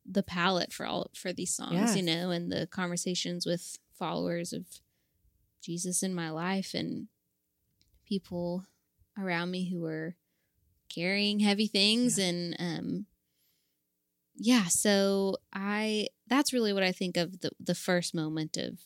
the 0.10 0.24
palette 0.24 0.72
for 0.74 0.86
all 0.86 1.10
for 1.16 1.32
these 1.34 1.54
songs 1.54 1.74
Yes. 1.74 1.96
you 1.96 2.04
know 2.04 2.30
and 2.32 2.52
the 2.52 2.68
conversations 2.68 3.46
with 3.46 3.78
followers 3.98 4.54
of 4.54 4.66
jesus 5.62 6.02
in 6.04 6.14
my 6.14 6.30
life 6.30 6.74
and 6.74 7.08
people 8.08 8.66
around 9.18 9.52
me 9.52 9.70
who 9.70 9.82
were 9.82 10.16
carrying 10.88 11.40
heavy 11.40 11.68
things 11.68 12.18
and 12.18 12.56
um 12.60 13.06
yeah 14.36 14.64
so 14.66 15.36
i 15.54 16.08
that's 16.28 16.54
really 16.54 16.74
what 16.74 16.84
i 16.84 16.92
think 16.92 17.18
of 17.18 17.42
the 17.42 17.52
the 17.60 17.76
first 17.76 18.16
moment 18.16 18.58
of 18.58 18.80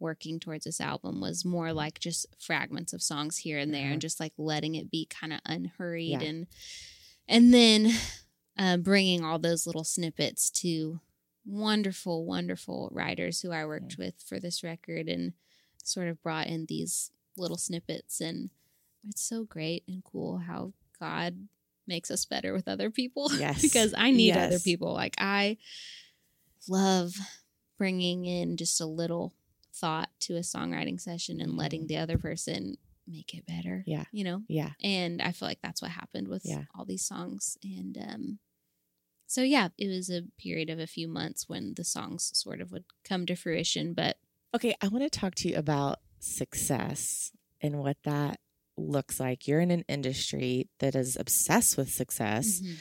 working 0.00 0.38
towards 0.38 0.64
this 0.64 0.80
album 0.80 1.20
was 1.20 1.44
more 1.44 1.72
like 1.72 1.98
just 1.98 2.26
fragments 2.38 2.92
of 2.92 3.02
songs 3.02 3.38
here 3.38 3.58
and 3.58 3.72
there 3.74 3.90
and 3.90 4.00
just 4.00 4.20
like 4.20 4.32
letting 4.38 4.74
it 4.76 4.90
be 4.92 5.06
kind 5.06 5.32
of 5.32 5.40
unhurried 5.44 6.22
Yeah. 6.22 6.28
and 6.28 6.46
and 7.28 7.52
then 7.52 7.92
uh, 8.58 8.76
bringing 8.76 9.24
all 9.24 9.38
those 9.38 9.66
little 9.66 9.84
snippets 9.84 10.50
to 10.50 11.00
wonderful 11.46 12.26
wonderful 12.26 12.90
writers 12.92 13.40
who 13.40 13.50
i 13.52 13.64
worked 13.64 13.96
with 13.98 14.14
for 14.26 14.38
this 14.38 14.62
record 14.62 15.08
and 15.08 15.32
sort 15.82 16.08
of 16.08 16.22
brought 16.22 16.46
in 16.46 16.66
these 16.66 17.10
little 17.38 17.56
snippets. 17.56 18.20
And 18.20 18.50
it's 19.08 19.22
so 19.22 19.44
great 19.44 19.84
and 19.88 20.02
cool 20.04 20.38
how 20.38 20.72
god 21.00 21.48
makes 21.86 22.10
us 22.10 22.26
better 22.26 22.52
with 22.52 22.68
other 22.68 22.90
people 22.90 23.30
Yes. 23.38 23.62
because 23.62 23.94
i 23.96 24.10
need 24.10 24.36
other 24.36 24.58
people. 24.58 24.92
Like 24.92 25.14
i 25.18 25.56
love 26.68 27.14
bringing 27.78 28.24
in 28.26 28.56
just 28.56 28.80
a 28.80 28.86
little 28.86 29.32
thought 29.72 30.10
to 30.20 30.36
a 30.36 30.40
songwriting 30.40 31.00
session 31.00 31.40
and 31.40 31.56
letting 31.56 31.86
the 31.86 31.96
other 31.96 32.18
person 32.18 32.76
make 33.08 33.34
it 33.34 33.46
better 33.46 33.84
Mm-hmm. 33.86 33.90
Yeah. 33.90 34.04
you 34.12 34.24
know 34.24 34.42
Yeah. 34.48 34.72
and 34.82 35.20
i 35.22 35.32
feel 35.32 35.48
like 35.48 35.60
that's 35.62 35.82
what 35.82 35.90
happened 35.92 36.28
with 36.28 36.42
Yeah. 36.44 36.64
all 36.74 36.84
these 36.84 37.06
songs 37.06 37.56
and 37.64 37.96
um 37.98 38.38
so 39.26 39.42
yeah 39.42 39.68
it 39.78 39.88
was 39.88 40.10
a 40.10 40.22
period 40.38 40.70
of 40.70 40.78
a 40.78 40.86
few 40.86 41.08
months 41.08 41.48
when 41.48 41.74
the 41.76 41.84
songs 41.84 42.30
sort 42.34 42.60
of 42.60 42.72
would 42.72 42.84
come 43.04 43.26
to 43.26 43.34
fruition 43.36 43.94
but 43.94 44.16
Okay, 44.56 44.74
I 44.80 44.88
want 44.88 45.04
to 45.04 45.10
talk 45.10 45.34
to 45.36 45.48
you 45.48 45.56
about 45.56 45.98
success 46.20 47.32
and 47.60 47.80
what 47.80 47.98
that 48.04 48.40
looks 48.78 49.20
like. 49.20 49.46
You're 49.46 49.60
in 49.60 49.70
an 49.70 49.84
industry 49.88 50.70
that 50.80 50.94
is 50.94 51.16
obsessed 51.20 51.76
with 51.76 51.90
success, 51.92 52.60
Mhm. 52.62 52.76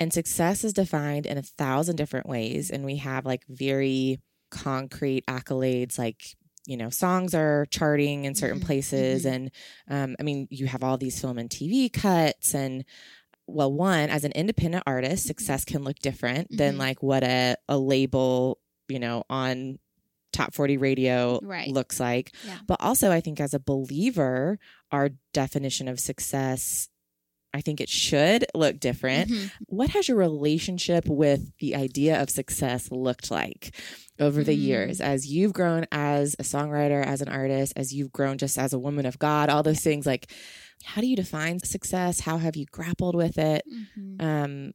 and 0.00 0.12
success 0.14 0.64
is 0.64 0.72
defined 0.72 1.26
in 1.26 1.36
a 1.36 1.42
thousand 1.42 1.96
different 1.96 2.26
ways. 2.26 2.70
And 2.70 2.86
we 2.86 2.96
have 2.96 3.26
like 3.26 3.44
very 3.48 4.20
concrete 4.50 5.26
accolades, 5.26 5.98
like, 5.98 6.22
you 6.66 6.76
know, 6.76 6.90
songs 6.90 7.34
are 7.34 7.66
charting 7.70 8.24
in 8.26 8.34
certain 8.34 8.60
Mhm, 8.60 8.64
places. 8.66 9.24
mhm. 9.24 9.32
And 9.32 9.50
um, 9.88 10.16
I 10.20 10.22
mean, 10.22 10.46
you 10.50 10.66
have 10.66 10.82
all 10.84 10.98
these 10.98 11.20
film 11.20 11.38
and 11.38 11.48
TV 11.50 11.88
cuts. 11.92 12.54
And 12.54 12.84
well, 13.46 13.72
one, 13.72 14.10
as 14.10 14.24
an 14.24 14.32
independent 14.32 14.84
artist, 14.86 15.26
success 15.26 15.64
can 15.64 15.82
look 15.82 15.98
different 15.98 16.48
than 16.56 16.76
Mhm. 16.76 16.78
like 16.78 17.02
what 17.02 17.24
a, 17.24 17.56
a 17.68 17.78
label, 17.78 18.58
you 18.88 18.98
know, 18.98 19.24
on 19.30 19.78
top 20.32 20.54
40 20.54 20.76
radio 20.76 21.40
Right. 21.42 21.68
looks 21.72 21.98
like. 21.98 22.32
Yeah. 22.46 22.58
But 22.66 22.80
also, 22.80 23.10
I 23.10 23.20
think 23.20 23.40
as 23.40 23.52
a 23.54 23.58
believer, 23.58 24.58
our 24.92 25.10
definition 25.32 25.88
of 25.88 25.98
success, 25.98 26.88
I 27.52 27.60
think 27.60 27.80
it 27.80 27.88
should 27.88 28.44
look 28.54 28.78
different. 28.78 29.30
Mhm. 29.30 29.50
What 29.66 29.90
has 29.90 30.06
your 30.08 30.16
relationship 30.16 31.06
with 31.08 31.50
the 31.58 31.74
idea 31.74 32.20
of 32.22 32.30
success 32.30 32.90
looked 32.90 33.30
like 33.30 33.74
over 34.20 34.44
the 34.44 34.56
Mm. 34.56 34.62
years 34.62 35.00
as 35.00 35.26
you've 35.26 35.52
grown 35.52 35.86
as 35.90 36.36
a 36.38 36.42
songwriter, 36.44 37.04
as 37.04 37.20
an 37.22 37.28
artist, 37.28 37.72
as 37.76 37.92
you've 37.92 38.12
grown 38.12 38.38
just 38.38 38.56
as 38.58 38.72
a 38.72 38.78
woman 38.78 39.04
of 39.06 39.18
God, 39.18 39.48
all 39.48 39.62
those 39.62 39.80
things? 39.80 40.06
Like, 40.06 40.30
how 40.84 41.00
do 41.00 41.06
you 41.08 41.16
define 41.16 41.58
success? 41.60 42.20
How 42.20 42.38
have 42.38 42.54
you 42.56 42.66
grappled 42.70 43.14
with 43.16 43.36
it? 43.38 43.62
Mhm. 43.98 44.22
Um, 44.22 44.72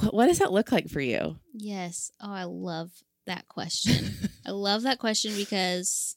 what, 0.00 0.14
what 0.14 0.26
does 0.26 0.38
that 0.38 0.52
look 0.52 0.70
like 0.70 0.88
for 0.88 1.00
you? 1.00 1.38
Yes. 1.52 2.10
Oh, 2.20 2.30
I 2.32 2.44
love 2.44 2.90
that 3.26 3.48
question. 3.48 3.92
I 4.46 4.50
love 4.52 4.82
that 4.82 4.98
question 4.98 5.34
because 5.36 6.16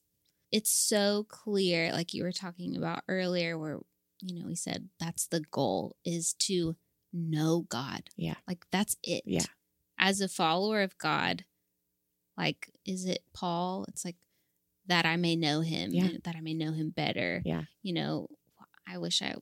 it's 0.52 0.72
so 0.72 1.26
clear, 1.30 1.92
like 1.92 2.14
you 2.14 2.24
were 2.24 2.32
talking 2.32 2.76
about 2.78 3.04
earlier, 3.08 3.58
where, 3.58 3.80
you 4.22 4.40
know, 4.40 4.48
we 4.48 4.56
said 4.56 4.90
that's 5.00 5.28
the 5.28 5.42
goal 5.52 5.96
is 6.06 6.34
to 6.34 6.76
know 7.14 7.66
God. 7.70 8.10
Yeah. 8.16 8.36
Like 8.48 8.66
that's 8.72 8.96
it. 9.04 9.24
Yeah. 9.26 9.46
As 9.98 10.22
a 10.22 10.28
follower 10.28 10.82
of 10.82 10.98
God, 10.98 11.46
like, 12.38 12.70
is 12.86 13.06
it 13.06 13.24
Paul? 13.34 13.86
It's 13.88 14.06
like 14.06 14.16
that 14.88 15.06
I 15.06 15.16
may 15.18 15.36
know 15.36 15.62
him, 15.62 15.92
Yeah. 15.94 16.10
that 16.24 16.36
I 16.36 16.42
may 16.42 16.54
know 16.54 16.72
him 16.72 16.90
better. 16.90 17.42
Yeah. 17.46 17.64
You 17.84 17.94
know, 17.94 18.28
I 18.88 18.98
wish 18.98 19.22
I 19.22 19.36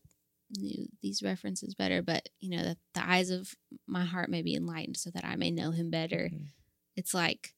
knew 0.57 0.87
these 1.01 1.21
references 1.23 1.75
better, 1.75 2.01
but, 2.01 2.29
you 2.39 2.49
know, 2.49 2.63
that 2.63 2.77
the 2.93 3.07
eyes 3.07 3.29
of 3.29 3.53
my 3.87 4.03
heart 4.03 4.29
may 4.29 4.41
be 4.41 4.55
enlightened 4.55 4.97
so 4.97 5.11
that 5.11 5.23
I 5.23 5.35
may 5.35 5.51
know 5.51 5.71
him 5.71 5.89
better 5.89 6.29
Mhm. 6.33 6.47
it's 6.95 7.13
like 7.13 7.53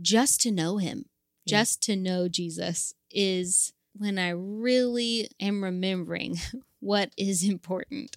just 0.00 0.40
to 0.40 0.50
know 0.50 0.78
him, 0.78 1.08
Yeah. 1.44 1.58
just 1.60 1.82
to 1.82 1.94
know 1.96 2.28
Jesus 2.28 2.94
is 3.10 3.72
when 3.96 4.18
I 4.18 4.30
really 4.30 5.28
am 5.40 5.62
remembering 5.64 6.36
what 6.80 7.12
is 7.16 7.42
important. 7.44 8.16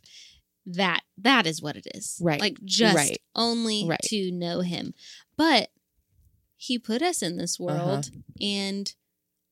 That 0.65 1.01
that 1.17 1.45
is 1.45 1.61
what 1.61 1.75
it 1.75 1.87
is. 1.93 2.19
Right. 2.21 2.39
Like 2.39 2.57
just 2.63 2.95
Right. 2.95 3.21
only 3.35 3.85
Right. 3.85 3.99
to 4.03 4.31
know 4.31 4.61
him. 4.61 4.93
But 5.35 5.71
he 6.55 6.79
put 6.79 7.01
us 7.01 7.21
in 7.21 7.35
this 7.37 7.59
Uh-huh. 7.59 7.65
world 7.67 8.09
and 8.39 8.93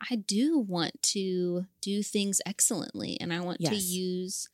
I 0.10 0.16
do 0.16 0.58
want 0.58 1.02
to 1.14 1.66
do 1.82 2.02
things 2.02 2.40
excellently 2.46 3.18
and 3.20 3.34
I 3.34 3.42
want 3.42 3.60
to 3.60 3.76
use 3.76 4.48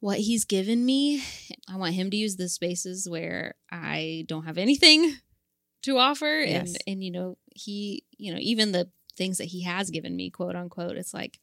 what 0.00 0.18
he's 0.20 0.44
given 0.44 0.84
me. 0.84 1.22
I 1.68 1.76
want 1.76 1.94
him 1.94 2.10
to 2.10 2.16
use 2.16 2.36
the 2.36 2.48
spaces 2.48 3.08
where 3.08 3.54
I 3.70 4.24
don't 4.28 4.44
have 4.44 4.58
anything 4.58 5.16
to 5.82 5.98
offer 5.98 6.40
and 6.40 6.76
and 6.86 7.02
you 7.02 7.10
know, 7.10 7.36
he, 7.54 8.04
you 8.16 8.32
know, 8.32 8.38
even 8.40 8.72
the 8.72 8.90
things 9.16 9.38
that 9.38 9.46
he 9.46 9.62
has 9.62 9.90
given 9.90 10.16
me, 10.16 10.30
quote 10.30 10.56
unquote, 10.56 10.96
it's 10.96 11.14
like 11.14 11.38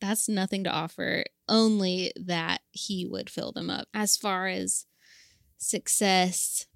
that's 0.00 0.28
nothing 0.28 0.64
to 0.64 0.70
offer, 0.70 1.24
only 1.48 2.10
that 2.16 2.62
he 2.70 3.06
would 3.06 3.28
fill 3.28 3.52
them 3.52 3.68
up. 3.68 3.86
As 3.92 4.16
far 4.16 4.46
as 4.48 4.86
success, 5.58 6.66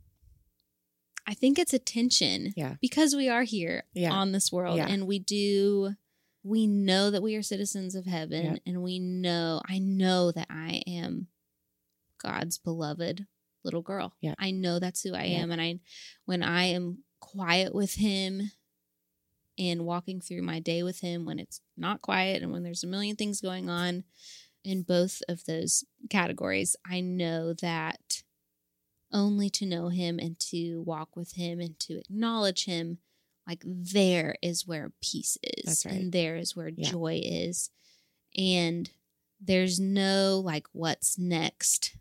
I 1.26 1.32
think 1.34 1.58
it's 1.58 1.72
attention. 1.72 2.52
Yeah. 2.56 2.74
Because 2.82 3.14
we 3.16 3.28
are 3.28 3.44
here 3.44 3.84
Yeah. 3.94 4.12
on 4.12 4.32
this 4.32 4.52
world 4.52 4.76
Yeah. 4.76 4.88
and 4.88 5.06
we 5.06 5.18
do 5.18 5.94
we 6.46 6.66
know 6.66 7.10
that 7.10 7.22
we 7.22 7.34
are 7.36 7.42
citizens 7.42 7.94
of 7.94 8.04
heaven 8.04 8.44
Yep. 8.44 8.58
and 8.66 8.82
we 8.82 8.98
know 8.98 9.62
I 9.66 9.78
know 9.78 10.30
that 10.32 10.48
I 10.50 10.82
am 10.86 11.28
God's 12.18 12.58
beloved 12.58 13.26
little 13.64 13.80
girl. 13.80 14.14
Yeah. 14.20 14.34
I 14.38 14.50
know 14.50 14.78
that's 14.78 15.00
who 15.02 15.14
I 15.14 15.24
am 15.24 15.50
and 15.50 15.62
I 15.62 15.80
when 16.26 16.42
I 16.42 16.64
am 16.64 17.04
quiet 17.20 17.74
with 17.74 17.94
him 17.94 18.50
and 19.58 19.84
walking 19.84 20.20
through 20.20 20.42
my 20.42 20.58
day 20.60 20.82
with 20.82 21.00
him 21.00 21.24
when 21.24 21.38
it's 21.38 21.60
not 21.76 22.02
quiet 22.02 22.42
and 22.42 22.50
when 22.52 22.62
there's 22.62 22.84
a 22.84 22.88
million 22.88 23.16
things 23.16 23.40
going 23.40 23.68
on 23.68 24.04
in 24.64 24.82
both 24.82 25.22
of 25.28 25.44
those 25.44 25.84
categories, 26.10 26.74
I 26.88 27.00
know 27.00 27.52
that 27.54 28.22
only 29.12 29.48
to 29.50 29.66
know 29.66 29.88
him 29.88 30.18
and 30.18 30.38
to 30.40 30.80
walk 30.82 31.14
with 31.16 31.32
him 31.34 31.60
and 31.60 31.78
to 31.80 31.98
acknowledge 32.00 32.64
him, 32.64 32.98
like 33.46 33.62
there 33.64 34.36
is 34.42 34.66
where 34.66 34.92
peace 35.02 35.36
is. 35.42 35.64
That's 35.64 35.86
right. 35.86 35.94
And 35.94 36.12
there 36.12 36.36
is 36.36 36.56
where 36.56 36.68
Yeah. 36.68 36.90
joy 36.90 37.20
is. 37.22 37.70
And 38.36 38.90
there's 39.40 39.78
no 39.78 40.40
like 40.44 40.66
what's 40.72 41.18
next 41.18 41.96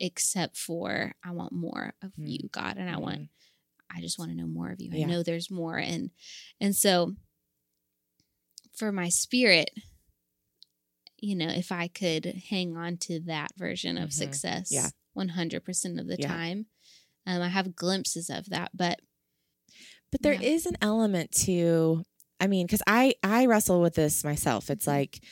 except 0.00 0.56
for 0.56 1.14
I 1.22 1.30
want 1.30 1.52
more 1.52 1.94
of 2.02 2.12
Mm. 2.16 2.28
you, 2.28 2.48
God. 2.50 2.76
And 2.76 2.90
I 2.90 2.96
want 2.98 3.28
I 3.94 4.00
just 4.00 4.18
want 4.18 4.30
to 4.30 4.36
know 4.36 4.46
more 4.46 4.70
of 4.70 4.80
you. 4.80 4.90
I 4.92 4.98
Yeah. 4.98 5.06
know 5.06 5.22
there's 5.22 5.50
more. 5.50 5.78
And 5.78 6.10
and 6.60 6.74
so 6.76 7.14
for 8.76 8.92
my 8.92 9.08
spirit, 9.08 9.70
you 11.18 11.34
know, 11.36 11.48
if 11.48 11.70
I 11.72 11.88
could 11.88 12.24
hang 12.48 12.76
on 12.76 12.96
to 12.98 13.20
that 13.20 13.50
version 13.56 13.98
of 13.98 14.10
Mhm. 14.10 14.14
success 14.14 14.70
Yeah. 14.70 14.88
100% 15.12 15.98
of 16.00 16.06
the 16.06 16.16
Yeah. 16.18 16.28
time, 16.28 16.66
um, 17.26 17.42
I 17.42 17.48
have 17.48 17.76
glimpses 17.76 18.30
of 18.30 18.46
that. 18.46 18.70
But 18.74 19.00
But 20.12 20.22
there 20.22 20.32
Yeah. 20.34 20.40
is 20.40 20.66
an 20.66 20.76
element 20.82 21.30
to 21.46 22.04
I 22.42 22.46
mean, 22.46 22.66
because 22.66 22.82
I 22.86 23.14
I 23.22 23.44
wrestle 23.46 23.82
with 23.82 23.94
this 23.94 24.24
myself. 24.24 24.70
It's 24.70 24.86
Mhm. 24.86 24.88
like, 24.88 25.22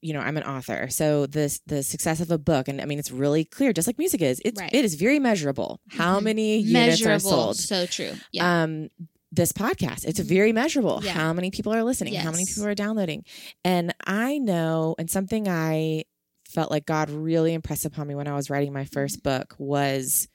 you 0.00 0.12
know, 0.12 0.20
I'm 0.20 0.36
an 0.36 0.44
author, 0.44 0.88
so 0.90 1.26
this 1.26 1.60
the 1.66 1.82
success 1.82 2.20
of 2.20 2.30
a 2.30 2.38
book, 2.38 2.68
and 2.68 2.80
I 2.80 2.84
mean, 2.84 2.98
it's 2.98 3.10
really 3.10 3.44
clear, 3.44 3.72
just 3.72 3.86
like 3.88 3.98
music 3.98 4.22
is. 4.22 4.40
It's 4.44 4.60
Right. 4.60 4.72
it 4.72 4.84
is 4.84 4.94
very 4.94 5.18
measurable. 5.18 5.80
How 5.90 6.20
Mhm. 6.20 6.24
many 6.24 6.58
units 6.58 7.04
are 7.04 7.18
sold? 7.18 7.56
So 7.56 7.86
true. 7.86 8.12
Yeah. 8.32 8.62
Um, 8.62 8.88
this 9.30 9.52
podcast, 9.52 10.06
it's 10.06 10.20
very 10.20 10.52
measurable. 10.52 11.00
Yeah. 11.04 11.12
How 11.12 11.32
many 11.34 11.50
people 11.50 11.74
are 11.74 11.84
listening? 11.84 12.14
How 12.14 12.30
many 12.30 12.46
people 12.46 12.64
are 12.64 12.74
downloading? 12.74 13.24
And 13.64 13.94
I 14.06 14.38
know, 14.38 14.94
and 14.98 15.10
something 15.10 15.46
I 15.48 16.04
felt 16.48 16.70
like 16.70 16.86
God 16.86 17.10
really 17.10 17.52
impressed 17.52 17.84
upon 17.84 18.06
me 18.08 18.14
when 18.14 18.26
I 18.26 18.34
was 18.34 18.48
writing 18.48 18.72
my 18.72 18.86
1st 18.86 19.22
book 19.22 19.54
was 19.58 20.28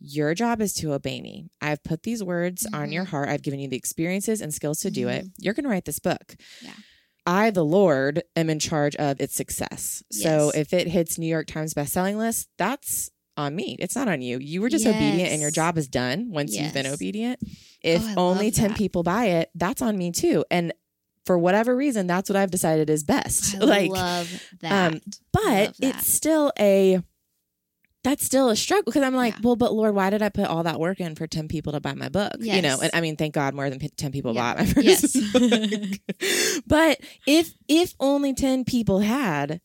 your 0.00 0.34
job 0.34 0.60
is 0.60 0.72
to 0.74 0.92
obey 0.92 1.20
me. 1.20 1.46
I've 1.60 1.84
put 1.84 2.02
these 2.02 2.24
words 2.24 2.66
on 2.72 2.90
your 2.90 3.04
Mhm. 3.04 3.08
heart. 3.10 3.28
I've 3.28 3.42
given 3.42 3.60
you 3.60 3.68
the 3.68 3.76
experiences 3.76 4.40
and 4.40 4.52
skills 4.52 4.80
to 4.80 4.90
do 4.90 5.06
it. 5.08 5.26
You're 5.38 5.54
going 5.54 5.62
to 5.62 5.70
write 5.70 5.84
this 5.84 6.00
book. 6.00 6.34
Yeah. 6.60 6.72
I, 7.26 7.50
the 7.50 7.64
Lord, 7.64 8.22
am 8.36 8.50
in 8.50 8.58
charge 8.58 8.96
of 8.96 9.20
its 9.20 9.34
success. 9.34 10.02
So 10.10 10.50
if 10.54 10.72
it 10.72 10.88
hits 10.88 11.18
New 11.18 11.26
York 11.28 11.46
Times 11.46 11.74
bestselling 11.74 12.16
list, 12.16 12.48
that's 12.58 13.10
on 13.36 13.54
me. 13.56 13.76
It's 13.78 13.94
not 13.96 14.08
on 14.08 14.20
you. 14.22 14.38
You 14.38 14.60
were 14.60 14.68
just 14.68 14.86
obedient 14.86 15.30
and 15.30 15.40
your 15.40 15.50
job 15.50 15.78
is 15.78 15.88
done 15.88 16.30
once 16.30 16.54
you've 16.56 16.74
been 16.74 16.86
obedient. 16.86 17.40
If 17.82 18.02
Oh, 18.16 18.28
only 18.30 18.50
10 18.50 18.70
that. 18.70 18.76
people 18.78 19.02
buy 19.02 19.26
it, 19.26 19.50
that's 19.54 19.80
on 19.82 19.96
me 19.96 20.10
too. 20.12 20.44
And 20.50 20.72
for 21.24 21.38
whatever 21.38 21.74
reason, 21.76 22.06
that's 22.08 22.28
what 22.28 22.36
I've 22.36 22.50
decided 22.50 22.90
is 22.90 23.04
best. 23.04 23.54
I 23.54 23.58
like, 23.64 23.90
love 23.90 24.42
that. 24.60 24.92
Um, 24.92 25.00
but 25.32 25.42
love 25.44 25.76
that. 25.78 25.96
it's 25.96 26.12
still 26.12 26.52
a 26.58 27.00
that's 28.04 28.24
still 28.24 28.48
a 28.50 28.56
struggle 28.56 28.84
because 28.86 29.02
I'm 29.02 29.14
like, 29.14 29.34
Yeah. 29.34 29.40
well, 29.44 29.56
but 29.56 29.72
Lord, 29.72 29.94
why 29.94 30.10
did 30.10 30.22
I 30.22 30.28
put 30.28 30.46
all 30.46 30.64
that 30.64 30.80
work 30.80 30.98
in 31.00 31.14
for 31.14 31.26
10 31.26 31.46
people 31.48 31.72
to 31.72 31.80
buy 31.80 31.94
my 31.94 32.08
book? 32.08 32.32
You 32.40 32.60
know, 32.62 32.80
and 32.80 32.90
I 32.92 33.00
mean, 33.00 33.16
thank 33.16 33.34
God 33.34 33.54
more 33.54 33.70
than 33.70 33.78
10 33.78 34.10
people 34.12 34.34
Yeah. 34.34 34.54
bought 34.54 34.58
my 34.58 34.66
first 34.66 34.84
Yes. 35.14 35.32
book. 35.32 36.62
but 36.66 37.00
if 37.26 37.54
if 37.68 37.94
only 38.00 38.34
10 38.34 38.64
people 38.64 39.00
had, 39.00 39.60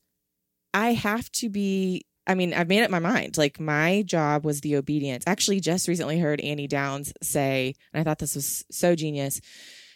I 0.73 0.93
have 0.93 1.31
to 1.33 1.49
be 1.49 2.05
I 2.29 2.35
mean, 2.35 2.53
I've 2.53 2.67
made 2.67 2.83
up 2.83 2.91
my 2.91 2.99
mind. 2.99 3.38
Like 3.38 3.57
my 3.57 4.01
job 4.05 4.43
was 4.43 4.59
the 4.59 4.75
obedience. 4.75 5.23
Actually, 5.25 5.61
just 5.61 5.88
recently 5.88 6.19
heard 6.19 6.41
Annie 6.41 6.67
Downs 6.67 7.13
say, 7.23 7.73
and 7.93 8.01
I 8.01 8.03
thought 8.03 8.19
this 8.19 8.35
was 8.35 8.65
so 8.69 8.95
genius. 8.95 9.39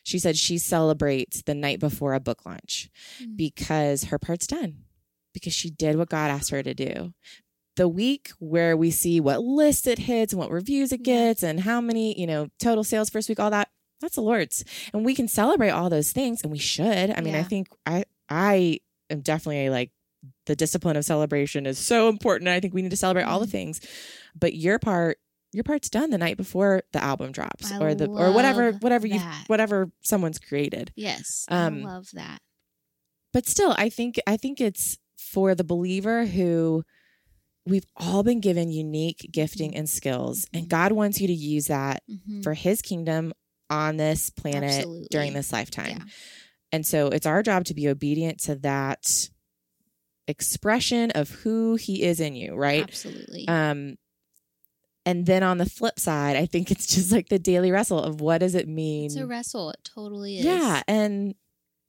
She 0.03 0.17
said 0.17 0.37
she 0.37 0.57
celebrates 0.57 1.41
the 1.43 1.53
night 1.53 1.79
before 1.81 2.13
a 2.13 2.21
book 2.21 2.45
launch 2.45 2.89
Mm. 3.21 3.35
because 3.37 4.05
her 4.05 4.17
part's 4.17 4.47
done 4.47 4.85
because 5.33 5.53
she 5.53 5.69
did 5.69 5.97
what 5.97 6.09
God 6.09 6.31
asked 6.31 6.51
her 6.51 6.63
to 6.63 6.73
do. 6.73 7.13
The 7.77 7.87
week 7.87 8.31
where 8.39 8.75
we 8.75 8.91
see 8.91 9.19
what 9.19 9.41
list 9.41 9.87
it 9.87 9.99
hits 9.99 10.33
and 10.33 10.39
what 10.39 10.51
reviews 10.51 10.91
it 10.91 11.03
gets 11.03 11.41
and 11.43 11.61
how 11.61 11.79
many, 11.81 12.19
you 12.19 12.27
know, 12.27 12.47
total 12.59 12.83
sales 12.83 13.09
first 13.09 13.29
week, 13.29 13.39
all 13.39 13.49
that, 13.49 13.69
that's 14.01 14.15
the 14.15 14.21
Lord's. 14.21 14.65
And 14.93 15.05
we 15.05 15.15
can 15.15 15.27
celebrate 15.27 15.69
all 15.69 15.89
those 15.89 16.11
things 16.11 16.41
and 16.43 16.51
we 16.51 16.57
should. 16.57 17.11
I 17.11 17.21
mean, 17.21 17.35
I 17.35 17.43
think 17.43 17.67
I 17.85 18.03
I 18.29 18.79
am 19.09 19.21
definitely 19.21 19.69
like 19.69 19.91
the 20.45 20.55
discipline 20.55 20.97
of 20.97 21.05
celebration 21.05 21.65
is 21.65 21.79
so 21.79 22.09
important. 22.09 22.47
I 22.49 22.59
think 22.59 22.73
we 22.73 22.81
need 22.81 22.91
to 22.91 22.97
celebrate 22.97 23.23
all 23.23 23.39
the 23.39 23.45
Mhm. 23.47 23.51
things. 23.51 23.81
But 24.37 24.53
your 24.55 24.77
part 24.79 25.19
your 25.53 25.63
part's 25.65 25.89
done 25.89 26.11
the 26.11 26.17
night 26.17 26.37
before 26.37 26.83
the 26.93 27.03
album 27.03 27.31
drops 27.33 27.71
I 27.71 27.77
or 27.79 27.93
the 27.93 28.07
or 28.07 28.31
whatever 28.31 28.71
whatever 28.73 29.05
you 29.05 29.19
whatever 29.47 29.91
someone's 30.01 30.39
created 30.39 30.93
yes. 30.95 31.43
um, 31.49 31.85
I 31.85 31.93
love 31.93 32.07
that. 32.13 32.39
but 33.33 33.45
still 33.47 33.75
i 33.77 33.89
think 33.89 34.17
i 34.25 34.37
think 34.37 34.61
it's 34.61 34.97
for 35.17 35.53
the 35.53 35.65
believer 35.65 36.25
who 36.25 36.83
we've 37.65 37.85
all 37.95 38.23
been 38.23 38.39
given 38.39 38.71
unique 38.71 39.27
gifting 39.31 39.75
and 39.75 39.87
skills 39.89 40.45
and 40.53 40.65
Mhm. 40.65 40.69
god 40.69 40.91
wants 40.93 41.21
you 41.21 41.27
to 41.27 41.33
use 41.33 41.67
that 41.67 42.01
Mhm. 42.09 42.43
for 42.43 42.53
his 42.53 42.81
kingdom 42.81 43.33
on 43.69 43.97
this 43.97 44.29
planet 44.29 44.71
Absolutely. 44.79 45.07
during 45.11 45.33
this 45.33 45.51
lifetime 45.53 45.97
Yeah. 45.97 46.03
and 46.71 46.85
so 46.85 47.07
it's 47.07 47.25
our 47.25 47.43
job 47.43 47.65
to 47.65 47.73
be 47.73 47.87
obedient 47.87 48.39
to 48.41 48.55
that 48.55 49.29
expression 50.27 51.11
of 51.11 51.29
who 51.29 51.75
he 51.75 52.03
is 52.03 52.19
in 52.19 52.35
you 52.35 52.53
right 52.55 52.83
Absolutely. 52.83 53.47
um 53.47 53.97
and 55.05 55.25
then 55.25 55.43
on 55.43 55.57
the 55.57 55.65
flip 55.69 55.99
side 55.99 56.35
i 56.35 56.45
think 56.45 56.71
it's 56.71 56.85
just 56.87 57.11
like 57.11 57.27
the 57.29 57.39
daily 57.39 57.71
wrestle 57.71 57.99
of 58.01 58.21
what 58.21 58.37
does 58.39 58.55
it 58.55 58.67
mean 58.67 59.05
it's 59.07 59.15
a 59.15 59.25
wrestle. 59.27 59.71
It 59.71 59.83
totally 59.83 60.37
is. 60.39 60.45
yeah 60.45 60.81
and 60.87 61.35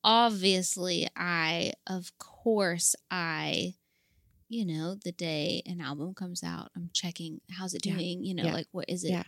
obviously 0.02 1.08
i 1.14 1.72
of 1.86 2.10
course 2.18 2.96
i 3.10 3.74
you 4.52 4.64
know 4.66 4.94
the 5.04 5.12
day 5.12 5.62
an 5.66 5.80
album 5.80 6.12
comes 6.14 6.42
out 6.42 6.70
i'm 6.76 6.90
checking 6.92 7.40
how's 7.50 7.74
it 7.74 7.84
Yeah. 7.86 7.94
doing? 7.96 8.24
You 8.24 8.34
know 8.34 8.44
Yeah. 8.44 8.52
like 8.54 8.66
what 8.72 8.84
is 8.88 9.02
it? 9.04 9.10
Yeah. 9.10 9.22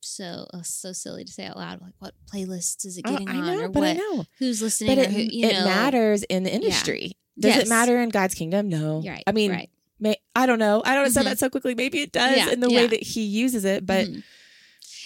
so 0.00 0.46
uh, 0.52 0.62
so 0.62 0.92
silly 0.92 1.24
to 1.24 1.32
say 1.32 1.46
out 1.46 1.56
loud 1.56 1.80
like 1.80 1.94
what 1.98 2.14
playlists 2.32 2.84
is 2.84 2.96
it 2.98 3.04
Oh, 3.06 3.12
getting 3.12 3.28
i 3.28 3.36
on? 3.36 3.46
know 3.46 3.60
or 3.64 3.68
but 3.68 3.80
what 3.80 3.88
i 3.88 3.92
know. 3.94 4.24
who's 4.38 4.60
listening 4.62 4.96
but 4.96 4.98
it, 5.06 5.10
who, 5.12 5.20
it 5.20 5.52
know 5.52 5.64
matters 5.64 6.22
in 6.24 6.42
the 6.42 6.52
industry. 6.54 7.12
Does 7.38 7.54
Yes. 7.54 7.66
it 7.66 7.68
matter 7.68 7.98
in 8.00 8.08
god's 8.08 8.34
kingdom? 8.34 8.68
No. 8.68 9.00
You're 9.02 9.14
right. 9.14 9.24
I 9.26 9.32
mean 9.32 9.50
right. 9.52 9.70
may, 10.00 10.16
i 10.34 10.46
don't 10.46 10.58
know. 10.58 10.82
I 10.84 10.94
don't 10.94 11.04
know 11.04 11.10
said 11.10 11.22
Mhm. 11.26 11.30
that 11.30 11.38
so 11.38 11.48
quickly. 11.50 11.74
Maybe 11.74 12.00
it 12.00 12.12
does 12.12 12.36
Yeah, 12.36 12.50
in 12.50 12.60
the 12.60 12.70
way 12.70 12.86
that 12.86 13.02
he 13.02 13.22
uses 13.24 13.64
it 13.64 13.84
but 13.86 14.06
Mhm. 14.08 14.22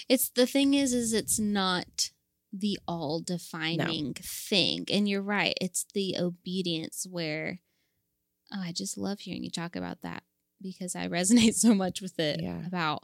it's 0.09 0.29
the 0.29 0.45
thing 0.47 0.73
is 0.73 0.93
is 0.93 1.13
it's 1.13 1.39
not 1.39 2.09
the 2.53 2.77
all 2.87 3.21
defining 3.21 4.13
thing. 4.13 4.85
And 4.91 5.07
you're 5.07 5.21
right 5.21 5.53
it's 5.61 5.85
the 5.93 6.17
obedience 6.19 7.07
where 7.09 7.59
oh 8.53 8.61
i 8.61 8.71
just 8.71 8.97
love 8.97 9.19
hearing 9.19 9.43
you 9.43 9.49
talk 9.51 9.75
about 9.75 10.01
that 10.01 10.23
because 10.61 10.95
i 10.95 11.07
resonate 11.17 11.53
so 11.55 11.73
much 11.73 12.01
with 12.01 12.19
it 12.19 12.41
Yeah. 12.41 12.65
about 12.65 13.03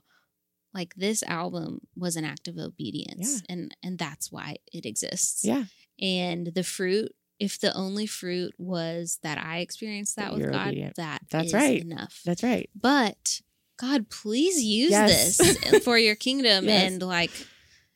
like 0.74 0.94
this 0.96 1.24
album 1.24 1.80
was 1.96 2.16
an 2.16 2.26
act 2.26 2.48
of 2.48 2.58
obedience 2.58 3.42
Yeah. 3.48 3.54
and 3.54 3.76
and 3.84 3.98
that's 3.98 4.32
why 4.32 4.58
it 4.74 4.86
exists 4.86 5.44
yeah 5.46 5.66
and 6.00 6.48
the 6.54 6.64
fruit 6.64 7.14
if 7.40 7.60
the 7.60 7.74
only 7.76 8.06
fruit 8.08 8.54
was 8.58 9.20
that 9.24 9.38
i 9.38 9.60
experienced 9.60 10.16
that 10.18 10.32
That 10.32 10.34
with 10.40 10.52
god 10.52 10.68
obedient. 10.68 10.96
that 10.98 11.22
That's 11.32 11.48
is 11.48 11.54
right. 11.54 11.82
enough 11.82 12.22
that's 12.26 12.44
right 12.44 12.70
but 12.80 13.42
God, 13.80 14.10
please 14.10 14.64
use 14.64 14.90
Yes. 14.90 15.38
this 15.38 15.84
for 15.84 16.00
your 16.00 16.16
kingdom 16.16 16.66
Yes. 16.68 16.92
and 16.94 17.04
like 17.04 17.30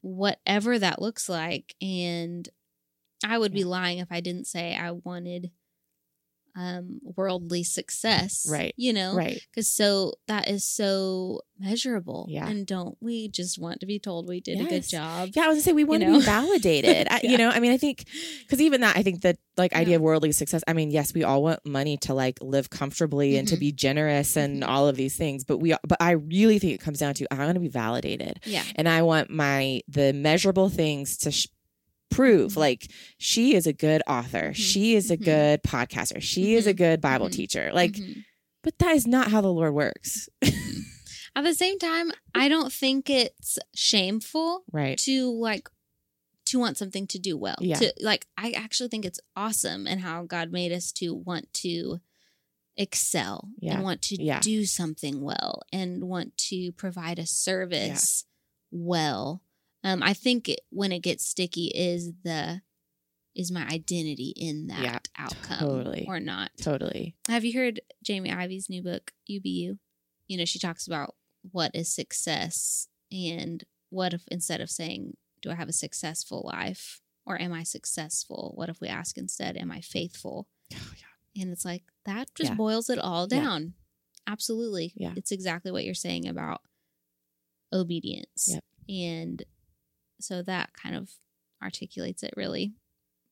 whatever 0.01 0.77
that 0.77 1.01
looks 1.01 1.27
like. 1.27 1.75
And 1.81 2.47
I 3.25 3.37
would 3.39 3.51
be 3.51 3.63
lying 3.63 3.97
if 3.97 4.11
I 4.11 4.19
didn't 4.21 4.45
say 4.45 4.75
I 4.75 4.91
wanted 4.91 5.49
um 6.55 6.99
worldly 7.17 7.63
success. 7.63 8.45
Right. 8.49 8.73
You 8.77 8.93
know? 8.93 9.15
right 9.15 9.39
Because 9.49 9.69
so 9.71 10.13
that 10.27 10.49
is 10.49 10.63
so 10.65 11.41
measurable. 11.59 12.25
Yeah. 12.29 12.47
And 12.47 12.65
don't 12.65 12.97
we 13.01 13.27
just 13.29 13.59
want 13.59 13.79
to 13.81 13.85
be 13.85 13.99
told 13.99 14.27
we 14.27 14.41
did 14.41 14.59
a 14.59 14.65
good 14.65 14.87
job? 14.87 15.29
yeah 15.35 15.43
i 15.43 15.47
was 15.47 15.55
gonna 15.55 15.61
say 15.61 15.73
we 15.73 15.83
want 15.83 16.01
to 16.01 16.09
know? 16.11 16.19
be 16.19 16.25
validated 16.25 17.07
I, 17.11 17.21
Yeah. 17.23 17.31
you 17.31 17.37
know 17.37 17.49
i 17.49 17.59
mean 17.59 17.71
i 17.71 17.77
think 17.77 18.05
because 18.41 18.59
even 18.61 18.81
that 18.81 18.97
i 18.97 19.03
think 19.03 19.21
the 19.21 19.37
like 19.57 19.73
idea 19.73 19.91
Yeah. 19.91 19.95
of 19.97 20.01
worldly 20.01 20.31
success 20.31 20.63
i 20.67 20.73
mean 20.73 20.89
yes 20.91 21.13
we 21.13 21.23
all 21.23 21.43
want 21.43 21.59
money 21.65 21.97
to 21.97 22.13
like 22.13 22.39
live 22.41 22.69
comfortably 22.69 23.37
and 23.37 23.47
to 23.49 23.55
Mhm. 23.55 23.59
be 23.59 23.71
generous 23.71 24.35
and 24.35 24.63
Mhm. 24.63 24.67
all 24.67 24.87
of 24.87 24.95
these 24.95 25.15
things 25.15 25.43
but 25.43 25.57
we 25.59 25.75
but 25.87 25.97
i 26.01 26.11
really 26.11 26.57
think 26.59 26.73
it 26.73 26.79
comes 26.81 26.99
down 26.99 27.13
to 27.13 27.31
i 27.31 27.37
want 27.37 27.53
to 27.53 27.59
be 27.59 27.67
validated 27.67 28.39
Yeah. 28.45 28.63
and 28.75 28.89
I 28.89 29.03
want 29.03 29.29
my 29.29 29.81
the 29.87 30.13
measurable 30.13 30.69
things 30.69 31.17
to 31.17 31.31
sh- 31.31 31.47
prove 32.11 32.53
Mhm. 32.53 32.57
like 32.57 32.91
she 33.17 33.55
is 33.55 33.65
a 33.65 33.73
good 33.73 34.03
author, 34.07 34.51
Mhm. 34.51 34.55
she 34.55 34.95
is 34.95 35.09
a 35.09 35.17
Mhm. 35.17 35.23
good 35.25 35.63
podcaster, 35.63 36.21
she 36.21 36.53
is 36.55 36.67
a 36.67 36.73
Mhm. 36.73 36.77
good 36.77 37.01
Bible 37.01 37.27
Mhm. 37.29 37.31
teacher. 37.33 37.71
Like, 37.73 37.97
but 38.63 38.77
that 38.79 38.95
is 38.95 39.07
not 39.07 39.31
how 39.31 39.41
the 39.41 39.51
Lord 39.51 39.73
works, 39.73 40.29
At 41.33 41.45
the 41.45 41.55
same 41.55 41.79
time, 41.79 42.11
I 42.35 42.49
don't 42.49 42.73
think 42.73 43.09
it's 43.09 43.57
shameful 43.73 44.65
right? 44.71 44.97
to 44.99 45.31
like 45.31 45.69
to 46.47 46.59
want 46.59 46.77
something 46.77 47.07
to 47.07 47.17
do 47.19 47.37
well. 47.37 47.55
Yeah. 47.61 47.77
To 47.79 47.93
like 48.01 48.27
I 48.37 48.51
actually 48.51 48.89
think 48.89 49.05
it's 49.05 49.19
awesome 49.37 49.87
and 49.87 50.01
how 50.01 50.23
God 50.25 50.51
made 50.51 50.73
us 50.73 50.91
to 50.93 51.13
want 51.13 51.53
to 51.63 52.01
excel 52.75 53.47
Yeah. 53.59 53.75
and 53.75 53.83
want 53.83 54.01
to 54.03 54.21
Yeah. 54.21 54.41
do 54.41 54.65
something 54.65 55.21
well 55.21 55.61
and 55.71 56.03
want 56.03 56.37
to 56.49 56.71
provide 56.73 57.19
a 57.19 57.25
service 57.25 58.25
well. 58.71 59.41
Um 59.83 60.03
I 60.03 60.13
think 60.13 60.49
it, 60.49 60.61
when 60.69 60.91
it 60.91 60.99
gets 60.99 61.25
sticky 61.25 61.67
is 61.67 62.11
the 62.23 62.61
is 63.33 63.51
my 63.51 63.65
identity 63.67 64.33
in 64.35 64.67
that 64.67 64.81
Yeah, 64.83 64.99
outcome 65.17 65.59
totally. 65.59 66.05
or 66.07 66.19
not? 66.19 66.51
Totally. 66.61 67.15
Have 67.29 67.45
you 67.45 67.57
heard 67.57 67.79
Jamie 68.03 68.29
Ivey's 68.31 68.69
new 68.69 68.83
book, 68.83 69.13
UBU? 69.29 69.77
You 70.27 70.37
know, 70.37 70.43
she 70.45 70.59
talks 70.59 70.85
about 70.85 71.15
what 71.51 71.71
is 71.73 71.93
success 71.93 72.87
and 73.11 73.63
what 73.89 74.13
if 74.13 74.23
instead 74.29 74.59
of 74.61 74.69
saying, 74.69 75.15
Do 75.41 75.49
I 75.49 75.55
have 75.55 75.69
a 75.69 75.73
successful 75.73 76.43
life 76.53 77.01
or 77.25 77.39
am 77.41 77.53
I 77.53 77.63
successful? 77.63 78.51
What 78.55 78.67
if 78.69 78.81
we 78.81 78.87
ask 78.89 79.17
instead, 79.17 79.55
Am 79.57 79.71
I 79.71 79.79
faithful? 79.81 80.47
Oh, 80.75 80.91
And 81.37 81.51
it's 81.51 81.63
like 81.65 81.83
that 82.05 82.27
just 82.35 82.51
Yeah. 82.51 82.55
boils 82.55 82.89
it 82.89 82.99
all 82.99 83.27
Yeah. 83.31 83.39
down. 83.39 83.73
Absolutely. 84.27 84.91
Yeah. 84.95 85.13
It's 85.15 85.31
exactly 85.31 85.71
what 85.71 85.85
you're 85.85 85.93
saying 85.95 86.27
about 86.27 86.61
obedience. 87.73 88.49
Yep. 88.49 88.63
And 88.89 89.43
so 90.23 90.41
that 90.43 90.71
kind 90.73 90.95
of 90.95 91.09
articulates 91.61 92.23
it 92.23 92.33
really 92.37 92.73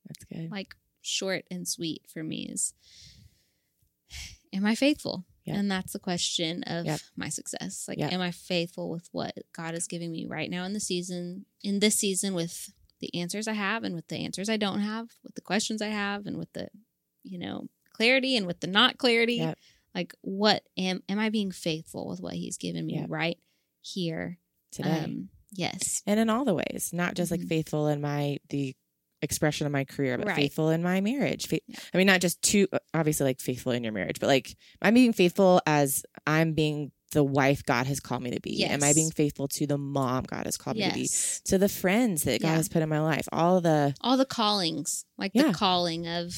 That's 0.07 0.23
good. 0.25 0.51
like 0.51 0.75
short 1.01 1.45
and 1.49 1.67
sweet 1.67 2.03
for 2.11 2.23
me 2.23 2.47
is 2.49 2.73
am 4.53 4.65
I 4.65 4.75
faithful? 4.75 5.25
Yep. 5.45 5.57
And 5.57 5.71
that's 5.71 5.93
the 5.93 5.99
question 5.99 6.63
of 6.63 6.85
Yep. 6.85 6.99
my 7.15 7.29
success. 7.29 7.85
Like 7.87 7.97
Yep. 7.97 8.13
am 8.13 8.21
I 8.21 8.31
faithful 8.31 8.89
with 8.89 9.09
what 9.11 9.33
God 9.53 9.73
is 9.73 9.87
giving 9.87 10.11
me 10.11 10.25
right 10.27 10.49
now 10.49 10.63
in 10.65 10.73
the 10.73 10.79
season 10.79 11.45
in 11.63 11.79
this 11.79 11.95
season 11.95 12.33
with 12.33 12.71
the 12.99 13.13
answers 13.15 13.47
I 13.47 13.53
have 13.53 13.83
and 13.83 13.95
with 13.95 14.07
the 14.09 14.17
answers 14.17 14.49
I 14.49 14.57
don't 14.57 14.81
have, 14.81 15.07
with 15.23 15.35
the 15.35 15.41
questions 15.41 15.81
I 15.81 15.87
have 15.87 16.25
and 16.25 16.37
with 16.37 16.51
the 16.53 16.69
you 17.23 17.37
know, 17.39 17.67
clarity 17.93 18.35
and 18.37 18.45
with 18.47 18.59
the 18.61 18.67
not 18.67 18.97
clarity. 18.97 19.53
Like 19.95 20.13
what 20.21 20.63
am 20.77 21.01
am 21.09 21.17
I 21.19 21.29
being 21.29 21.51
faithful 21.51 22.07
with 22.07 22.21
what 22.21 22.33
he's 22.33 22.57
given 22.57 22.85
me 22.85 23.03
right 23.07 23.37
here 23.81 24.37
Today. 24.71 25.03
Um 25.05 25.29
yes. 25.51 26.01
and 26.05 26.19
in 26.19 26.29
all 26.29 26.45
the 26.45 26.53
ways, 26.53 26.89
not 26.93 27.15
just 27.15 27.31
like 27.31 27.41
Mhm. 27.41 27.49
faithful 27.49 27.87
in 27.87 28.01
my, 28.01 28.37
the 28.49 28.75
expression 29.21 29.65
of 29.67 29.73
my 29.73 29.83
career, 29.83 30.17
but 30.17 30.27
Right. 30.27 30.35
faithful 30.35 30.69
in 30.69 30.81
my 30.81 31.01
marriage. 31.01 31.47
Fa- 31.47 31.59
Yeah. 31.67 31.79
I 31.93 31.97
mean, 31.97 32.07
not 32.07 32.21
just 32.21 32.41
to, 32.43 32.67
obviously 32.93 33.25
like 33.25 33.39
faithful 33.41 33.71
in 33.73 33.83
your 33.83 33.91
marriage, 33.93 34.19
but 34.19 34.27
like 34.27 34.55
I'm 34.81 34.93
being 34.93 35.11
faithful 35.13 35.61
as 35.65 36.03
I'm 36.25 36.53
being 36.53 36.91
the 37.11 37.23
wife 37.23 37.63
God 37.65 37.87
has 37.87 37.99
called 37.99 38.21
me 38.21 38.29
to 38.31 38.39
be. 38.39 38.63
Am 38.63 38.83
I 38.83 38.93
being 38.93 39.09
faithful 39.11 39.47
to 39.49 39.65
the 39.65 39.77
mom 39.79 40.23
God 40.25 40.45
has 40.45 40.57
called 40.57 40.77
me 40.77 40.87
to 40.87 40.93
be? 40.93 41.09
To 41.45 41.57
the 41.57 41.67
friends 41.67 42.21
that 42.23 42.41
God 42.41 42.55
has 42.55 42.69
put 42.69 42.81
in 42.83 42.87
my 42.89 43.01
life, 43.01 43.27
all 43.31 43.59
the 43.61 43.95
All 44.01 44.15
the 44.15 44.25
callings, 44.25 45.05
like 45.17 45.31
Yeah. 45.33 45.47
the 45.47 45.53
calling 45.53 46.07
of 46.07 46.31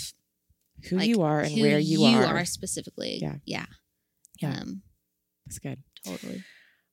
who 0.89 0.95
like, 0.97 1.09
you 1.09 1.21
are 1.23 1.41
and 1.41 1.59
where 1.61 1.77
you, 1.77 2.03
are. 2.05 2.45
specifically. 2.45 3.19
Yeah. 3.21 3.35
Yeah. 3.45 3.65
Yeah. 4.41 4.59
Um, 4.61 4.81
That's 5.45 5.59
good. 5.59 5.83
totally. 6.05 6.43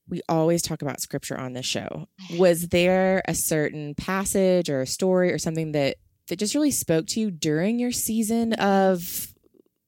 We 0.09 0.23
always 0.29 0.63
talk 0.63 0.83
about 0.83 1.01
scripture 1.01 1.39
on 1.39 1.53
this 1.53 1.67
show. 1.67 2.09
Was 2.37 2.69
there 2.69 3.23
a 3.27 3.35
certain 3.35 3.95
passage 3.95 4.71
or 4.71 4.81
a 4.81 4.87
story 4.87 5.33
or 5.33 5.39
something 5.39 5.73
that 5.73 5.97
that 6.29 6.39
just 6.39 6.55
really 6.55 6.71
spoke 6.71 7.07
to 7.09 7.21
you 7.21 7.31
during 7.31 7.79
your 7.79 7.93
season 7.93 8.53
of 8.55 9.29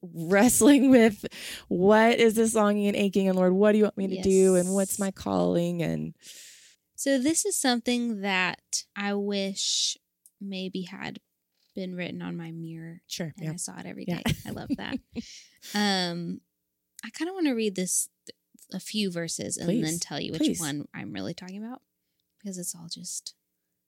wrestling 0.03 0.91
with 0.91 1.27
what 1.68 2.18
is 2.18 2.35
this 2.35 2.55
longing 2.55 2.89
and 2.89 2.97
aching 2.97 3.29
and 3.29 3.37
Lord, 3.37 3.53
what 3.53 3.73
do 3.73 3.79
you 3.79 3.85
want 3.85 3.99
me 3.99 4.09
to 4.09 4.23
do 4.23 4.57
and 4.57 4.75
what's 4.75 4.99
my 4.99 5.11
calling 5.11 5.83
and 5.83 6.14
So 6.97 7.18
this 7.18 7.45
is 7.45 7.57
something 7.61 8.23
that 8.23 8.85
I 8.97 9.14
wish 9.14 9.97
maybe 10.41 10.83
had 10.83 11.18
been 11.75 11.95
written 11.95 12.23
on 12.23 12.37
my 12.37 12.51
mirror 12.51 13.01
sure, 13.07 13.33
and 13.37 13.47
yeah. 13.47 13.53
I 13.53 13.57
saw 13.57 13.79
it 13.79 13.87
every 13.87 14.05
day. 14.05 14.23
Yeah. 14.27 14.33
I 14.47 14.51
love 14.51 14.71
that. 14.77 14.95
um, 15.75 16.41
I 17.05 17.11
kind 17.11 17.29
of 17.29 17.35
want 17.35 17.47
to 17.47 17.55
read 17.55 17.77
this 17.77 18.09
a 18.73 18.81
few 18.81 19.11
verses 19.11 19.57
and 19.57 19.85
then 19.85 19.99
tell 19.99 20.21
you 20.21 20.33
which 20.33 20.41
Please. 20.41 20.61
one 20.61 20.87
I'm 20.95 21.12
really 21.12 21.35
talking 21.35 21.62
about 21.64 21.83
because 22.39 22.59
it's 22.59 22.75
all 22.75 22.89
just 22.91 23.35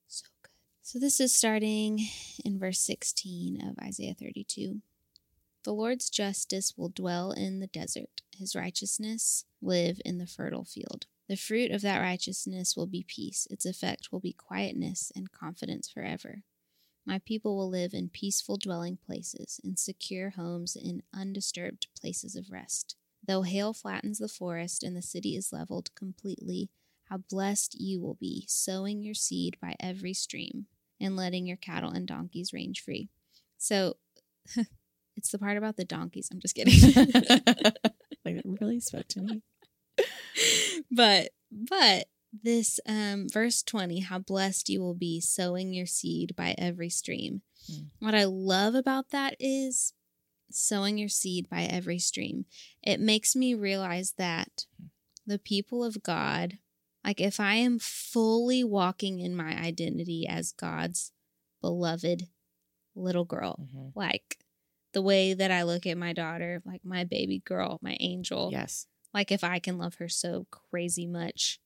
so 0.07 0.25
good. 0.41 0.51
So 0.81 0.99
this 0.99 1.19
is 1.19 1.35
starting 1.35 2.05
in 2.43 2.59
verse 2.59 2.79
16 2.79 3.61
of 3.67 3.83
Isaiah 3.83 4.15
32. 4.19 4.81
The 5.63 5.73
Lord's 5.73 6.09
justice 6.09 6.73
will 6.75 6.89
dwell 6.89 7.31
in 7.31 7.59
the 7.59 7.67
desert, 7.67 8.21
his 8.35 8.55
righteousness 8.55 9.45
live 9.61 10.01
in 10.03 10.17
the 10.17 10.27
fertile 10.27 10.65
field. 10.65 11.05
The 11.29 11.37
fruit 11.37 11.71
of 11.71 11.81
that 11.81 11.99
righteousness 11.99 12.75
will 12.75 12.85
be 12.85 13.05
peace, 13.07 13.47
its 13.49 13.65
effect 13.65 14.09
will 14.11 14.19
be 14.19 14.33
quietness 14.33 15.11
and 15.15 15.31
confidence 15.31 15.89
forever. 15.89 16.43
My 17.05 17.19
people 17.19 17.55
will 17.57 17.69
live 17.69 17.93
in 17.93 18.09
peaceful 18.09 18.57
dwelling 18.57 18.97
places, 18.97 19.59
in 19.63 19.77
secure 19.77 20.31
homes, 20.31 20.75
in 20.75 21.03
undisturbed 21.13 21.87
places 21.99 22.35
of 22.35 22.51
rest. 22.51 22.95
Though 23.25 23.43
hail 23.43 23.73
flattens 23.73 24.19
the 24.19 24.27
forest 24.27 24.83
and 24.83 24.95
the 24.95 25.01
city 25.01 25.35
is 25.35 25.53
leveled 25.53 25.93
completely, 25.95 26.69
how 27.05 27.17
blessed 27.29 27.79
you 27.79 28.01
will 28.01 28.15
be, 28.15 28.45
sowing 28.47 29.01
your 29.03 29.13
seed 29.13 29.57
by 29.61 29.75
every 29.79 30.13
stream 30.13 30.65
and 30.99 31.15
letting 31.15 31.45
your 31.45 31.57
cattle 31.57 31.91
and 31.91 32.07
donkeys 32.07 32.53
range 32.53 32.81
free. 32.81 33.09
So 33.57 33.97
it's 35.15 35.29
the 35.31 35.39
part 35.39 35.57
about 35.57 35.77
the 35.77 35.85
donkeys. 35.85 36.29
I'm 36.31 36.39
just 36.39 36.55
kidding. 36.55 36.73
like 38.25 38.35
it 38.35 38.45
really 38.45 38.79
spoke 38.79 39.07
to 39.09 39.21
me. 39.21 39.41
but 40.91 41.29
but 41.51 42.07
this 42.41 42.79
um 42.87 43.27
verse 43.31 43.61
20 43.61 43.99
how 43.99 44.17
blessed 44.17 44.67
you 44.69 44.81
will 44.81 44.95
be 44.95 45.21
sowing 45.21 45.71
your 45.71 45.85
seed 45.85 46.35
by 46.35 46.55
every 46.57 46.89
stream 46.89 47.41
Mm. 47.71 47.85
what 47.99 48.13
i 48.15 48.25
love 48.25 48.75
about 48.75 49.11
that 49.11 49.37
is 49.39 49.93
sowing 50.55 50.97
your 50.97 51.09
seed 51.09 51.49
by 51.49 51.63
every 51.63 51.99
stream 51.99 52.45
it 52.81 52.99
makes 52.99 53.35
me 53.35 53.53
realize 53.53 54.13
that 54.17 54.65
the 55.25 55.39
people 55.39 55.83
of 55.83 56.03
god 56.03 56.57
like 57.03 57.19
if 57.21 57.39
i 57.39 57.55
am 57.55 57.79
fully 57.79 58.63
walking 58.63 59.19
in 59.19 59.35
my 59.35 59.51
identity 59.59 60.25
as 60.27 60.51
god's 60.51 61.11
beloved 61.61 62.27
little 62.95 63.25
girl 63.25 63.67
Mhm. 63.73 63.91
like 63.95 64.37
the 64.93 65.01
way 65.01 65.33
that 65.33 65.49
i 65.51 65.63
look 65.63 65.85
at 65.87 65.97
my 65.97 66.13
daughter 66.13 66.61
like 66.65 66.83
my 66.85 67.03
baby 67.03 67.39
girl 67.39 67.79
my 67.81 67.97
angel 67.99 68.49
Yes. 68.51 68.87
like 69.13 69.31
if 69.31 69.43
I 69.43 69.59
can 69.59 69.77
love 69.77 69.95
her 69.95 70.09
so 70.09 70.45
crazy 70.51 71.07
much 71.07 71.59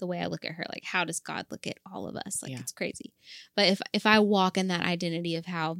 the 0.00 0.06
way 0.08 0.18
I 0.20 0.26
look 0.26 0.44
at 0.44 0.52
her, 0.52 0.64
like 0.68 0.82
how 0.84 1.04
does 1.04 1.20
God 1.20 1.46
look 1.52 1.68
at 1.68 1.78
all 1.90 2.08
of 2.08 2.16
us? 2.16 2.42
Like 2.42 2.50
Yeah. 2.50 2.58
it's 2.58 2.72
crazy. 2.72 3.12
But 3.54 3.68
if 3.68 3.80
if 3.92 4.06
I 4.06 4.18
walk 4.18 4.58
in 4.58 4.66
that 4.68 4.84
identity 4.84 5.36
of 5.36 5.46
how 5.46 5.78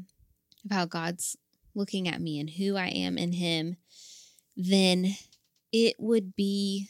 of 0.65 0.71
how 0.71 0.87
God's 0.87 1.37
looking 1.75 2.09
at 2.09 2.21
me 2.21 2.39
and 2.39 2.51
who 2.51 2.77
I 2.77 2.89
am 2.89 3.19
in 3.19 3.33
him, 3.33 3.77
then 4.57 5.17
it 5.73 5.97
would 5.99 6.37
be 6.37 6.89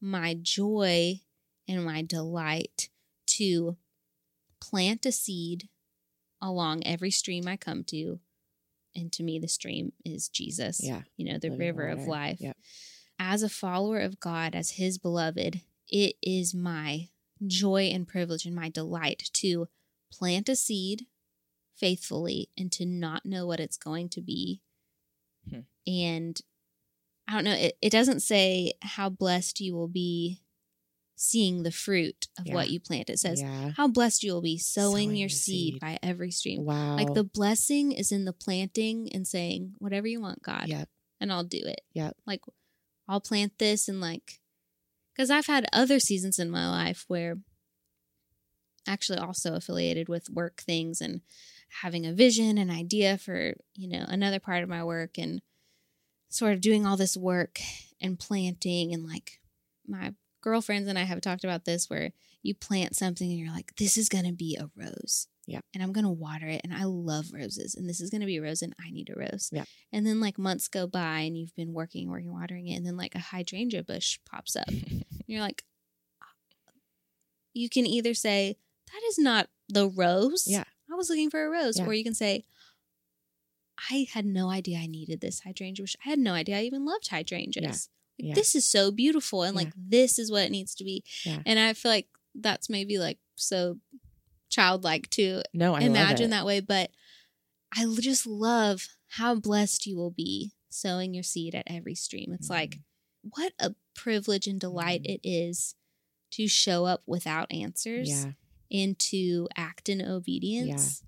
my 0.00 0.34
joy 0.40 1.20
and 1.68 1.84
my 1.84 2.02
delight 2.02 2.88
to 3.26 3.76
plant 4.60 5.06
a 5.06 5.12
seed 5.12 5.68
along 6.40 6.82
every 6.86 7.10
stream 7.10 7.46
I 7.46 7.56
come 7.56 7.84
to. 7.84 8.20
And 8.94 9.12
to 9.12 9.22
me, 9.22 9.38
the 9.38 9.48
stream 9.48 9.92
is 10.04 10.28
Jesus 10.28 10.80
Yeah. 10.82 11.02
you 11.16 11.30
know, 11.30 11.38
the 11.38 11.50
Living 11.50 11.58
river 11.66 11.88
of 11.88 12.06
life. 12.06 12.40
Yep. 12.40 12.56
As 13.18 13.42
a 13.42 13.48
follower 13.48 14.00
of 14.00 14.18
God, 14.18 14.54
as 14.54 14.72
his 14.72 14.98
beloved, 14.98 15.60
it 15.88 16.16
is 16.22 16.54
my 16.54 17.08
joy 17.46 17.84
and 17.92 18.08
privilege 18.08 18.46
and 18.46 18.54
my 18.54 18.68
delight 18.68 19.30
to 19.34 19.68
plant 20.10 20.48
a 20.48 20.56
seed 20.56 21.06
faithfully 21.80 22.50
and 22.58 22.70
to 22.72 22.84
not 22.84 23.24
know 23.26 23.46
what 23.46 23.58
it's 23.60 23.76
going 23.78 24.08
to 24.10 24.20
be. 24.20 24.60
Hmm. 25.48 25.60
And 25.86 26.40
I 27.26 27.34
don't 27.34 27.44
know, 27.44 27.54
it, 27.54 27.76
it 27.80 27.90
doesn't 27.90 28.20
say 28.20 28.74
how 28.82 29.08
blessed 29.08 29.60
you 29.60 29.74
will 29.74 29.88
be 29.88 30.42
seeing 31.16 31.62
the 31.62 31.70
fruit 31.72 32.28
of 32.38 32.46
Yeah. 32.46 32.54
what 32.54 32.70
you 32.70 32.80
plant. 32.80 33.10
It 33.10 33.18
says 33.18 33.40
yeah. 33.42 33.70
how 33.76 33.88
blessed 33.88 34.22
you 34.22 34.32
will 34.32 34.40
be 34.42 34.58
sowing, 34.58 35.08
Sowing 35.08 35.16
your 35.16 35.28
seed, 35.28 35.74
seed. 35.74 35.80
by 35.80 35.98
every 36.02 36.30
stream. 36.30 36.64
Wow. 36.64 36.96
Like 36.96 37.14
the 37.14 37.24
blessing 37.24 37.92
is 37.92 38.10
in 38.12 38.24
the 38.24 38.32
planting 38.32 39.08
and 39.12 39.26
saying, 39.26 39.74
whatever 39.78 40.06
you 40.06 40.20
want, 40.20 40.42
God 40.42 40.68
Yep. 40.68 40.88
and 41.20 41.32
I'll 41.32 41.44
do 41.44 41.60
it. 41.62 41.82
Yep. 41.94 42.16
Like 42.26 42.40
I'll 43.08 43.20
plant 43.20 43.58
this 43.58 43.88
and 43.88 44.00
like 44.00 44.40
because 45.14 45.30
I've 45.30 45.46
had 45.46 45.66
other 45.72 45.98
seasons 46.00 46.38
in 46.38 46.50
my 46.50 46.68
life 46.70 47.04
where 47.08 47.36
actually 48.86 49.18
also 49.18 49.54
affiliated 49.54 50.08
with 50.08 50.30
work 50.30 50.62
things 50.62 51.00
and 51.00 51.20
having 51.82 52.06
a 52.06 52.12
vision 52.12 52.58
an 52.58 52.70
idea 52.70 53.16
for, 53.16 53.54
you 53.74 53.88
know, 53.88 54.04
another 54.08 54.40
part 54.40 54.62
of 54.62 54.68
my 54.68 54.82
work 54.82 55.18
and 55.18 55.40
sort 56.28 56.52
of 56.52 56.60
doing 56.60 56.86
all 56.86 56.96
this 56.96 57.16
work 57.16 57.60
and 58.00 58.18
planting 58.18 58.92
and 58.92 59.06
like 59.06 59.40
my 59.86 60.14
girlfriends 60.40 60.88
and 60.88 60.98
I 60.98 61.02
have 61.02 61.20
talked 61.20 61.44
about 61.44 61.64
this 61.64 61.90
where 61.90 62.12
you 62.42 62.54
plant 62.54 62.96
something 62.96 63.28
and 63.28 63.38
you're 63.38 63.54
like, 63.54 63.74
this 63.76 63.96
is 63.96 64.08
gonna 64.08 64.32
be 64.32 64.56
a 64.56 64.70
rose. 64.76 65.26
Yeah. 65.46 65.60
And 65.74 65.82
I'm 65.82 65.92
gonna 65.92 66.12
water 66.12 66.46
it 66.46 66.60
and 66.64 66.72
I 66.72 66.84
love 66.84 67.26
roses 67.32 67.74
and 67.74 67.88
this 67.88 68.00
is 68.00 68.10
gonna 68.10 68.26
be 68.26 68.36
a 68.36 68.42
rose 68.42 68.62
and 68.62 68.74
I 68.80 68.90
need 68.90 69.10
a 69.10 69.18
rose. 69.18 69.50
Yeah. 69.52 69.64
And 69.92 70.06
then 70.06 70.20
like 70.20 70.38
months 70.38 70.68
go 70.68 70.86
by 70.86 71.20
and 71.20 71.36
you've 71.36 71.54
been 71.56 71.72
working, 71.72 72.08
working, 72.08 72.32
watering 72.32 72.68
it, 72.68 72.76
and 72.76 72.86
then 72.86 72.96
like 72.96 73.14
a 73.14 73.20
hydrangea 73.20 73.82
bush 73.82 74.18
pops 74.30 74.56
up. 74.56 74.68
and 74.68 75.04
you're 75.26 75.40
like, 75.40 75.64
uh, 76.22 76.72
you 77.52 77.68
can 77.68 77.86
either 77.86 78.14
say, 78.14 78.56
that 78.92 79.02
is 79.08 79.18
not 79.18 79.48
the 79.68 79.88
rose. 79.88 80.44
Yeah. 80.46 80.64
Was 81.00 81.08
looking 81.10 81.30
for 81.30 81.44
a 81.46 81.48
rose. 81.50 81.78
Yeah. 81.78 81.86
Or 81.86 81.94
you 81.94 82.04
can 82.04 82.12
say, 82.14 82.44
I 83.90 84.06
had 84.12 84.26
no 84.26 84.50
idea 84.50 84.78
I 84.78 84.86
needed 84.86 85.20
this 85.20 85.40
hydrangea 85.40 85.82
bush. 85.82 85.96
I 86.04 86.10
had 86.10 86.18
no 86.18 86.34
idea 86.34 86.58
I 86.58 86.62
even 86.62 86.84
loved 86.84 87.08
hydrangeas. 87.08 87.88
Like, 88.18 88.28
Yeah. 88.28 88.34
This 88.34 88.54
is 88.54 88.66
so 88.68 88.90
beautiful 88.90 89.42
and 89.44 89.56
like 89.56 89.72
this 89.74 90.18
is 90.18 90.30
what 90.30 90.42
it 90.44 90.50
needs 90.50 90.74
to 90.74 90.84
be. 90.84 91.02
Yeah. 91.24 91.38
And 91.46 91.58
I 91.58 91.72
feel 91.72 91.90
like 91.90 92.08
that's 92.34 92.68
maybe 92.68 92.98
like 92.98 93.18
so 93.36 93.78
childlike 94.50 95.08
to 95.10 95.42
No, 95.54 95.74
I 95.74 95.80
imagine 95.80 96.28
that 96.30 96.44
way, 96.44 96.60
but 96.60 96.90
I 97.74 97.86
just 98.00 98.26
love 98.26 98.88
how 99.08 99.34
blessed 99.36 99.86
you 99.86 99.96
will 99.96 100.10
be 100.10 100.52
sowing 100.68 101.14
your 101.14 101.22
seed 101.24 101.54
at 101.54 101.64
every 101.66 101.94
stream. 101.94 102.32
It's 102.34 102.50
like, 102.50 102.70
Mm-hmm. 102.72 103.28
what 103.42 103.52
a 103.58 103.74
privilege 103.94 104.46
and 104.46 104.60
delight 104.60 105.02
Mhm. 105.02 105.14
it 105.14 105.20
is 105.24 105.74
to 106.32 106.46
show 106.46 106.84
up 106.84 107.02
without 107.06 107.50
answers 107.52 108.08
Yeah. 108.10 108.32
And 108.70 108.98
to 108.98 109.48
act 109.56 109.88
in 109.88 110.00
obedience. 110.02 111.02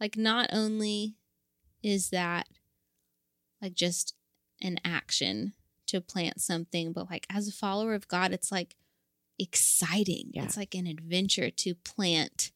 Like, 0.00 0.16
not 0.16 0.48
only 0.52 1.16
is 1.82 2.10
that 2.10 2.46
like 3.60 3.74
just 3.74 4.14
an 4.60 4.78
action 4.84 5.52
to 5.86 6.00
plant 6.00 6.40
something, 6.40 6.92
but 6.92 7.10
like 7.10 7.26
as 7.30 7.48
a 7.48 7.52
follower 7.52 7.94
of 7.94 8.08
God, 8.08 8.32
it's 8.32 8.50
like 8.50 8.76
exciting. 9.38 10.30
Yeah. 10.32 10.44
It's 10.44 10.56
like 10.56 10.74
an 10.74 10.86
adventure 10.86 11.50
to 11.50 11.74
plant 11.74 12.52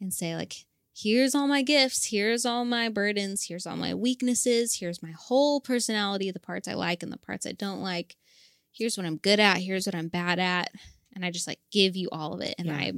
and 0.00 0.12
say, 0.12 0.36
like, 0.36 0.64
here's 0.94 1.34
all 1.34 1.46
my 1.46 1.62
gifts, 1.62 2.06
here's 2.06 2.44
all 2.44 2.64
my 2.64 2.88
burdens, 2.88 3.44
here's 3.44 3.66
all 3.66 3.76
my 3.76 3.94
weaknesses, 3.94 4.74
here's 4.74 5.02
my 5.02 5.12
whole 5.12 5.60
personality, 5.60 6.30
the 6.30 6.40
parts 6.40 6.68
I 6.68 6.74
like 6.74 7.02
and 7.02 7.12
the 7.12 7.18
parts 7.18 7.46
I 7.46 7.52
don't 7.52 7.82
like. 7.82 8.16
Here's 8.72 8.96
what 8.96 9.06
I'm 9.06 9.16
good 9.16 9.40
at, 9.40 9.58
here's 9.58 9.86
what 9.86 9.94
I'm 9.94 10.08
bad 10.08 10.38
at. 10.38 10.70
And 11.14 11.24
I 11.24 11.30
just 11.30 11.46
like 11.46 11.60
give 11.72 11.96
you 11.96 12.08
all 12.12 12.34
of 12.34 12.40
it. 12.40 12.54
And 12.58 12.68
Yeah. 12.68 12.76
I 12.76 12.92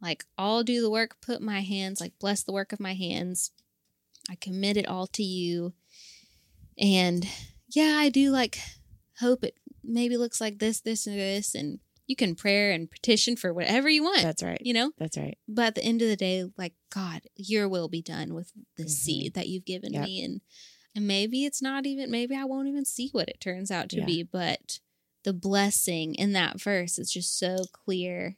like 0.00 0.24
all 0.36 0.62
do 0.62 0.80
the 0.80 0.90
work, 0.90 1.16
put 1.20 1.40
my 1.42 1.60
hands, 1.60 2.00
like 2.00 2.12
bless 2.18 2.42
the 2.42 2.52
work 2.52 2.72
of 2.72 2.80
my 2.80 2.94
hands. 2.94 3.50
I 4.30 4.34
commit 4.36 4.76
it 4.76 4.86
all 4.88 5.06
to 5.08 5.22
you. 5.22 5.72
And 6.78 7.26
yeah, 7.68 7.94
I 7.96 8.08
do 8.08 8.30
like 8.30 8.58
hope 9.20 9.42
it 9.44 9.54
maybe 9.82 10.16
looks 10.16 10.40
like 10.40 10.58
this, 10.58 10.80
this, 10.80 11.06
and 11.06 11.18
this. 11.18 11.54
And 11.54 11.80
you 12.06 12.16
can 12.16 12.34
prayer 12.34 12.70
and 12.72 12.90
petition 12.90 13.36
for 13.36 13.52
whatever 13.52 13.88
you 13.88 14.02
want, 14.02 14.22
That's 14.22 14.42
right. 14.42 14.60
you 14.62 14.72
know? 14.72 14.92
That's 14.96 15.16
right. 15.18 15.36
But 15.46 15.66
at 15.68 15.74
the 15.74 15.84
end 15.84 16.00
of 16.02 16.08
the 16.08 16.16
day, 16.16 16.44
like 16.56 16.74
God, 16.90 17.22
your 17.36 17.68
will 17.68 17.88
be 17.88 18.00
done 18.02 18.32
with 18.34 18.52
the 18.76 18.84
Mhm. 18.84 18.90
seed 18.90 19.34
that 19.34 19.48
you've 19.48 19.64
given 19.66 19.92
Yep. 19.92 20.04
me. 20.04 20.22
And 20.24 20.40
and 20.94 21.06
maybe 21.06 21.44
it's 21.44 21.60
not 21.62 21.86
even 21.86 22.10
maybe 22.10 22.34
I 22.34 22.44
won't 22.44 22.66
even 22.68 22.84
see 22.84 23.10
what 23.12 23.28
it 23.28 23.40
turns 23.40 23.70
out 23.70 23.88
to 23.90 23.98
Yeah. 23.98 24.06
be, 24.06 24.22
but 24.22 24.80
the 25.22 25.32
blessing 25.34 26.14
in 26.14 26.32
that 26.32 26.60
verse 26.60 26.98
is 26.98 27.12
just 27.12 27.36
so 27.38 27.56
clear 27.72 28.36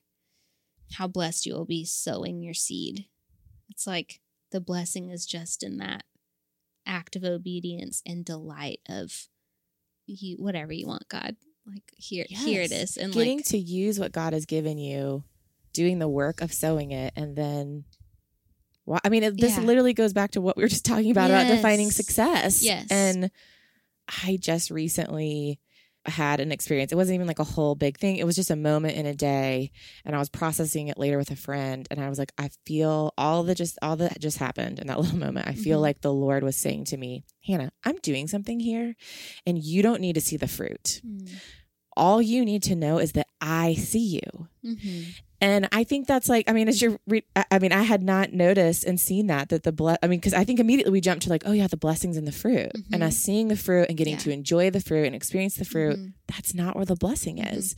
how 0.95 1.07
blessed 1.07 1.47
you 1.47 1.55
will 1.55 1.65
be 1.67 1.85
sowing 1.85 2.43
your 2.43 2.55
seed. 2.55 3.07
It's 3.69 3.87
like 3.87 4.21
the 4.51 4.61
blessing 4.61 5.11
is 5.11 5.27
just 5.27 5.63
in 5.63 5.79
that 5.79 6.05
act 6.87 7.15
of 7.17 7.25
obedience 7.25 8.03
and 8.05 8.25
delight 8.25 8.81
of 8.89 9.29
you 10.07 10.37
whatever 10.39 10.73
you 10.73 10.87
want, 10.87 11.09
God. 11.09 11.37
Like 11.67 11.85
here 11.97 12.25
here 12.29 12.63
it 12.63 12.73
is. 12.73 12.97
And 12.97 13.13
Getting 13.13 13.39
like 13.39 13.47
to 13.47 13.59
use 13.59 14.01
what 14.01 14.13
God 14.13 14.33
has 14.33 14.47
given 14.47 14.79
you, 14.79 15.23
doing 15.73 15.99
the 15.99 16.09
work 16.09 16.41
of 16.41 16.53
sowing 16.53 16.91
it, 16.91 17.13
and 17.17 17.37
then. 17.37 17.85
Well, 18.87 18.99
I 19.05 19.09
mean, 19.09 19.23
it, 19.23 19.39
this 19.41 19.57
Yeah. 19.57 19.63
literally 19.63 19.93
goes 19.93 20.13
back 20.13 20.33
to 20.33 20.41
what 20.41 20.57
we 20.57 20.65
were 20.65 20.69
just 20.69 20.85
talking 20.85 21.13
about 21.13 21.31
about 21.31 21.47
defining 21.47 21.91
success. 21.93 22.63
Yes. 22.63 22.89
And 22.91 23.31
I 24.25 24.37
just 24.41 24.71
recently 24.71 25.61
had 26.07 26.41
an 26.41 26.51
experience. 26.53 26.93
It 26.93 26.97
wasn't 26.97 27.17
even 27.17 27.27
like 27.27 27.39
a 27.39 27.45
whole 27.45 27.75
big 27.75 27.99
thing. 27.99 28.17
It 28.17 28.25
was 28.25 28.37
just 28.37 28.51
a 28.51 28.57
moment 28.57 28.97
in 28.97 29.07
a 29.07 29.15
day, 29.15 29.71
and 30.05 30.15
I 30.17 30.19
was 30.19 30.29
processing 30.31 30.89
it 30.89 30.99
later 30.99 31.19
with 31.19 31.31
a 31.31 31.37
friend, 31.37 31.87
and 31.91 32.01
I 32.01 32.09
was 32.09 32.19
like, 32.19 32.33
I 32.39 32.51
feel 32.67 33.13
all 33.19 33.43
the 33.43 33.55
just 33.55 33.79
all 33.83 33.97
that 33.97 34.19
just 34.21 34.39
happened 34.39 34.79
in 34.79 34.87
that 34.87 34.99
little 35.01 35.19
moment. 35.19 35.47
I 35.47 35.53
feel 35.55 35.79
Mhm. 35.79 35.83
like 35.83 36.01
the 36.01 36.13
Lord 36.13 36.43
was 36.43 36.57
saying 36.57 36.85
to 36.87 36.97
me, 36.97 37.25
Hannah, 37.47 37.71
I'm 37.85 37.97
doing 38.03 38.29
something 38.29 38.61
here, 38.61 38.97
and 39.47 39.63
you 39.63 39.83
don't 39.83 40.01
need 40.01 40.15
to 40.15 40.21
see 40.21 40.37
the 40.37 40.49
fruit. 40.49 41.01
Mm, 41.07 41.29
All 41.97 42.23
you 42.23 42.45
need 42.45 42.63
to 42.65 42.75
know 42.77 42.99
is 42.99 43.13
that 43.13 43.27
I 43.41 43.75
see 43.75 44.21
you. 44.21 44.49
mhm. 44.65 45.15
And 45.41 45.69
I 45.73 45.85
think 45.85 46.07
that's 46.07 46.29
like, 46.29 46.49
I 46.51 46.53
mean, 46.53 46.69
as 46.69 46.83
you're, 46.83 46.99
re- 47.07 47.25
I 47.51 47.59
mean, 47.59 47.73
I 47.73 47.83
had 47.83 48.03
not 48.03 48.33
noticed 48.33 48.85
and 48.85 49.01
seen 49.01 49.27
that, 49.29 49.49
that 49.49 49.63
the, 49.63 49.73
ble- 49.73 49.97
I 50.03 50.07
mean, 50.07 50.19
because 50.21 50.35
I 50.35 50.45
think 50.45 50.61
immediately 50.61 50.93
we 50.93 51.01
jumped 51.01 51.23
to 51.25 51.31
like, 51.31 51.45
oh 51.47 51.53
yeah, 51.53 51.67
the 51.67 51.77
blessings 51.79 52.17
in 52.19 52.27
the 52.27 52.33
fruit 52.33 52.71
and 52.93 53.03
Mhm. 53.03 53.07
us 53.07 53.17
seeing 53.17 53.49
the 53.49 53.57
fruit 53.57 53.87
and 53.89 53.97
getting 53.97 54.15
Yeah. 54.15 54.21
to 54.21 54.31
enjoy 54.33 54.71
the 54.71 54.81
fruit 54.81 55.07
and 55.07 55.15
experience 55.15 55.55
the 55.57 55.65
fruit. 55.65 55.97
Mhm. 55.99 56.13
That's 56.29 56.53
not 56.55 56.77
where 56.77 56.85
the 56.85 56.95
blessing 56.97 57.37
Mhm. 57.39 57.57
is. 57.57 57.75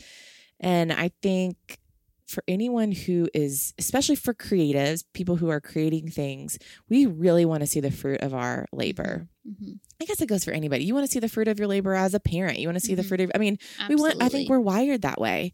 And 0.58 0.92
I 0.92 1.10
think 1.22 1.78
for 2.26 2.42
anyone 2.48 2.92
who 2.92 3.28
is, 3.34 3.74
especially 3.78 4.16
for 4.16 4.32
creatives, 4.32 5.04
people 5.12 5.36
who 5.36 5.48
are 5.50 5.60
creating 5.60 6.08
things, 6.10 6.58
we 6.88 7.04
really 7.06 7.44
want 7.44 7.60
to 7.60 7.66
see 7.66 7.78
the 7.80 7.90
fruit 7.90 8.20
of 8.22 8.32
our 8.32 8.66
labor. 8.72 9.28
Mhm. 9.46 9.78
I 10.00 10.04
guess 10.06 10.20
it 10.22 10.28
goes 10.28 10.42
for 10.44 10.50
anybody. 10.52 10.84
You 10.84 10.94
want 10.94 11.06
to 11.06 11.12
see 11.12 11.20
the 11.20 11.28
fruit 11.28 11.46
of 11.48 11.58
your 11.58 11.68
labor 11.68 11.94
as 11.94 12.14
a 12.14 12.20
parent. 12.20 12.58
You 12.58 12.66
want 12.68 12.78
to 12.80 12.84
see 12.84 12.94
the 12.94 13.02
Mhm. 13.02 13.06
fruit 13.06 13.20
of, 13.20 13.32
I 13.34 13.38
mean, 13.38 13.58
we 13.88 13.94
want 13.96 14.22
i 14.22 14.28
think 14.28 14.48
we're 14.48 14.58
wired 14.60 15.02
that 15.02 15.20
way 15.20 15.52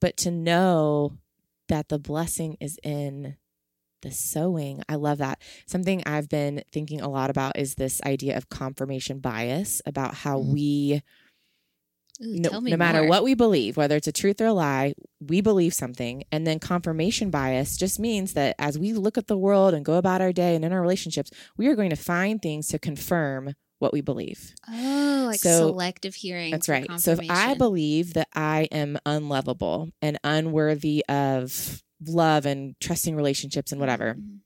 but 0.00 0.16
to 0.18 0.30
know 0.30 1.18
that 1.68 1.88
the 1.88 1.98
blessing 1.98 2.56
is 2.60 2.78
in 2.82 3.36
the 4.02 4.10
sowing. 4.12 4.82
I 4.88 4.96
love 4.96 5.18
that. 5.18 5.40
Something 5.66 6.02
i've 6.06 6.28
been 6.28 6.62
thinking 6.72 7.00
a 7.00 7.08
lot 7.08 7.30
about 7.30 7.58
is 7.58 7.74
this 7.76 8.02
idea 8.02 8.36
of 8.36 8.48
confirmation 8.50 9.20
bias 9.20 9.82
about 9.86 10.14
how 10.14 10.38
Mhm. 10.38 10.52
we 10.52 11.02
Ooh, 12.22 12.38
no, 12.40 12.60
no 12.66 12.76
matter 12.76 13.04
what 13.04 13.24
we 13.24 13.34
believe 13.34 13.76
whether 13.76 13.96
it's 13.96 14.06
a 14.06 14.12
truth 14.12 14.40
or 14.40 14.46
a 14.46 14.52
lie 14.52 14.94
we 15.20 15.40
believe 15.40 15.74
something. 15.74 16.24
And 16.32 16.46
then 16.46 16.58
confirmation 16.58 17.30
bias 17.30 17.76
just 17.76 17.98
means 17.98 18.32
that 18.34 18.54
as 18.58 18.78
we 18.78 18.92
look 18.94 19.18
at 19.18 19.26
the 19.26 19.36
world 19.38 19.74
and 19.74 19.84
go 19.84 19.94
about 19.94 20.20
our 20.20 20.32
day 20.32 20.54
and 20.54 20.64
in 20.64 20.72
our 20.72 20.80
relationships 20.80 21.30
we 21.56 21.66
are 21.68 21.74
going 21.76 21.90
to 21.90 21.96
find 21.96 22.40
things 22.40 22.68
to 22.68 22.78
confirm 22.78 23.54
what 23.78 23.92
we 23.92 24.00
believe 24.00 24.54
Oh, 24.68 25.24
like 25.26 25.40
So- 25.40 25.68
selective 25.68 26.14
hearing. 26.14 26.50
that's 26.50 26.68
right. 26.68 26.88
So 27.00 27.12
if 27.12 27.20
I 27.30 27.54
believe 27.54 28.14
that 28.14 28.28
I 28.34 28.68
am 28.72 28.98
unlovable 29.04 29.90
and 30.00 30.18
unworthy 30.24 31.04
of 31.08 31.82
love 32.06 32.46
and 32.46 32.74
trusting 32.80 33.14
relationships 33.16 33.72
and 33.72 33.80
whatever, 33.80 34.14
Mhm. 34.14 34.38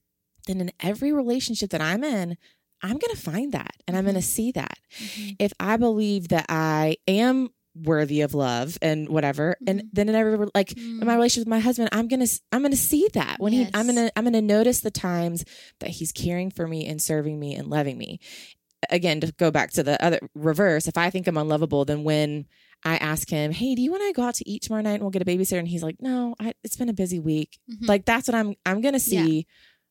then 0.47 0.61
in 0.61 0.72
every 0.81 1.12
relationship 1.12 1.70
that 1.70 1.81
I'm 1.81 2.03
in, 2.05 2.37
I'm 2.83 2.97
going 2.99 3.14
to 3.14 3.20
find 3.20 3.53
that 3.53 3.72
and 3.87 3.97
I'm 3.97 4.05
going 4.05 4.14
to 4.16 4.22
see 4.22 4.53
that. 4.53 4.78
Mhm. 4.99 5.37
If 5.39 5.53
I 5.61 5.76
believe 5.76 6.28
that 6.28 6.47
I 6.49 6.97
am 7.07 7.51
worthy 7.76 8.20
of 8.22 8.35
love 8.35 8.76
and 8.83 9.09
whatever, 9.09 9.57
and 9.66 9.83
Mhm. 9.83 9.89
then 9.93 10.09
in 10.09 10.14
every 10.16 10.49
like 10.57 10.72
in 10.76 10.99
my 10.99 11.12
Mm. 11.12 11.16
relationship 11.16 11.43
with 11.47 11.51
my 11.51 11.61
husband, 11.61 11.89
I'm 11.93 12.09
gonna 12.09 12.26
I'm 12.51 12.62
gonna 12.62 12.74
see 12.74 13.07
that 13.14 13.39
when 13.39 13.53
he 13.53 13.68
I'm 13.72 13.87
gonna 13.87 14.11
I'm 14.16 14.24
gonna 14.24 14.43
notice 14.43 14.81
the 14.81 14.91
times 14.91 15.45
that 15.78 15.91
he's 15.91 16.11
caring 16.11 16.51
for 16.51 16.66
me 16.66 16.85
and 16.87 17.01
serving 17.01 17.39
me 17.39 17.55
and 17.55 17.68
loving 17.68 17.97
me. 17.97 18.18
Again, 18.89 19.20
to 19.20 19.33
go 19.33 19.51
back 19.51 19.72
to 19.72 19.83
the 19.83 20.03
other 20.03 20.18
reverse, 20.35 20.89
if 20.89 20.97
I 20.97 21.11
think 21.11 21.26
I'm 21.26 21.37
unlovable, 21.37 21.85
then 21.85 22.03
when 22.03 22.47
I 22.85 22.97
ask 22.97 23.28
him, 23.28 23.53
"Hey, 23.53 23.74
do 23.74 23.83
you 23.83 23.91
want 23.91 24.03
to 24.09 24.12
go 24.14 24.22
out 24.26 24.35
to 24.37 24.49
eat 24.49 24.62
tomorrow 24.62 24.83
night 24.83 24.95
and 24.95 25.03
we'll 25.03 25.11
get 25.11 25.20
a 25.20 25.26
babysitter?" 25.26 25.59
and 25.59 25.68
he's 25.68 25.83
like, 25.83 25.97
"No, 26.01 26.35
I, 26.41 26.55
it's 26.64 26.76
been 26.76 26.89
a 26.89 26.95
busy 26.95 27.18
week." 27.20 27.59
Mhm. 27.70 27.87
Like 27.89 28.07
that's 28.07 28.26
what 28.26 28.35
I'm 28.35 28.55
I'm 28.64 28.81
gonna 28.81 28.97
Yeah. 29.05 29.24
see. 29.26 29.47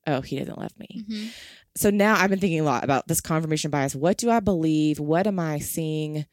Oh, 0.08 0.22
he 0.22 0.40
doesn't 0.40 0.58
love 0.58 0.72
me. 0.80 1.04
Mhm. 1.08 1.30
So 1.76 1.92
now 1.92 2.16
I've 2.20 2.32
been 2.32 2.40
thinking 2.40 2.62
a 2.62 2.64
lot 2.64 2.84
about 2.84 3.08
this 3.08 3.22
confirmation 3.22 3.70
bias. 3.70 3.96
What 3.96 4.18
do 4.18 4.32
I 4.32 4.40
believe? 4.40 5.00
What 5.00 5.28
am 5.28 5.40
I 5.40 5.60
seeing 5.60 6.26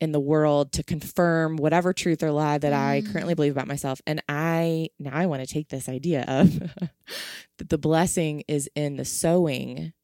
in 0.00 0.12
the 0.12 0.20
world 0.20 0.72
to 0.72 0.82
confirm 0.82 1.56
whatever 1.56 1.92
truth 1.94 2.22
or 2.22 2.30
lie 2.32 2.58
that 2.58 2.72
I 2.74 3.00
Mm. 3.00 3.10
currently 3.12 3.34
believe 3.34 3.52
about 3.52 3.66
myself? 3.66 4.02
And 4.06 4.22
I 4.28 4.90
now 4.98 5.12
I 5.14 5.24
want 5.24 5.40
to 5.42 5.46
take 5.52 5.68
this 5.70 5.88
idea 5.88 6.24
of 6.28 6.50
that 7.58 7.68
the 7.70 7.78
blessing 7.78 8.42
is 8.46 8.68
in 8.74 8.96
the 8.96 9.06
sowing. 9.06 9.94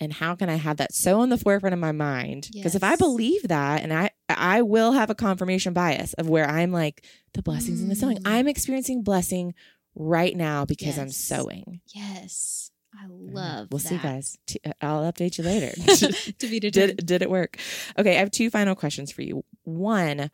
And 0.00 0.12
how 0.12 0.36
can 0.36 0.48
I 0.48 0.56
have 0.56 0.76
that 0.76 0.94
so 0.94 1.22
in 1.22 1.28
the 1.28 1.36
forefront 1.36 1.74
of 1.74 1.80
my 1.80 1.92
mind? 1.92 2.50
Because 2.52 2.74
if 2.76 2.84
I 2.84 2.94
believe 2.96 3.42
that, 3.48 3.82
and 3.82 3.92
I 3.92 4.10
I 4.28 4.62
will 4.62 4.92
have 4.92 5.10
a 5.10 5.14
confirmation 5.14 5.72
bias 5.72 6.14
of 6.14 6.28
where 6.28 6.48
I'm 6.48 6.70
like 6.70 7.04
the 7.34 7.42
blessings 7.42 7.82
in 7.82 7.88
the 7.88 7.96
sowing. 7.96 8.18
Mm. 8.18 8.22
I'm 8.26 8.48
experiencing 8.48 9.02
blessing 9.02 9.54
right 9.96 10.36
now 10.36 10.64
because 10.64 10.98
I'm 10.98 11.10
sewing. 11.10 11.80
Yes, 11.94 12.70
I 12.94 13.06
love. 13.08 13.68
We'll 13.70 13.80
see, 13.80 13.96
that. 13.96 14.02
guys. 14.02 14.38
T- 14.46 14.60
uh, 14.64 14.72
I'll 14.80 15.12
update 15.12 15.38
you 15.38 15.44
later. 15.44 15.70
to 16.38 16.46
be 16.46 16.60
determined. 16.60 16.98
did 16.98 17.06
did 17.06 17.22
it 17.22 17.30
work? 17.30 17.58
Okay, 17.98 18.16
I 18.16 18.20
have 18.20 18.30
two 18.30 18.50
final 18.50 18.74
questions 18.74 19.10
for 19.10 19.22
you. 19.22 19.44
One, 19.64 20.30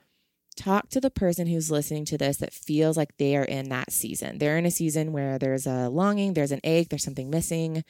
talk 0.57 0.89
to 0.91 1.01
the 1.01 1.11
person 1.11 1.47
who's 1.47 1.71
listening 1.71 2.05
to 2.07 2.17
this 2.19 2.37
that 2.39 2.53
feels 2.53 2.97
like 2.97 3.17
they 3.17 3.37
are 3.37 3.45
in 3.45 3.69
that 3.71 3.91
season. 3.93 4.39
They're 4.39 4.57
in 4.59 4.67
a 4.67 4.71
season 4.71 5.13
where 5.13 5.39
there's 5.39 5.67
a 5.67 5.89
longing, 5.89 6.35
there's 6.35 6.53
an 6.53 6.61
ache, 6.65 6.89
there's 6.91 7.03
something 7.05 7.29
missing. 7.31 7.85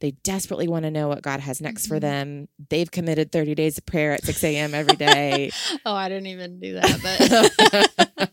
They 0.00 0.12
desperately 0.22 0.68
want 0.68 0.84
to 0.84 0.90
know 0.90 1.08
what 1.08 1.22
God 1.22 1.40
has 1.40 1.60
next 1.60 1.86
for 1.86 1.96
Mhm. 1.96 2.00
them. 2.00 2.48
They've 2.70 2.90
committed 2.90 3.30
30 3.32 3.54
days 3.54 3.78
of 3.78 3.86
prayer 3.86 4.12
at 4.12 4.24
6 4.24 4.42
a.m. 4.44 4.74
every 4.74 4.96
day. 4.96 5.50
oh, 5.86 5.94
I 5.94 6.08
didn't 6.08 6.26
even 6.26 6.58
do 6.60 6.74
that, 6.74 7.00
but 7.02 8.32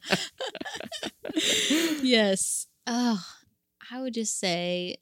yes. 2.04 2.68
Oh, 2.88 3.24
I 3.92 4.02
would 4.02 4.14
just 4.14 4.40
say 4.40 4.98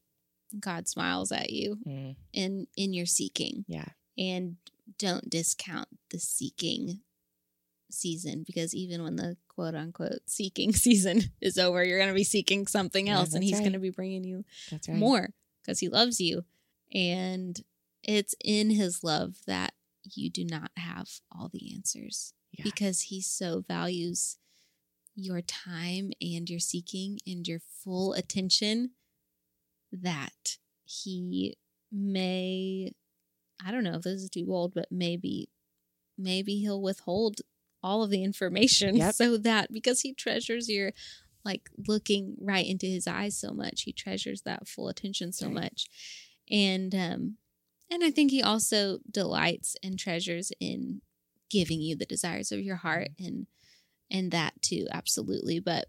God 0.59 0.87
smiles 0.87 1.31
at 1.31 1.49
you 1.51 1.77
Mm, 1.87 2.15
in 2.33 2.67
in 2.75 2.93
your 2.93 3.05
seeking. 3.05 3.65
yeah. 3.67 3.85
And 4.17 4.57
don't 4.99 5.29
discount 5.29 5.87
the 6.11 6.19
seeking 6.19 6.99
season 7.93 8.43
because 8.45 8.73
even 8.75 9.03
when 9.03 9.15
the 9.15 9.37
quote 9.47 9.75
unquote 9.75 10.19
seeking 10.27 10.73
season 10.85 11.21
is 11.41 11.57
over, 11.57 11.83
you're 11.83 11.97
going 11.99 12.09
to 12.09 12.15
be 12.15 12.23
seeking 12.23 12.67
something 12.67 13.07
Yeah, 13.07 13.17
else 13.19 13.33
and 13.33 13.43
he's 13.43 13.53
right. 13.53 13.61
going 13.61 13.73
to 13.73 13.79
be 13.79 13.89
bringing 13.89 14.23
you 14.23 14.43
That's 14.71 14.87
right. 14.89 14.97
more 14.97 15.29
because 15.61 15.79
he 15.79 15.89
loves 15.89 16.19
you. 16.19 16.43
And 16.93 17.59
it's 18.03 18.35
in 18.43 18.69
his 18.69 19.03
love 19.03 19.37
that 19.47 19.73
you 20.03 20.29
do 20.29 20.43
not 20.45 20.71
have 20.77 21.07
all 21.31 21.49
the 21.51 21.73
answers 21.73 22.33
Yeah. 22.51 22.63
because 22.63 23.01
he 23.03 23.21
so 23.21 23.63
values 23.67 24.37
your 25.15 25.41
time 25.41 26.11
and 26.21 26.49
your 26.49 26.59
seeking 26.59 27.19
and 27.25 27.47
your 27.47 27.59
full 27.83 28.13
attention 28.13 28.91
that 29.91 30.57
he 30.85 31.55
may 31.91 32.91
I 33.65 33.71
don't 33.71 33.83
know 33.83 33.93
if 33.95 34.01
this 34.01 34.21
is 34.23 34.29
too 34.29 34.45
bold, 34.45 34.73
but 34.73 34.87
maybe 34.91 35.49
maybe 36.17 36.57
he'll 36.57 36.81
withhold 36.81 37.41
all 37.83 38.03
of 38.03 38.09
the 38.09 38.23
information 38.23 38.95
Yep. 38.95 39.15
so 39.15 39.37
that 39.37 39.71
because 39.71 40.01
he 40.01 40.13
treasures 40.13 40.69
your 40.69 40.93
like 41.45 41.69
looking 41.87 42.35
right 42.39 42.65
into 42.65 42.85
his 42.85 43.05
eyes 43.05 43.35
so 43.37 43.51
much, 43.51 43.81
he 43.81 43.91
treasures 43.91 44.43
that 44.43 44.67
full 44.67 44.87
attention 44.87 45.33
so 45.33 45.47
Right. 45.47 45.55
much. 45.55 45.87
And 46.49 46.93
um 46.95 47.37
and 47.91 48.03
I 48.03 48.11
think 48.11 48.31
he 48.31 48.41
also 48.41 48.99
delights 49.11 49.75
and 49.83 49.99
treasures 49.99 50.51
in 50.59 51.01
giving 51.49 51.81
you 51.81 51.95
the 51.95 52.05
desires 52.05 52.51
of 52.51 52.61
your 52.61 52.77
heart 52.77 53.09
and 53.19 53.47
and 54.09 54.31
that 54.31 54.59
too 54.61 54.87
absolutely 54.91 55.59
but 55.59 55.87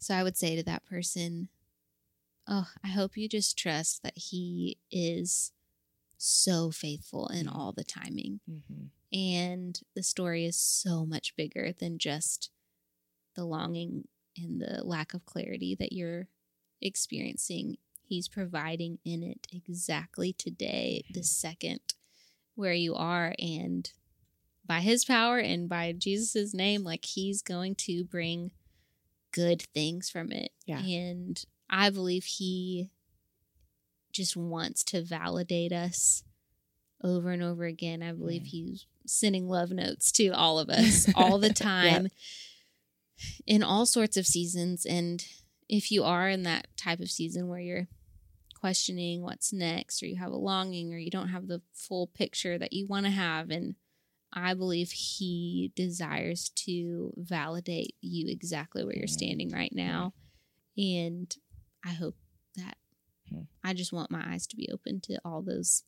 so 0.00 0.14
i 0.14 0.22
would 0.22 0.36
say 0.36 0.56
to 0.56 0.62
that 0.64 0.84
person 0.84 1.48
oh 2.48 2.66
i 2.82 2.88
hope 2.88 3.16
you 3.16 3.28
just 3.28 3.56
trust 3.56 4.02
that 4.02 4.16
he 4.16 4.76
is 4.90 5.52
so 6.16 6.70
faithful 6.72 7.28
in 7.28 7.46
all 7.46 7.70
the 7.72 7.84
timing 7.84 8.40
Mhm. 8.50 8.88
And 9.12 9.80
the 9.94 10.02
story 10.02 10.44
is 10.44 10.56
so 10.56 11.04
much 11.06 11.34
bigger 11.36 11.72
than 11.78 11.98
just 11.98 12.50
the 13.34 13.44
longing 13.44 14.06
and 14.36 14.60
the 14.60 14.82
lack 14.84 15.14
of 15.14 15.24
clarity 15.24 15.74
that 15.78 15.92
you're 15.92 16.28
experiencing 16.80 17.76
he's 18.06 18.28
providing 18.28 18.98
in 19.04 19.22
it 19.22 19.46
exactly 19.52 20.32
today 20.32 21.04
the 21.12 21.22
second 21.24 21.80
where 22.54 22.72
you 22.72 22.94
are 22.94 23.34
and 23.38 23.92
by 24.66 24.80
his 24.80 25.04
power 25.04 25.38
and 25.38 25.68
by 25.68 25.92
jesus' 25.92 26.54
name 26.54 26.84
like 26.84 27.04
he's 27.04 27.42
going 27.42 27.74
to 27.74 28.04
bring 28.04 28.50
good 29.32 29.62
things 29.74 30.08
from 30.10 30.30
it 30.32 30.52
Yeah. 30.66 30.80
and 30.80 31.42
i 31.68 31.90
believe 31.90 32.24
he 32.24 32.90
just 34.12 34.36
wants 34.36 34.82
to 34.84 35.02
validate 35.02 35.72
us 35.72 36.22
over 37.02 37.30
and 37.30 37.42
over 37.42 37.64
again 37.64 38.02
i 38.02 38.12
believe 38.12 38.42
Mm. 38.42 38.46
he's 38.46 38.86
sending 39.08 39.48
love 39.48 39.70
notes 39.70 40.12
to 40.12 40.28
all 40.28 40.58
of 40.58 40.68
us 40.80 41.06
all 41.14 41.38
the 41.38 41.52
time 41.52 42.08
in 43.46 43.62
all 43.62 43.86
sorts 43.86 44.16
of 44.16 44.26
seasons 44.26 44.84
and 44.86 45.24
if 45.68 45.90
you 45.90 46.04
are 46.04 46.28
in 46.28 46.44
that 46.44 46.66
type 46.76 47.00
of 47.00 47.10
season 47.10 47.48
where 47.48 47.60
you're 47.60 47.88
questioning 48.60 49.22
what's 49.22 49.52
next 49.52 50.02
or 50.02 50.06
you 50.06 50.16
have 50.16 50.32
a 50.32 50.36
longing 50.36 50.92
or 50.92 50.98
you 50.98 51.10
don't 51.10 51.28
have 51.28 51.46
the 51.46 51.60
full 51.74 52.06
picture 52.08 52.58
that 52.58 52.72
you 52.72 52.86
want 52.86 53.06
to 53.06 53.10
have 53.12 53.50
and 53.50 53.74
i 54.32 54.52
believe 54.54 54.90
he 54.90 55.72
desires 55.76 56.48
to 56.50 57.12
validate 57.16 57.94
you 58.00 58.26
exactly 58.28 58.84
where 58.84 58.96
you're 58.96 59.06
Mm. 59.06 59.10
standing 59.10 59.50
right 59.50 59.72
now 59.74 60.12
and 60.76 61.34
i 61.84 61.90
hope 61.90 62.16
that 62.56 62.76
Hmm. 63.30 63.42
i 63.62 63.74
just 63.74 63.92
want 63.92 64.10
my 64.10 64.24
eyes 64.32 64.46
to 64.48 64.56
be 64.56 64.68
open 64.72 65.00
to 65.02 65.18
all 65.24 65.42
those 65.42 65.82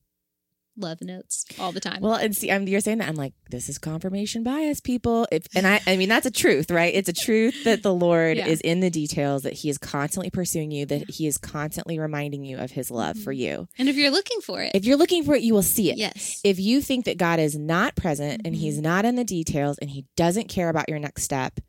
love 0.76 1.02
notes 1.02 1.44
all 1.58 1.72
the 1.72 1.80
time 1.80 2.00
Well, 2.00 2.14
and 2.14 2.34
see, 2.34 2.50
I'm, 2.50 2.66
you're 2.66 2.80
saying 2.80 2.98
that 2.98 3.08
I'm 3.08 3.14
like, 3.16 3.34
this 3.50 3.68
is 3.68 3.78
confirmation 3.78 4.42
bias, 4.42 4.80
people. 4.80 5.26
If, 5.30 5.46
and 5.54 5.66
I, 5.66 5.80
I 5.86 5.96
mean, 5.96 6.08
that's 6.08 6.26
a 6.26 6.30
truth, 6.30 6.70
right? 6.70 6.94
It's 6.94 7.08
a 7.08 7.12
truth 7.12 7.64
that 7.64 7.82
the 7.82 7.92
Lord 7.92 8.36
Yeah. 8.38 8.46
is 8.46 8.60
in 8.60 8.80
the 8.80 8.88
details, 8.90 9.42
that 9.42 9.52
He 9.52 9.68
is 9.68 9.76
constantly 9.78 10.30
pursuing 10.30 10.70
you, 10.70 10.86
that 10.86 11.10
He 11.10 11.26
is 11.26 11.36
constantly 11.38 11.98
reminding 11.98 12.44
you 12.44 12.56
of 12.58 12.70
His 12.70 12.90
love 12.90 13.18
for 13.18 13.34
Mhm. 13.34 13.38
you. 13.38 13.68
and 13.78 13.88
if 13.88 13.96
you're 13.96 14.10
looking 14.10 14.40
for 14.40 14.62
it 14.62 14.70
If 14.74 14.84
you're 14.84 14.96
looking 14.96 15.24
for 15.24 15.34
it, 15.34 15.42
you 15.42 15.52
will 15.54 15.62
see 15.62 15.90
it. 15.90 15.98
yes 15.98 16.40
If 16.44 16.58
you 16.58 16.80
think 16.80 17.04
that 17.04 17.18
God 17.18 17.38
is 17.40 17.56
not 17.56 17.96
present 17.96 18.42
and 18.44 18.54
Mhm. 18.54 18.58
He's 18.58 18.80
not 18.80 19.04
in 19.04 19.16
the 19.16 19.24
details 19.24 19.76
and 19.78 19.90
He 19.90 20.06
doesn't 20.16 20.48
care 20.48 20.68
about 20.68 20.88
your 20.88 20.98
next 20.98 21.24
step, 21.24 21.60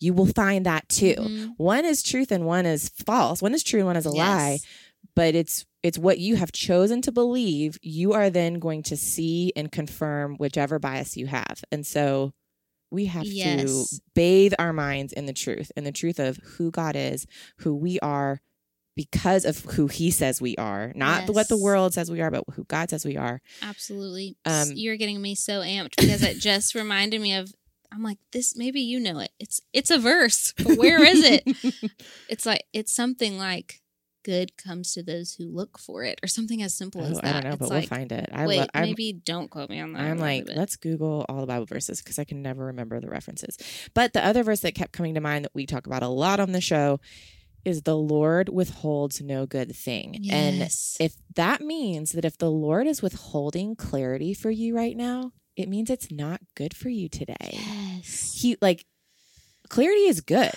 you 0.00 0.14
will 0.14 0.26
find 0.26 0.64
that 0.64 0.88
too. 0.88 1.16
Mhm. 1.18 1.54
One 1.56 1.84
is 1.84 2.02
truth 2.04 2.30
and 2.30 2.46
one 2.46 2.66
is 2.66 2.88
false. 3.04 3.42
One 3.42 3.52
is 3.52 3.64
true 3.64 3.80
and 3.80 3.86
one 3.86 3.96
is 3.96 4.06
a 4.06 4.10
lie. 4.10 4.60
Yes. 5.18 5.26
But 5.26 5.34
it's 5.34 5.66
it's 5.82 5.98
what 5.98 6.18
you 6.18 6.36
have 6.36 6.52
chosen 6.52 7.02
to 7.02 7.12
believe. 7.12 7.78
You 7.82 8.12
are 8.12 8.30
then 8.30 8.58
going 8.58 8.82
to 8.84 8.96
see 8.96 9.52
and 9.54 9.70
confirm 9.70 10.36
whichever 10.36 10.78
bias 10.78 11.16
you 11.16 11.26
have. 11.26 11.62
And 11.70 11.86
so 11.86 12.32
we 12.90 13.04
have 13.06 13.24
Yes. 13.26 13.62
to 13.90 14.00
bathe 14.14 14.54
our 14.58 14.72
minds 14.72 15.12
in 15.12 15.26
the 15.26 15.32
truth, 15.32 15.70
in 15.76 15.84
the 15.84 15.92
truth 15.92 16.18
of 16.18 16.38
who 16.38 16.70
God 16.70 16.96
is, 16.96 17.26
who 17.58 17.74
we 17.74 18.00
are 18.00 18.40
because 18.96 19.44
of 19.44 19.60
who 19.76 19.86
he 19.86 20.10
says 20.10 20.40
we 20.40 20.56
are, 20.56 20.92
not 20.96 21.30
what 21.30 21.48
the 21.48 21.56
world 21.56 21.94
says 21.94 22.10
we 22.10 22.20
are, 22.20 22.32
but 22.32 22.42
who 22.54 22.64
God 22.64 22.90
says 22.90 23.04
we 23.04 23.16
are. 23.16 23.40
Absolutely. 23.62 24.36
Um, 24.44 24.70
You're 24.74 24.96
getting 24.96 25.22
me 25.22 25.36
so 25.36 25.60
amped 25.60 25.94
because 25.96 26.24
it 26.24 26.38
just 26.40 26.74
reminded 26.74 27.20
me 27.20 27.34
of 27.34 27.54
I'm 27.92 28.02
like 28.02 28.18
this 28.32 28.56
maybe 28.56 28.80
you 28.80 28.98
know 28.98 29.20
it. 29.20 29.30
It's 29.38 29.60
it's 29.72 29.90
a 29.90 29.98
verse. 29.98 30.52
But 30.56 30.76
where 30.78 31.04
is 31.04 31.22
it? 31.22 31.44
it's 32.28 32.44
like 32.44 32.64
it's 32.72 32.92
something 32.92 33.38
like 33.38 33.80
good 34.24 34.56
comes 34.56 34.92
to 34.94 35.02
those 35.02 35.32
who 35.32 35.44
look 35.44 35.78
for 35.78 36.04
it 36.04 36.18
or 36.22 36.28
something 36.28 36.62
as 36.62 36.74
simple 36.74 37.02
as 37.02 37.18
Oh, 37.18 37.20
that. 37.22 37.24
I 37.24 37.32
don't 37.40 37.44
know, 37.44 37.50
it's 37.50 37.58
but 37.58 37.68
like 37.70 37.90
we'll 37.90 37.98
find 37.98 38.12
it. 38.12 38.28
I 38.32 38.46
wait, 38.46 38.58
lo- 38.60 38.66
maybe 38.74 39.12
don't 39.12 39.50
quote 39.50 39.70
me 39.70 39.80
on 39.80 39.92
that. 39.94 40.02
I'm 40.02 40.18
like, 40.18 40.46
let's 40.54 40.76
Google 40.76 41.24
all 41.28 41.40
the 41.40 41.46
Bible 41.46 41.66
verses 41.66 42.00
because 42.02 42.18
I 42.18 42.24
can 42.24 42.42
never 42.42 42.66
remember 42.66 43.00
the 43.00 43.08
references. 43.08 43.56
But 43.94 44.12
the 44.12 44.24
other 44.24 44.42
verse 44.42 44.60
that 44.60 44.74
kept 44.74 44.92
coming 44.92 45.14
to 45.14 45.20
mind 45.20 45.44
that 45.44 45.54
we 45.54 45.66
talk 45.66 45.86
about 45.86 46.02
a 46.02 46.08
lot 46.08 46.40
on 46.40 46.52
the 46.52 46.60
show 46.60 47.00
is 47.64 47.82
the 47.82 47.96
Lord 47.96 48.48
withholds 48.48 49.20
no 49.20 49.44
good 49.44 49.74
thing. 49.74 50.24
And 50.30 50.62
if 50.62 51.14
that 51.34 51.60
means 51.60 52.12
that 52.12 52.24
if 52.24 52.38
the 52.38 52.50
Lord 52.50 52.86
is 52.86 53.02
withholding 53.02 53.74
clarity 53.76 54.32
for 54.32 54.50
you 54.50 54.74
right 54.76 54.96
now, 54.96 55.32
it 55.56 55.68
means 55.68 55.90
it's 55.90 56.10
not 56.10 56.40
good 56.54 56.74
for 56.74 56.88
you 56.88 57.08
today. 57.08 57.34
yes. 57.52 58.32
He 58.40 58.56
like 58.62 58.86
clarity 59.68 60.02
is 60.02 60.20
good, 60.20 60.52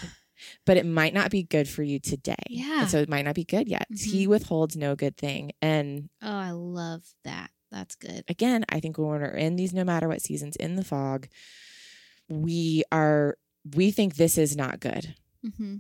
but 0.66 0.78
it 0.78 0.86
might 0.86 1.14
not 1.14 1.32
be 1.32 1.44
good 1.44 1.68
for 1.70 1.84
you 1.84 2.00
today. 2.00 2.36
Yeah. 2.50 2.82
And 2.82 2.90
so 2.90 3.00
it 3.00 3.10
might 3.10 3.26
not 3.26 3.36
be 3.36 3.44
good 3.44 3.68
yet. 3.68 3.88
He 3.90 4.26
Mhm. 4.26 4.30
withholds 4.30 4.76
no 4.76 4.96
good 4.96 5.18
thing. 5.18 5.52
And 5.62 6.10
Oh, 6.22 6.28
I 6.30 6.52
love 6.52 7.04
that. 7.24 7.52
That's 7.72 7.96
good. 7.96 8.24
again, 8.28 8.66
I 8.70 8.80
think 8.82 8.98
when 8.98 9.08
we're 9.08 9.26
in 9.28 9.56
these 9.56 9.74
no 9.74 9.84
matter 9.84 10.08
what 10.08 10.22
seasons 10.22 10.56
in 10.58 10.76
the 10.76 10.84
fog, 10.84 11.28
we 12.30 12.84
are 12.92 13.38
we 13.76 13.92
think 13.92 14.16
this 14.16 14.38
is 14.38 14.56
not 14.58 14.80
good. 14.80 15.16
Mm-hmm. 15.46 15.78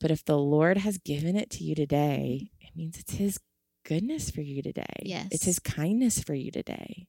But 0.00 0.10
if 0.10 0.24
the 0.24 0.38
Lord 0.38 0.78
has 0.78 0.98
given 0.98 1.36
it 1.36 1.50
to 1.50 1.64
you 1.64 1.74
today, 1.74 2.50
it 2.60 2.74
means 2.76 2.98
it's 2.98 3.14
his 3.14 3.38
goodness 3.84 4.30
for 4.30 4.40
you 4.40 4.62
today. 4.62 4.84
Yes. 5.02 5.28
It's 5.30 5.44
his 5.44 5.58
kindness 5.58 6.20
for 6.22 6.34
you 6.34 6.50
today. 6.50 7.06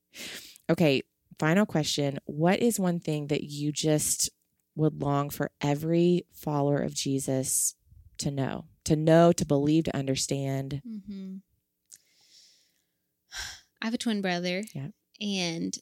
Okay, 0.70 1.02
final 1.40 1.66
question. 1.66 2.20
What 2.26 2.60
is 2.60 2.80
one 2.80 3.00
thing 3.00 3.28
that 3.28 3.44
you 3.44 3.72
just 3.72 4.30
would 4.78 5.02
long 5.02 5.30
for 5.30 5.52
every 5.60 6.26
follower 6.32 6.78
of 6.78 6.94
Jesus 6.94 7.76
to 8.20 8.32
know? 8.32 8.66
To 8.86 8.96
know, 8.96 9.32
to 9.34 9.46
believe, 9.46 9.84
to 9.86 9.96
understand. 9.98 10.82
Mm-hmm. 10.88 11.36
I 13.82 13.86
have 13.86 13.94
a 13.94 13.98
twin 13.98 14.22
brother. 14.22 14.64
Yeah. 14.74 14.88
And 15.20 15.76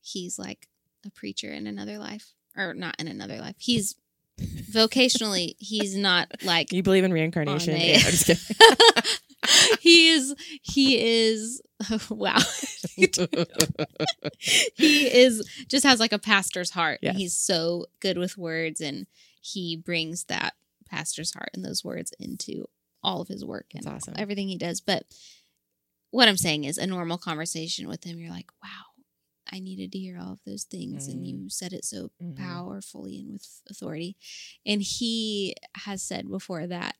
he's 0.00 0.38
like 0.38 0.66
a 1.06 1.10
preacher 1.10 1.50
in 1.50 1.66
another 1.66 1.98
life. 1.98 2.32
Or 2.56 2.74
not 2.74 2.96
in 2.98 3.06
another 3.08 3.38
life. 3.38 3.54
He's 3.58 3.94
vocationally, 4.40 5.54
he's 5.58 5.96
not 5.96 6.28
like 6.42 6.72
You 6.72 6.82
believe 6.82 7.04
in 7.04 7.12
reincarnation? 7.12 7.74
A- 7.74 7.78
Yeah, 7.92 7.94
I'm 7.96 8.10
just 8.10 8.26
kidding. 8.26 8.42
he 9.80 10.10
is 10.10 10.34
he 10.62 10.98
is 11.00 11.62
wow. 12.10 12.38
he 14.74 15.06
is 15.06 15.48
just 15.68 15.84
has 15.84 16.00
like 16.00 16.12
a 16.12 16.18
pastor's 16.18 16.70
heart. 16.70 16.98
Yes. 17.02 17.16
He's 17.16 17.32
so 17.34 17.86
good 18.00 18.18
with 18.18 18.36
words 18.38 18.80
and 18.80 19.06
he 19.40 19.76
brings 19.76 20.24
that 20.24 20.54
pastor's 20.88 21.32
heart 21.32 21.50
and 21.54 21.64
those 21.64 21.84
words 21.84 22.12
into 22.18 22.66
all 23.02 23.20
of 23.22 23.28
his 23.28 23.44
work 23.44 23.66
and 23.74 23.84
That's 23.84 24.08
awesome. 24.08 24.14
everything 24.18 24.48
he 24.48 24.58
does. 24.58 24.80
But 24.80 25.04
what 26.10 26.28
I'm 26.28 26.36
saying 26.36 26.64
is 26.64 26.76
a 26.76 26.86
normal 26.86 27.18
conversation 27.18 27.88
with 27.88 28.04
him, 28.04 28.18
you're 28.18 28.30
like, 28.32 28.50
wow, 28.62 28.68
I 29.50 29.60
needed 29.60 29.92
to 29.92 29.98
hear 29.98 30.18
all 30.20 30.32
of 30.32 30.40
those 30.44 30.64
things. 30.64 31.08
And 31.08 31.22
Mhm. 31.24 31.26
you 31.28 31.48
said 31.48 31.72
it 31.72 31.84
so 31.84 32.10
Mhm. 32.20 32.36
powerfully 32.36 33.18
and 33.20 33.32
with 33.32 33.46
authority. 33.70 34.16
And 34.66 34.82
he 34.82 35.54
has 35.76 36.02
said 36.02 36.28
before 36.28 36.66
that 36.66 36.96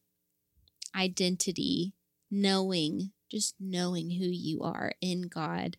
identity, 0.95 1.93
knowing, 2.31 3.13
just 3.31 3.55
knowing 3.61 4.11
who 4.11 4.27
you 4.27 4.63
are 4.63 4.93
in 5.01 5.23
God 5.23 5.77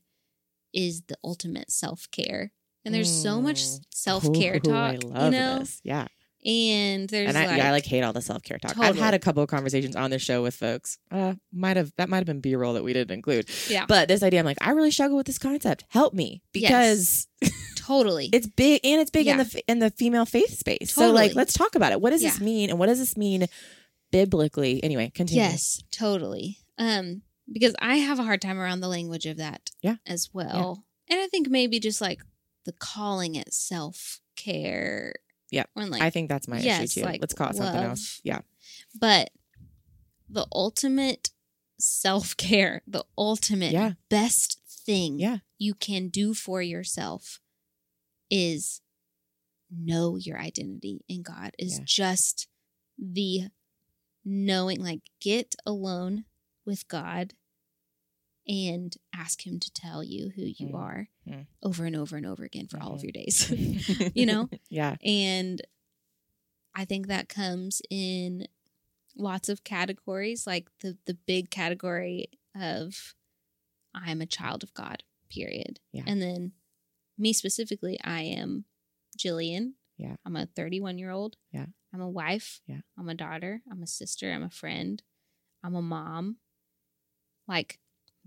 is 0.73 1.03
the 1.07 1.17
ultimate 1.23 1.71
self 1.71 2.07
care. 2.11 2.51
And 2.85 2.93
there's 2.95 3.11
so 3.11 3.41
much 3.41 3.61
Mm. 3.63 3.79
self 3.93 4.33
care 4.33 4.59
talk, 4.59 4.73
I 4.73 4.97
love 5.05 5.33
you 5.33 5.39
know, 5.39 5.59
this. 5.59 5.81
Yeah. 5.83 6.07
and 6.43 7.07
there's 7.09 7.29
and 7.29 7.37
I, 7.37 7.45
like, 7.45 7.57
yeah, 7.57 7.67
I 7.67 7.71
like 7.71 7.85
hate 7.85 8.01
all 8.01 8.13
the 8.13 8.21
self 8.21 8.41
care 8.41 8.57
talk. 8.57 8.75
I've 8.79 8.97
had 8.97 9.13
a 9.13 9.19
couple 9.19 9.43
of 9.43 9.49
conversations 9.49 9.95
on 9.95 10.09
this 10.09 10.21
show 10.23 10.41
with 10.41 10.55
folks. 10.55 10.97
Uh, 11.11 11.35
might 11.53 11.77
have 11.77 11.91
that 11.97 12.09
might 12.09 12.17
have 12.17 12.25
been 12.25 12.39
B 12.41 12.55
roll 12.55 12.73
that 12.73 12.83
we 12.83 12.93
didn't 12.93 13.13
include. 13.13 13.47
Yeah. 13.69 13.85
But 13.87 14.07
this 14.07 14.23
idea, 14.23 14.39
I'm 14.39 14.45
like, 14.45 14.57
I 14.61 14.71
really 14.71 14.89
struggle 14.91 15.17
with 15.17 15.27
this 15.27 15.37
concept. 15.37 15.85
Help 15.89 16.13
me 16.15 16.41
because 16.53 17.27
totally. 17.75 18.29
it's 18.33 18.47
big 18.47 18.81
and 18.83 18.99
it's 18.99 19.11
big 19.11 19.27
in 19.27 19.37
the 19.37 19.63
in 19.67 19.77
the 19.79 19.91
female 19.91 20.25
faith 20.25 20.57
space. 20.57 20.91
So 20.93 21.11
like, 21.11 21.35
let's 21.35 21.53
talk 21.53 21.75
about 21.75 21.91
it. 21.91 22.01
What 22.01 22.09
does 22.09 22.21
this 22.21 22.39
mean, 22.41 22.71
and 22.71 22.79
what 22.79 22.87
does 22.87 22.97
this 22.97 23.15
mean 23.15 23.45
biblically? 24.11 24.83
Anyway, 24.83 25.11
continue. 25.13 25.43
Yes, 25.43 25.81
totally. 25.91 26.59
Um, 26.77 27.21
because 27.51 27.75
I 27.79 27.97
have 27.97 28.19
a 28.19 28.23
hard 28.23 28.41
time 28.41 28.59
around 28.59 28.79
the 28.81 28.87
language 28.87 29.25
of 29.25 29.37
that 29.37 29.71
Yeah. 29.81 29.97
as 30.05 30.29
well. 30.33 30.85
And 31.09 31.19
I 31.19 31.27
think 31.27 31.49
maybe 31.49 31.79
just 31.79 31.99
like 32.01 32.21
the 32.65 32.71
calling 32.73 33.35
it 33.35 33.53
self 33.53 34.19
care. 34.35 35.13
When 35.73 35.89
like 35.89 36.01
I 36.01 36.09
think 36.09 36.29
that's 36.29 36.47
my 36.47 36.59
Yes, 36.59 36.83
issue 36.91 37.01
too. 37.01 37.05
like 37.05 37.19
let's 37.21 37.33
call 37.33 37.49
it 37.49 37.55
something 37.57 37.81
else. 37.83 38.21
Yeah. 38.23 38.41
but 38.97 39.31
the 40.29 40.47
ultimate 40.53 41.31
self 41.77 42.37
care, 42.37 42.83
the 42.87 43.03
ultimate 43.17 43.73
Yeah. 43.73 43.93
best 44.09 44.59
thing 44.85 45.19
Yeah. 45.19 45.39
you 45.57 45.73
can 45.73 46.07
do 46.07 46.33
for 46.33 46.61
yourself 46.61 47.41
is 48.29 48.79
know 49.69 50.15
your 50.15 50.39
identity 50.39 51.03
in 51.09 51.21
God, 51.21 51.53
is 51.59 51.79
Yeah. 51.79 51.83
just 51.85 52.47
the 52.97 53.49
knowing, 54.23 54.81
like, 54.81 55.01
get 55.19 55.55
alone 55.65 56.25
with 56.65 56.87
God 56.87 57.33
and 58.47 58.95
ask 59.13 59.45
Him 59.45 59.59
to 59.59 59.71
tell 59.71 60.03
you 60.03 60.29
who 60.35 60.43
you 60.43 60.69
Mm. 60.69 60.75
are 60.75 61.09
Mm. 61.27 61.47
over 61.63 61.85
and 61.85 61.95
over 61.95 62.17
and 62.17 62.25
over 62.25 62.43
again 62.43 62.67
for 62.67 62.79
all 62.81 62.93
of 62.95 63.01
Mhm. 63.01 63.03
your 63.03 63.11
days. 63.11 63.49
You 64.15 64.25
know? 64.25 64.49
yeah. 64.69 64.97
And 65.03 65.61
I 66.73 66.85
think 66.85 67.07
that 67.07 67.29
comes 67.29 67.81
in 67.89 68.47
lots 69.15 69.49
of 69.49 69.63
categories, 69.63 70.47
like 70.47 70.69
the 70.79 70.97
the 71.05 71.13
big 71.13 71.49
category 71.51 72.27
of 72.55 73.13
I'm 73.93 74.21
a 74.21 74.25
child 74.25 74.63
of 74.63 74.73
God, 74.73 75.03
period. 75.29 75.79
Yeah. 75.91 76.03
And 76.07 76.21
then 76.21 76.53
me 77.17 77.33
specifically, 77.33 77.99
I 78.01 78.21
am 78.21 78.65
Jillian. 79.17 79.73
Yeah. 79.97 80.15
I'm 80.25 80.35
a 80.37 80.45
31 80.47 80.97
year 80.97 81.11
old. 81.11 81.35
Yeah. 81.51 81.67
I'm 81.93 82.01
a 82.01 82.09
wife. 82.09 82.61
Yeah. 82.67 82.81
I'm 82.97 83.09
a 83.09 83.13
daughter. 83.15 83.61
I'm 83.69 83.83
a 83.83 83.87
sister. 83.87 84.31
I'm 84.31 84.43
a 84.43 84.49
friend. 84.49 85.01
I'm 85.63 85.75
a 85.75 85.81
mom. 85.81 86.37
Like, 87.47 87.79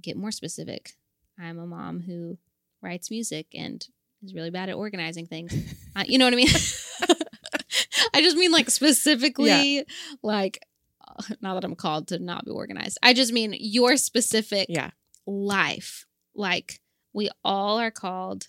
get 0.02 0.16
more 0.16 0.30
specific. 0.30 0.92
I'm 1.38 1.58
a 1.58 1.66
mom 1.66 2.00
who 2.00 2.38
writes 2.82 3.10
music 3.10 3.46
and 3.54 3.86
is 4.22 4.34
really 4.34 4.50
bad 4.50 4.68
at 4.68 4.74
organizing 4.76 5.26
things. 5.26 5.54
I, 5.96 6.04
you 6.04 6.18
know 6.18 6.26
what 6.26 6.34
I 6.34 6.36
mean? 6.36 6.48
I 8.14 8.20
just 8.20 8.36
mean 8.36 8.52
like 8.52 8.70
specifically, 8.70 9.84
like 10.22 10.60
uh, 11.06 11.22
not 11.40 11.54
that 11.54 11.64
I'm 11.64 11.74
called 11.74 12.08
to 12.08 12.18
not 12.18 12.44
be 12.44 12.50
organized. 12.52 12.98
I 13.02 13.12
just 13.14 13.32
mean 13.32 13.54
your 13.58 13.96
specific 13.96 14.66
Yeah. 14.68 14.90
life. 15.26 16.06
Like 16.34 16.80
we 17.12 17.30
all 17.44 17.78
are 17.80 17.90
called 17.90 18.48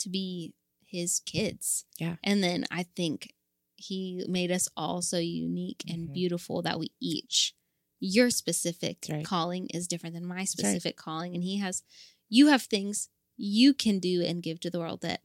to 0.00 0.08
be 0.10 0.52
his 0.90 1.20
kids. 1.20 1.84
Yeah. 1.98 2.16
And 2.24 2.42
then 2.42 2.64
I 2.70 2.82
think 2.82 3.34
he 3.76 4.24
made 4.28 4.50
us 4.50 4.68
all 4.76 5.02
so 5.02 5.18
unique 5.18 5.84
and 5.88 6.08
Mhm. 6.08 6.12
beautiful 6.14 6.62
that 6.62 6.78
we 6.80 6.90
each 7.00 7.54
your 8.00 8.30
specific 8.30 9.06
right. 9.08 9.24
calling 9.24 9.66
is 9.68 9.86
different 9.88 10.14
than 10.14 10.24
my 10.24 10.36
right. 10.36 10.48
specific 10.48 10.96
calling 10.96 11.34
and 11.34 11.42
he 11.42 11.56
has 11.58 11.82
you 12.28 12.46
have 12.48 12.62
things 12.62 13.08
you 13.36 13.74
can 13.74 13.98
do 13.98 14.22
and 14.22 14.42
give 14.42 14.58
to 14.60 14.70
the 14.70 14.78
world 14.78 15.00
that 15.00 15.20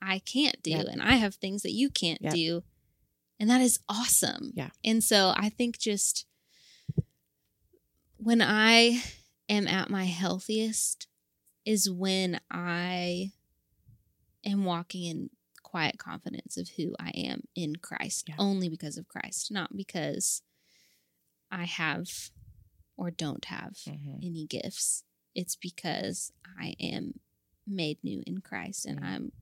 I 0.00 0.18
can't 0.18 0.62
do 0.62 0.70
Yep. 0.72 0.86
and 0.90 1.02
I 1.02 1.12
have 1.16 1.34
things 1.36 1.62
that 1.62 1.72
you 1.72 1.88
can't 1.90 2.20
Yep. 2.22 2.34
do 2.34 2.62
and 3.40 3.48
that 3.50 3.60
is 3.60 3.78
awesome. 3.88 4.52
Yeah. 4.54 4.70
And 4.84 5.02
so 5.02 5.32
I 5.36 5.48
think 5.48 5.78
just 5.78 6.26
when 8.16 8.40
I 8.40 9.02
am 9.48 9.66
at 9.66 9.90
my 9.90 10.04
healthiest 10.04 11.06
is 11.64 11.90
when 11.90 12.40
I 12.50 13.32
am 14.44 14.64
walking 14.64 15.04
in 15.04 15.30
quiet 15.62 15.98
confidence 15.98 16.56
of 16.56 16.70
who 16.70 16.94
I 16.98 17.10
am 17.10 17.44
in 17.54 17.76
Christ, 17.76 18.28
Yeah. 18.28 18.34
only 18.38 18.68
because 18.68 18.96
of 18.98 19.08
Christ, 19.08 19.50
not 19.50 19.76
because 19.76 20.42
I 21.50 21.64
have 21.64 22.30
or 22.96 23.10
don't 23.10 23.44
have 23.46 23.74
Mhm. 23.86 24.22
any 24.22 24.46
gifts. 24.46 25.04
It's 25.34 25.56
because 25.56 26.32
I 26.44 26.74
am 26.80 27.20
made 27.66 28.02
new 28.04 28.22
in 28.26 28.40
Christ 28.40 28.84
and 28.86 28.98
Mhm. 29.00 29.04
I'm 29.04 29.32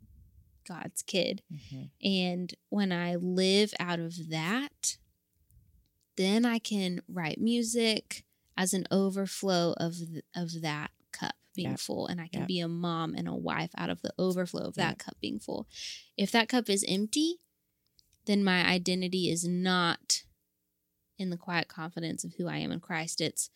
God's 0.65 1.03
kid. 1.03 1.43
Mhm. 1.51 1.91
And 2.03 2.55
when 2.69 2.93
I 2.93 3.17
live 3.17 3.75
out 3.81 3.99
of 3.99 4.29
that, 4.29 4.99
then 6.17 6.45
I 6.45 6.59
can 6.59 7.03
write 7.09 7.41
music 7.41 8.25
as 8.57 8.75
an 8.75 8.87
overflow 8.91 9.73
of 9.79 9.97
of 10.35 10.61
that 10.61 10.93
being 11.55 11.71
Yep. 11.71 11.81
full 11.81 12.07
and 12.07 12.21
I 12.21 12.29
can 12.29 12.41
Yep. 12.41 12.49
be 12.49 12.61
a 12.61 12.69
mom 12.69 13.15
and 13.15 13.27
a 13.29 13.35
wife 13.35 13.71
out 13.77 13.91
of 13.91 14.03
the 14.03 14.15
overflow 14.19 14.63
of 14.63 14.75
that 14.77 14.91
Yep. 14.93 14.99
cup 14.99 15.21
being 15.21 15.39
full. 15.41 15.69
If 16.17 16.31
that 16.33 16.49
cup 16.49 16.69
is 16.71 16.85
empty, 16.87 17.41
then 18.27 18.45
my 18.45 18.65
identity 18.67 19.31
is 19.31 19.45
not 19.45 20.25
in 21.19 21.31
the 21.31 21.37
quiet 21.37 21.69
confidence 21.69 22.25
of 22.25 22.35
who 22.35 22.47
I 22.49 22.59
am 22.59 22.73
in 22.73 22.81
Christ. 22.81 23.21
It's 23.21 23.51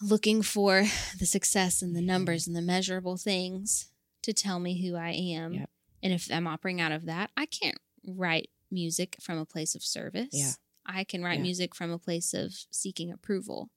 looking 0.00 0.42
for 0.42 0.82
the 1.18 1.26
success 1.26 1.82
and 1.82 1.94
the 1.94 2.00
Mhm. 2.00 2.04
numbers 2.06 2.46
and 2.46 2.56
the 2.56 2.62
measurable 2.62 3.16
things 3.16 3.90
to 4.22 4.32
tell 4.32 4.58
me 4.58 4.80
who 4.86 4.94
I 4.96 5.10
am. 5.10 5.66
And 6.02 6.12
if 6.12 6.30
I'm 6.30 6.46
operating 6.46 6.80
out 6.80 6.92
of 6.92 7.04
that, 7.06 7.30
I 7.36 7.46
can't 7.46 7.78
write 8.04 8.50
music 8.70 9.16
from 9.20 9.38
a 9.38 9.46
place 9.46 9.74
of 9.74 9.84
service. 9.84 10.30
Yeah. 10.32 10.52
I 10.84 11.04
can 11.04 11.22
write 11.22 11.36
Yeah. 11.38 11.42
music 11.42 11.74
from 11.74 11.90
a 11.92 11.98
place 11.98 12.34
of 12.34 12.52
seeking 12.72 13.12
approval. 13.12 13.70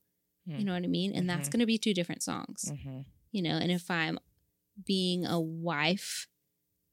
Hmm. 0.45 0.57
You 0.57 0.65
know 0.65 0.73
what 0.73 0.83
I 0.83 0.87
mean? 0.87 1.13
And 1.15 1.29
that's 1.29 1.49
Mhm. 1.49 1.51
going 1.53 1.59
to 1.61 1.65
be 1.65 1.77
two 1.77 1.93
different 1.93 2.21
songs, 2.23 2.65
Mhm. 2.71 3.05
you 3.31 3.41
know. 3.41 3.57
And 3.57 3.71
if 3.71 3.89
I'm 3.89 4.19
being 4.85 5.25
a 5.25 5.39
wife 5.39 6.27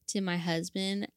to 0.09 0.21
my 0.21 0.37
husband 0.39 1.09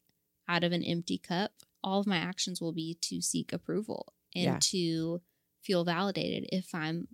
out 0.48 0.64
of 0.64 0.72
an 0.72 0.82
empty 0.82 1.18
cup, 1.18 1.52
all 1.82 2.00
of 2.00 2.06
my 2.06 2.18
actions 2.18 2.60
will 2.60 2.72
be 2.72 2.94
to 3.02 3.20
seek 3.20 3.52
approval 3.52 4.12
and 4.34 4.44
Yeah. 4.44 4.58
to 4.60 5.22
feel 5.62 5.84
validated. 5.84 6.48
If 6.52 6.74
I'm 6.74 7.08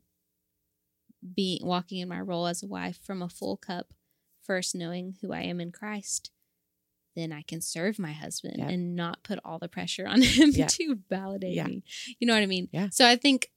being 1.35 1.65
walking 1.65 1.99
in 2.01 2.09
my 2.09 2.21
role 2.21 2.47
as 2.47 2.63
a 2.63 2.67
wife 2.67 2.99
from 2.99 3.23
a 3.23 3.29
full 3.29 3.57
cup, 3.57 3.95
first 4.43 4.75
knowing 4.75 5.17
who 5.21 5.33
I 5.33 5.43
am 5.43 5.61
in 5.61 5.71
Christ, 5.71 6.31
then 7.15 7.31
I 7.33 7.43
can 7.43 7.61
serve 7.61 7.99
my 7.99 8.13
husband 8.13 8.57
Yep. 8.59 8.71
and 8.71 8.97
not 8.97 9.23
put 9.23 9.39
all 9.45 9.59
the 9.59 9.69
pressure 9.69 10.07
on 10.07 10.21
him 10.23 10.53
to 10.53 10.95
validate 11.09 11.55
Yeah. 11.55 11.67
me. 11.67 11.85
You 12.19 12.27
know 12.27 12.35
what 12.35 12.43
I 12.43 12.47
mean? 12.47 12.69
Yeah. 12.73 12.89
So 12.89 13.07
I 13.07 13.17
think 13.17 13.53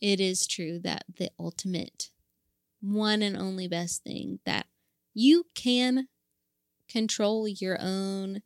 it 0.00 0.20
is 0.20 0.46
true 0.46 0.78
that 0.80 1.04
the 1.18 1.30
ultimate 1.38 2.10
one 2.80 3.22
and 3.22 3.36
only 3.36 3.66
best 3.68 4.02
thing 4.04 4.38
that 4.44 4.66
you 5.14 5.46
can 5.54 6.08
control 6.88 7.48
your 7.48 7.78
own 7.80 8.42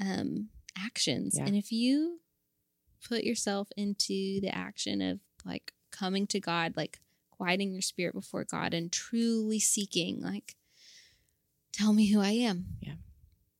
um 0.00 0.48
actions. 0.76 1.34
Yeah. 1.36 1.46
And 1.46 1.56
if 1.56 1.70
you 1.72 2.20
put 3.08 3.24
yourself 3.24 3.68
into 3.76 4.40
the 4.40 4.50
action 4.52 5.00
of 5.00 5.20
like 5.44 5.72
coming 5.90 6.26
to 6.28 6.40
God, 6.40 6.74
like 6.76 7.00
quieting 7.30 7.72
your 7.72 7.82
spirit 7.82 8.14
before 8.14 8.44
God 8.44 8.74
and 8.74 8.90
truly 8.90 9.60
seeking, 9.60 10.20
like, 10.20 10.56
tell 11.72 11.92
me 11.92 12.06
who 12.10 12.20
I 12.20 12.30
am. 12.30 12.66
Yeah. 12.80 12.94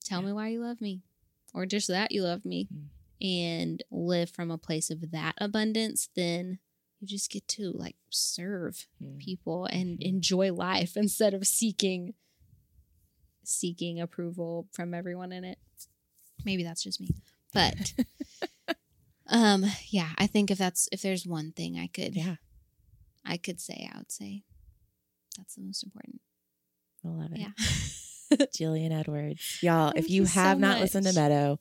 Tell 0.04 0.20
Yeah. 0.20 0.26
me 0.28 0.32
why 0.32 0.48
you 0.48 0.60
love 0.60 0.80
me, 0.80 1.02
or 1.54 1.66
just 1.66 1.88
that 1.88 2.12
you 2.12 2.22
love 2.22 2.44
me, 2.44 2.68
Mm. 2.72 2.88
and 3.20 3.82
live 3.90 4.30
from 4.30 4.50
a 4.50 4.58
place 4.58 4.90
of 4.90 5.10
that 5.10 5.34
abundance, 5.38 6.08
then 6.14 6.58
you 7.00 7.06
just 7.06 7.30
get 7.30 7.46
to 7.48 7.70
like 7.72 7.96
serve 8.10 8.86
Mm. 9.02 9.18
people 9.18 9.66
and 9.66 9.98
Mhm. 9.98 10.02
enjoy 10.02 10.52
life 10.52 10.96
instead 10.96 11.34
of 11.34 11.46
seeking 11.46 12.14
seeking 13.44 14.00
approval 14.00 14.66
from 14.72 14.92
everyone 14.94 15.32
in 15.32 15.44
it. 15.44 15.58
Maybe 16.44 16.62
that's 16.64 16.82
just 16.82 17.00
me. 17.00 17.10
But 17.52 17.92
um 19.28 19.64
yeah, 19.88 20.10
I 20.18 20.26
think 20.26 20.50
if 20.50 20.58
that's 20.58 20.88
if 20.92 21.02
there's 21.02 21.26
one 21.26 21.52
thing 21.52 21.78
I 21.78 21.86
could 21.88 22.14
Yeah. 22.16 22.36
I 23.24 23.36
could 23.36 23.60
say, 23.60 23.88
I 23.92 23.98
would 23.98 24.12
say 24.12 24.42
that's 25.36 25.54
the 25.56 25.62
most 25.62 25.82
important. 25.84 26.20
I 27.04 27.08
love 27.08 27.32
it. 27.32 27.38
Yeah. 27.40 27.52
Jillian 28.56 28.90
Edwards. 28.92 29.58
Y'all, 29.62 29.88
if 29.90 29.94
Thank 29.94 30.08
you 30.10 30.22
you 30.22 30.26
so 30.26 30.40
have 30.40 30.58
not 30.58 30.80
listened 30.80 31.06
to. 31.06 31.12
Meadow, 31.12 31.60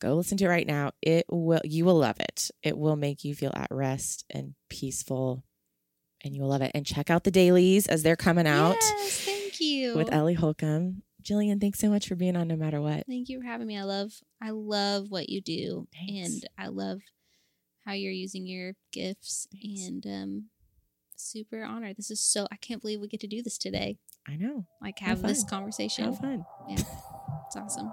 go 0.00 0.14
listen 0.14 0.36
to 0.38 0.44
it 0.44 0.48
right 0.48 0.66
now. 0.66 0.92
It 1.02 1.26
will 1.30 1.60
you 1.64 1.84
will 1.84 1.98
love 1.98 2.20
it. 2.20 2.50
It 2.62 2.76
will 2.76 2.96
make 2.96 3.24
you 3.24 3.34
feel 3.34 3.52
at 3.54 3.68
rest 3.70 4.24
and 4.30 4.54
peaceful 4.68 5.42
and 6.24 6.34
you 6.34 6.42
will 6.42 6.48
love 6.48 6.62
it. 6.62 6.72
And 6.74 6.84
check 6.86 7.10
out 7.10 7.24
the 7.24 7.30
dailies 7.30 7.86
as 7.86 8.02
they're 8.02 8.16
coming 8.16 8.46
out 8.46 8.76
Yes, 8.80 9.20
thank 9.24 9.60
you. 9.60 9.96
with 9.96 10.12
Ellie 10.12 10.34
Holcomb. 10.34 11.02
Jillian, 11.22 11.60
thanks 11.60 11.78
so 11.80 11.88
much 11.90 12.06
for 12.06 12.14
being 12.14 12.36
on 12.36 12.46
No 12.48 12.54
Matter 12.56 12.80
What. 12.80 13.04
Thank 13.08 13.28
you 13.28 13.40
for 13.40 13.46
having 13.46 13.66
me. 13.66 13.76
I 13.76 13.82
love 13.82 14.12
I 14.40 14.50
love 14.50 15.10
what 15.10 15.28
you 15.28 15.40
do 15.40 15.88
Thanks. 15.92 16.32
and 16.34 16.48
I 16.58 16.68
love 16.68 17.00
how 17.84 17.92
you're 17.92 18.12
using 18.12 18.46
your 18.46 18.74
gifts 18.92 19.46
Thanks. 19.52 19.86
and 19.86 20.06
um 20.06 20.44
super 21.16 21.64
honored. 21.64 21.96
This 21.96 22.10
is 22.10 22.20
so 22.20 22.46
I 22.52 22.56
can't 22.56 22.80
believe 22.80 23.00
we 23.00 23.08
get 23.08 23.20
to 23.20 23.26
do 23.26 23.42
this 23.42 23.58
today. 23.58 23.96
I 24.28 24.36
know. 24.36 24.66
Like 24.82 24.98
Have 25.00 25.20
have 25.20 25.22
this 25.28 25.42
conversation. 25.44 26.04
Have 26.04 26.18
fun. 26.18 26.44
Yeah. 26.68 26.76
It's 27.46 27.56
awesome. 27.56 27.92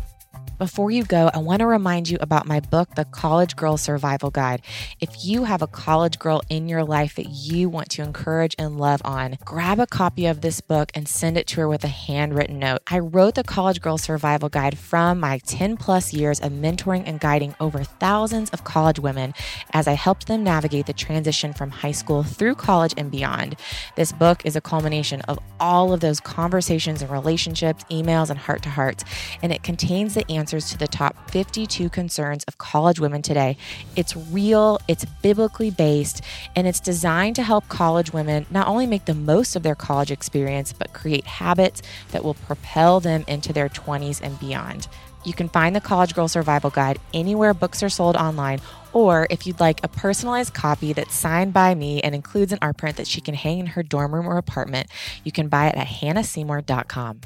Before 0.61 0.91
you 0.91 1.03
go, 1.03 1.31
I 1.33 1.39
want 1.39 1.61
to 1.61 1.65
remind 1.65 2.07
you 2.07 2.19
about 2.21 2.45
my 2.45 2.59
book, 2.59 2.93
The 2.93 3.05
College 3.05 3.55
Girl 3.55 3.77
Survival 3.77 4.29
Guide. 4.29 4.61
If 4.99 5.25
you 5.25 5.45
have 5.45 5.63
a 5.63 5.67
college 5.67 6.19
girl 6.19 6.43
in 6.49 6.69
your 6.69 6.83
life 6.83 7.15
that 7.15 7.29
you 7.29 7.67
want 7.67 7.89
to 7.89 8.03
encourage 8.03 8.55
and 8.59 8.77
love 8.77 9.01
on, 9.03 9.39
grab 9.43 9.79
a 9.79 9.87
copy 9.87 10.27
of 10.27 10.41
this 10.41 10.61
book 10.61 10.91
and 10.93 11.07
send 11.07 11.35
it 11.35 11.47
to 11.47 11.61
her 11.61 11.67
with 11.67 11.83
a 11.83 11.87
handwritten 11.87 12.59
note. 12.59 12.83
I 12.85 12.99
wrote 12.99 13.33
the 13.33 13.43
College 13.43 13.81
Girl 13.81 13.97
Survival 13.97 14.49
Guide 14.49 14.77
from 14.77 15.19
my 15.19 15.39
10 15.39 15.77
plus 15.77 16.13
years 16.13 16.39
of 16.39 16.51
mentoring 16.51 17.05
and 17.07 17.19
guiding 17.19 17.55
over 17.59 17.83
thousands 17.83 18.51
of 18.51 18.63
college 18.63 18.99
women 18.99 19.33
as 19.73 19.87
I 19.87 19.93
helped 19.93 20.27
them 20.27 20.43
navigate 20.43 20.85
the 20.85 20.93
transition 20.93 21.53
from 21.53 21.71
high 21.71 21.91
school 21.91 22.21
through 22.21 22.53
college 22.53 22.93
and 22.97 23.09
beyond. 23.09 23.55
This 23.95 24.11
book 24.11 24.45
is 24.45 24.55
a 24.55 24.61
culmination 24.61 25.21
of 25.21 25.39
all 25.59 25.91
of 25.91 26.01
those 26.01 26.19
conversations 26.19 27.01
and 27.01 27.09
relationships, 27.09 27.83
emails, 27.89 28.29
and 28.29 28.37
heart 28.37 28.61
to 28.61 28.69
hearts, 28.69 29.03
and 29.41 29.51
it 29.51 29.63
contains 29.63 30.13
the 30.13 30.30
answers 30.31 30.69
to 30.69 30.77
the 30.77 30.87
top 30.87 31.29
52 31.31 31.89
concerns 31.89 32.43
of 32.45 32.57
college 32.57 32.99
women 32.99 33.21
today. 33.21 33.57
It's 33.95 34.15
real, 34.15 34.79
it's 34.87 35.05
biblically 35.21 35.71
based, 35.71 36.21
and 36.55 36.67
it's 36.67 36.79
designed 36.79 37.35
to 37.37 37.43
help 37.43 37.67
college 37.67 38.13
women 38.13 38.45
not 38.49 38.67
only 38.67 38.87
make 38.87 39.05
the 39.05 39.13
most 39.13 39.55
of 39.55 39.63
their 39.63 39.75
college 39.75 40.11
experience, 40.11 40.73
but 40.73 40.93
create 40.93 41.25
habits 41.25 41.81
that 42.11 42.23
will 42.23 42.33
propel 42.33 42.99
them 42.99 43.23
into 43.27 43.53
their 43.53 43.69
20s 43.69 44.21
and 44.21 44.39
beyond. 44.39 44.87
You 45.23 45.33
can 45.33 45.49
find 45.49 45.75
the 45.75 45.81
College 45.81 46.15
Girl 46.15 46.27
Survival 46.27 46.71
Guide 46.71 46.99
anywhere 47.13 47.53
books 47.53 47.83
are 47.83 47.89
sold 47.89 48.15
online, 48.15 48.59
or 48.91 49.27
if 49.29 49.45
you'd 49.45 49.59
like 49.59 49.83
a 49.83 49.87
personalized 49.87 50.53
copy 50.53 50.93
that's 50.93 51.13
signed 51.13 51.53
by 51.53 51.75
me 51.75 52.01
and 52.01 52.15
includes 52.15 52.51
an 52.51 52.59
art 52.61 52.77
print 52.77 52.97
that 52.97 53.07
she 53.07 53.21
can 53.21 53.35
hang 53.35 53.59
in 53.59 53.67
her 53.67 53.83
dorm 53.83 54.15
room 54.15 54.27
or 54.27 54.37
apartment, 54.37 54.87
you 55.23 55.31
can 55.31 55.47
buy 55.47 55.67
it 55.67 55.75
at 55.75 55.87
hannahseymour.com. 55.87 57.21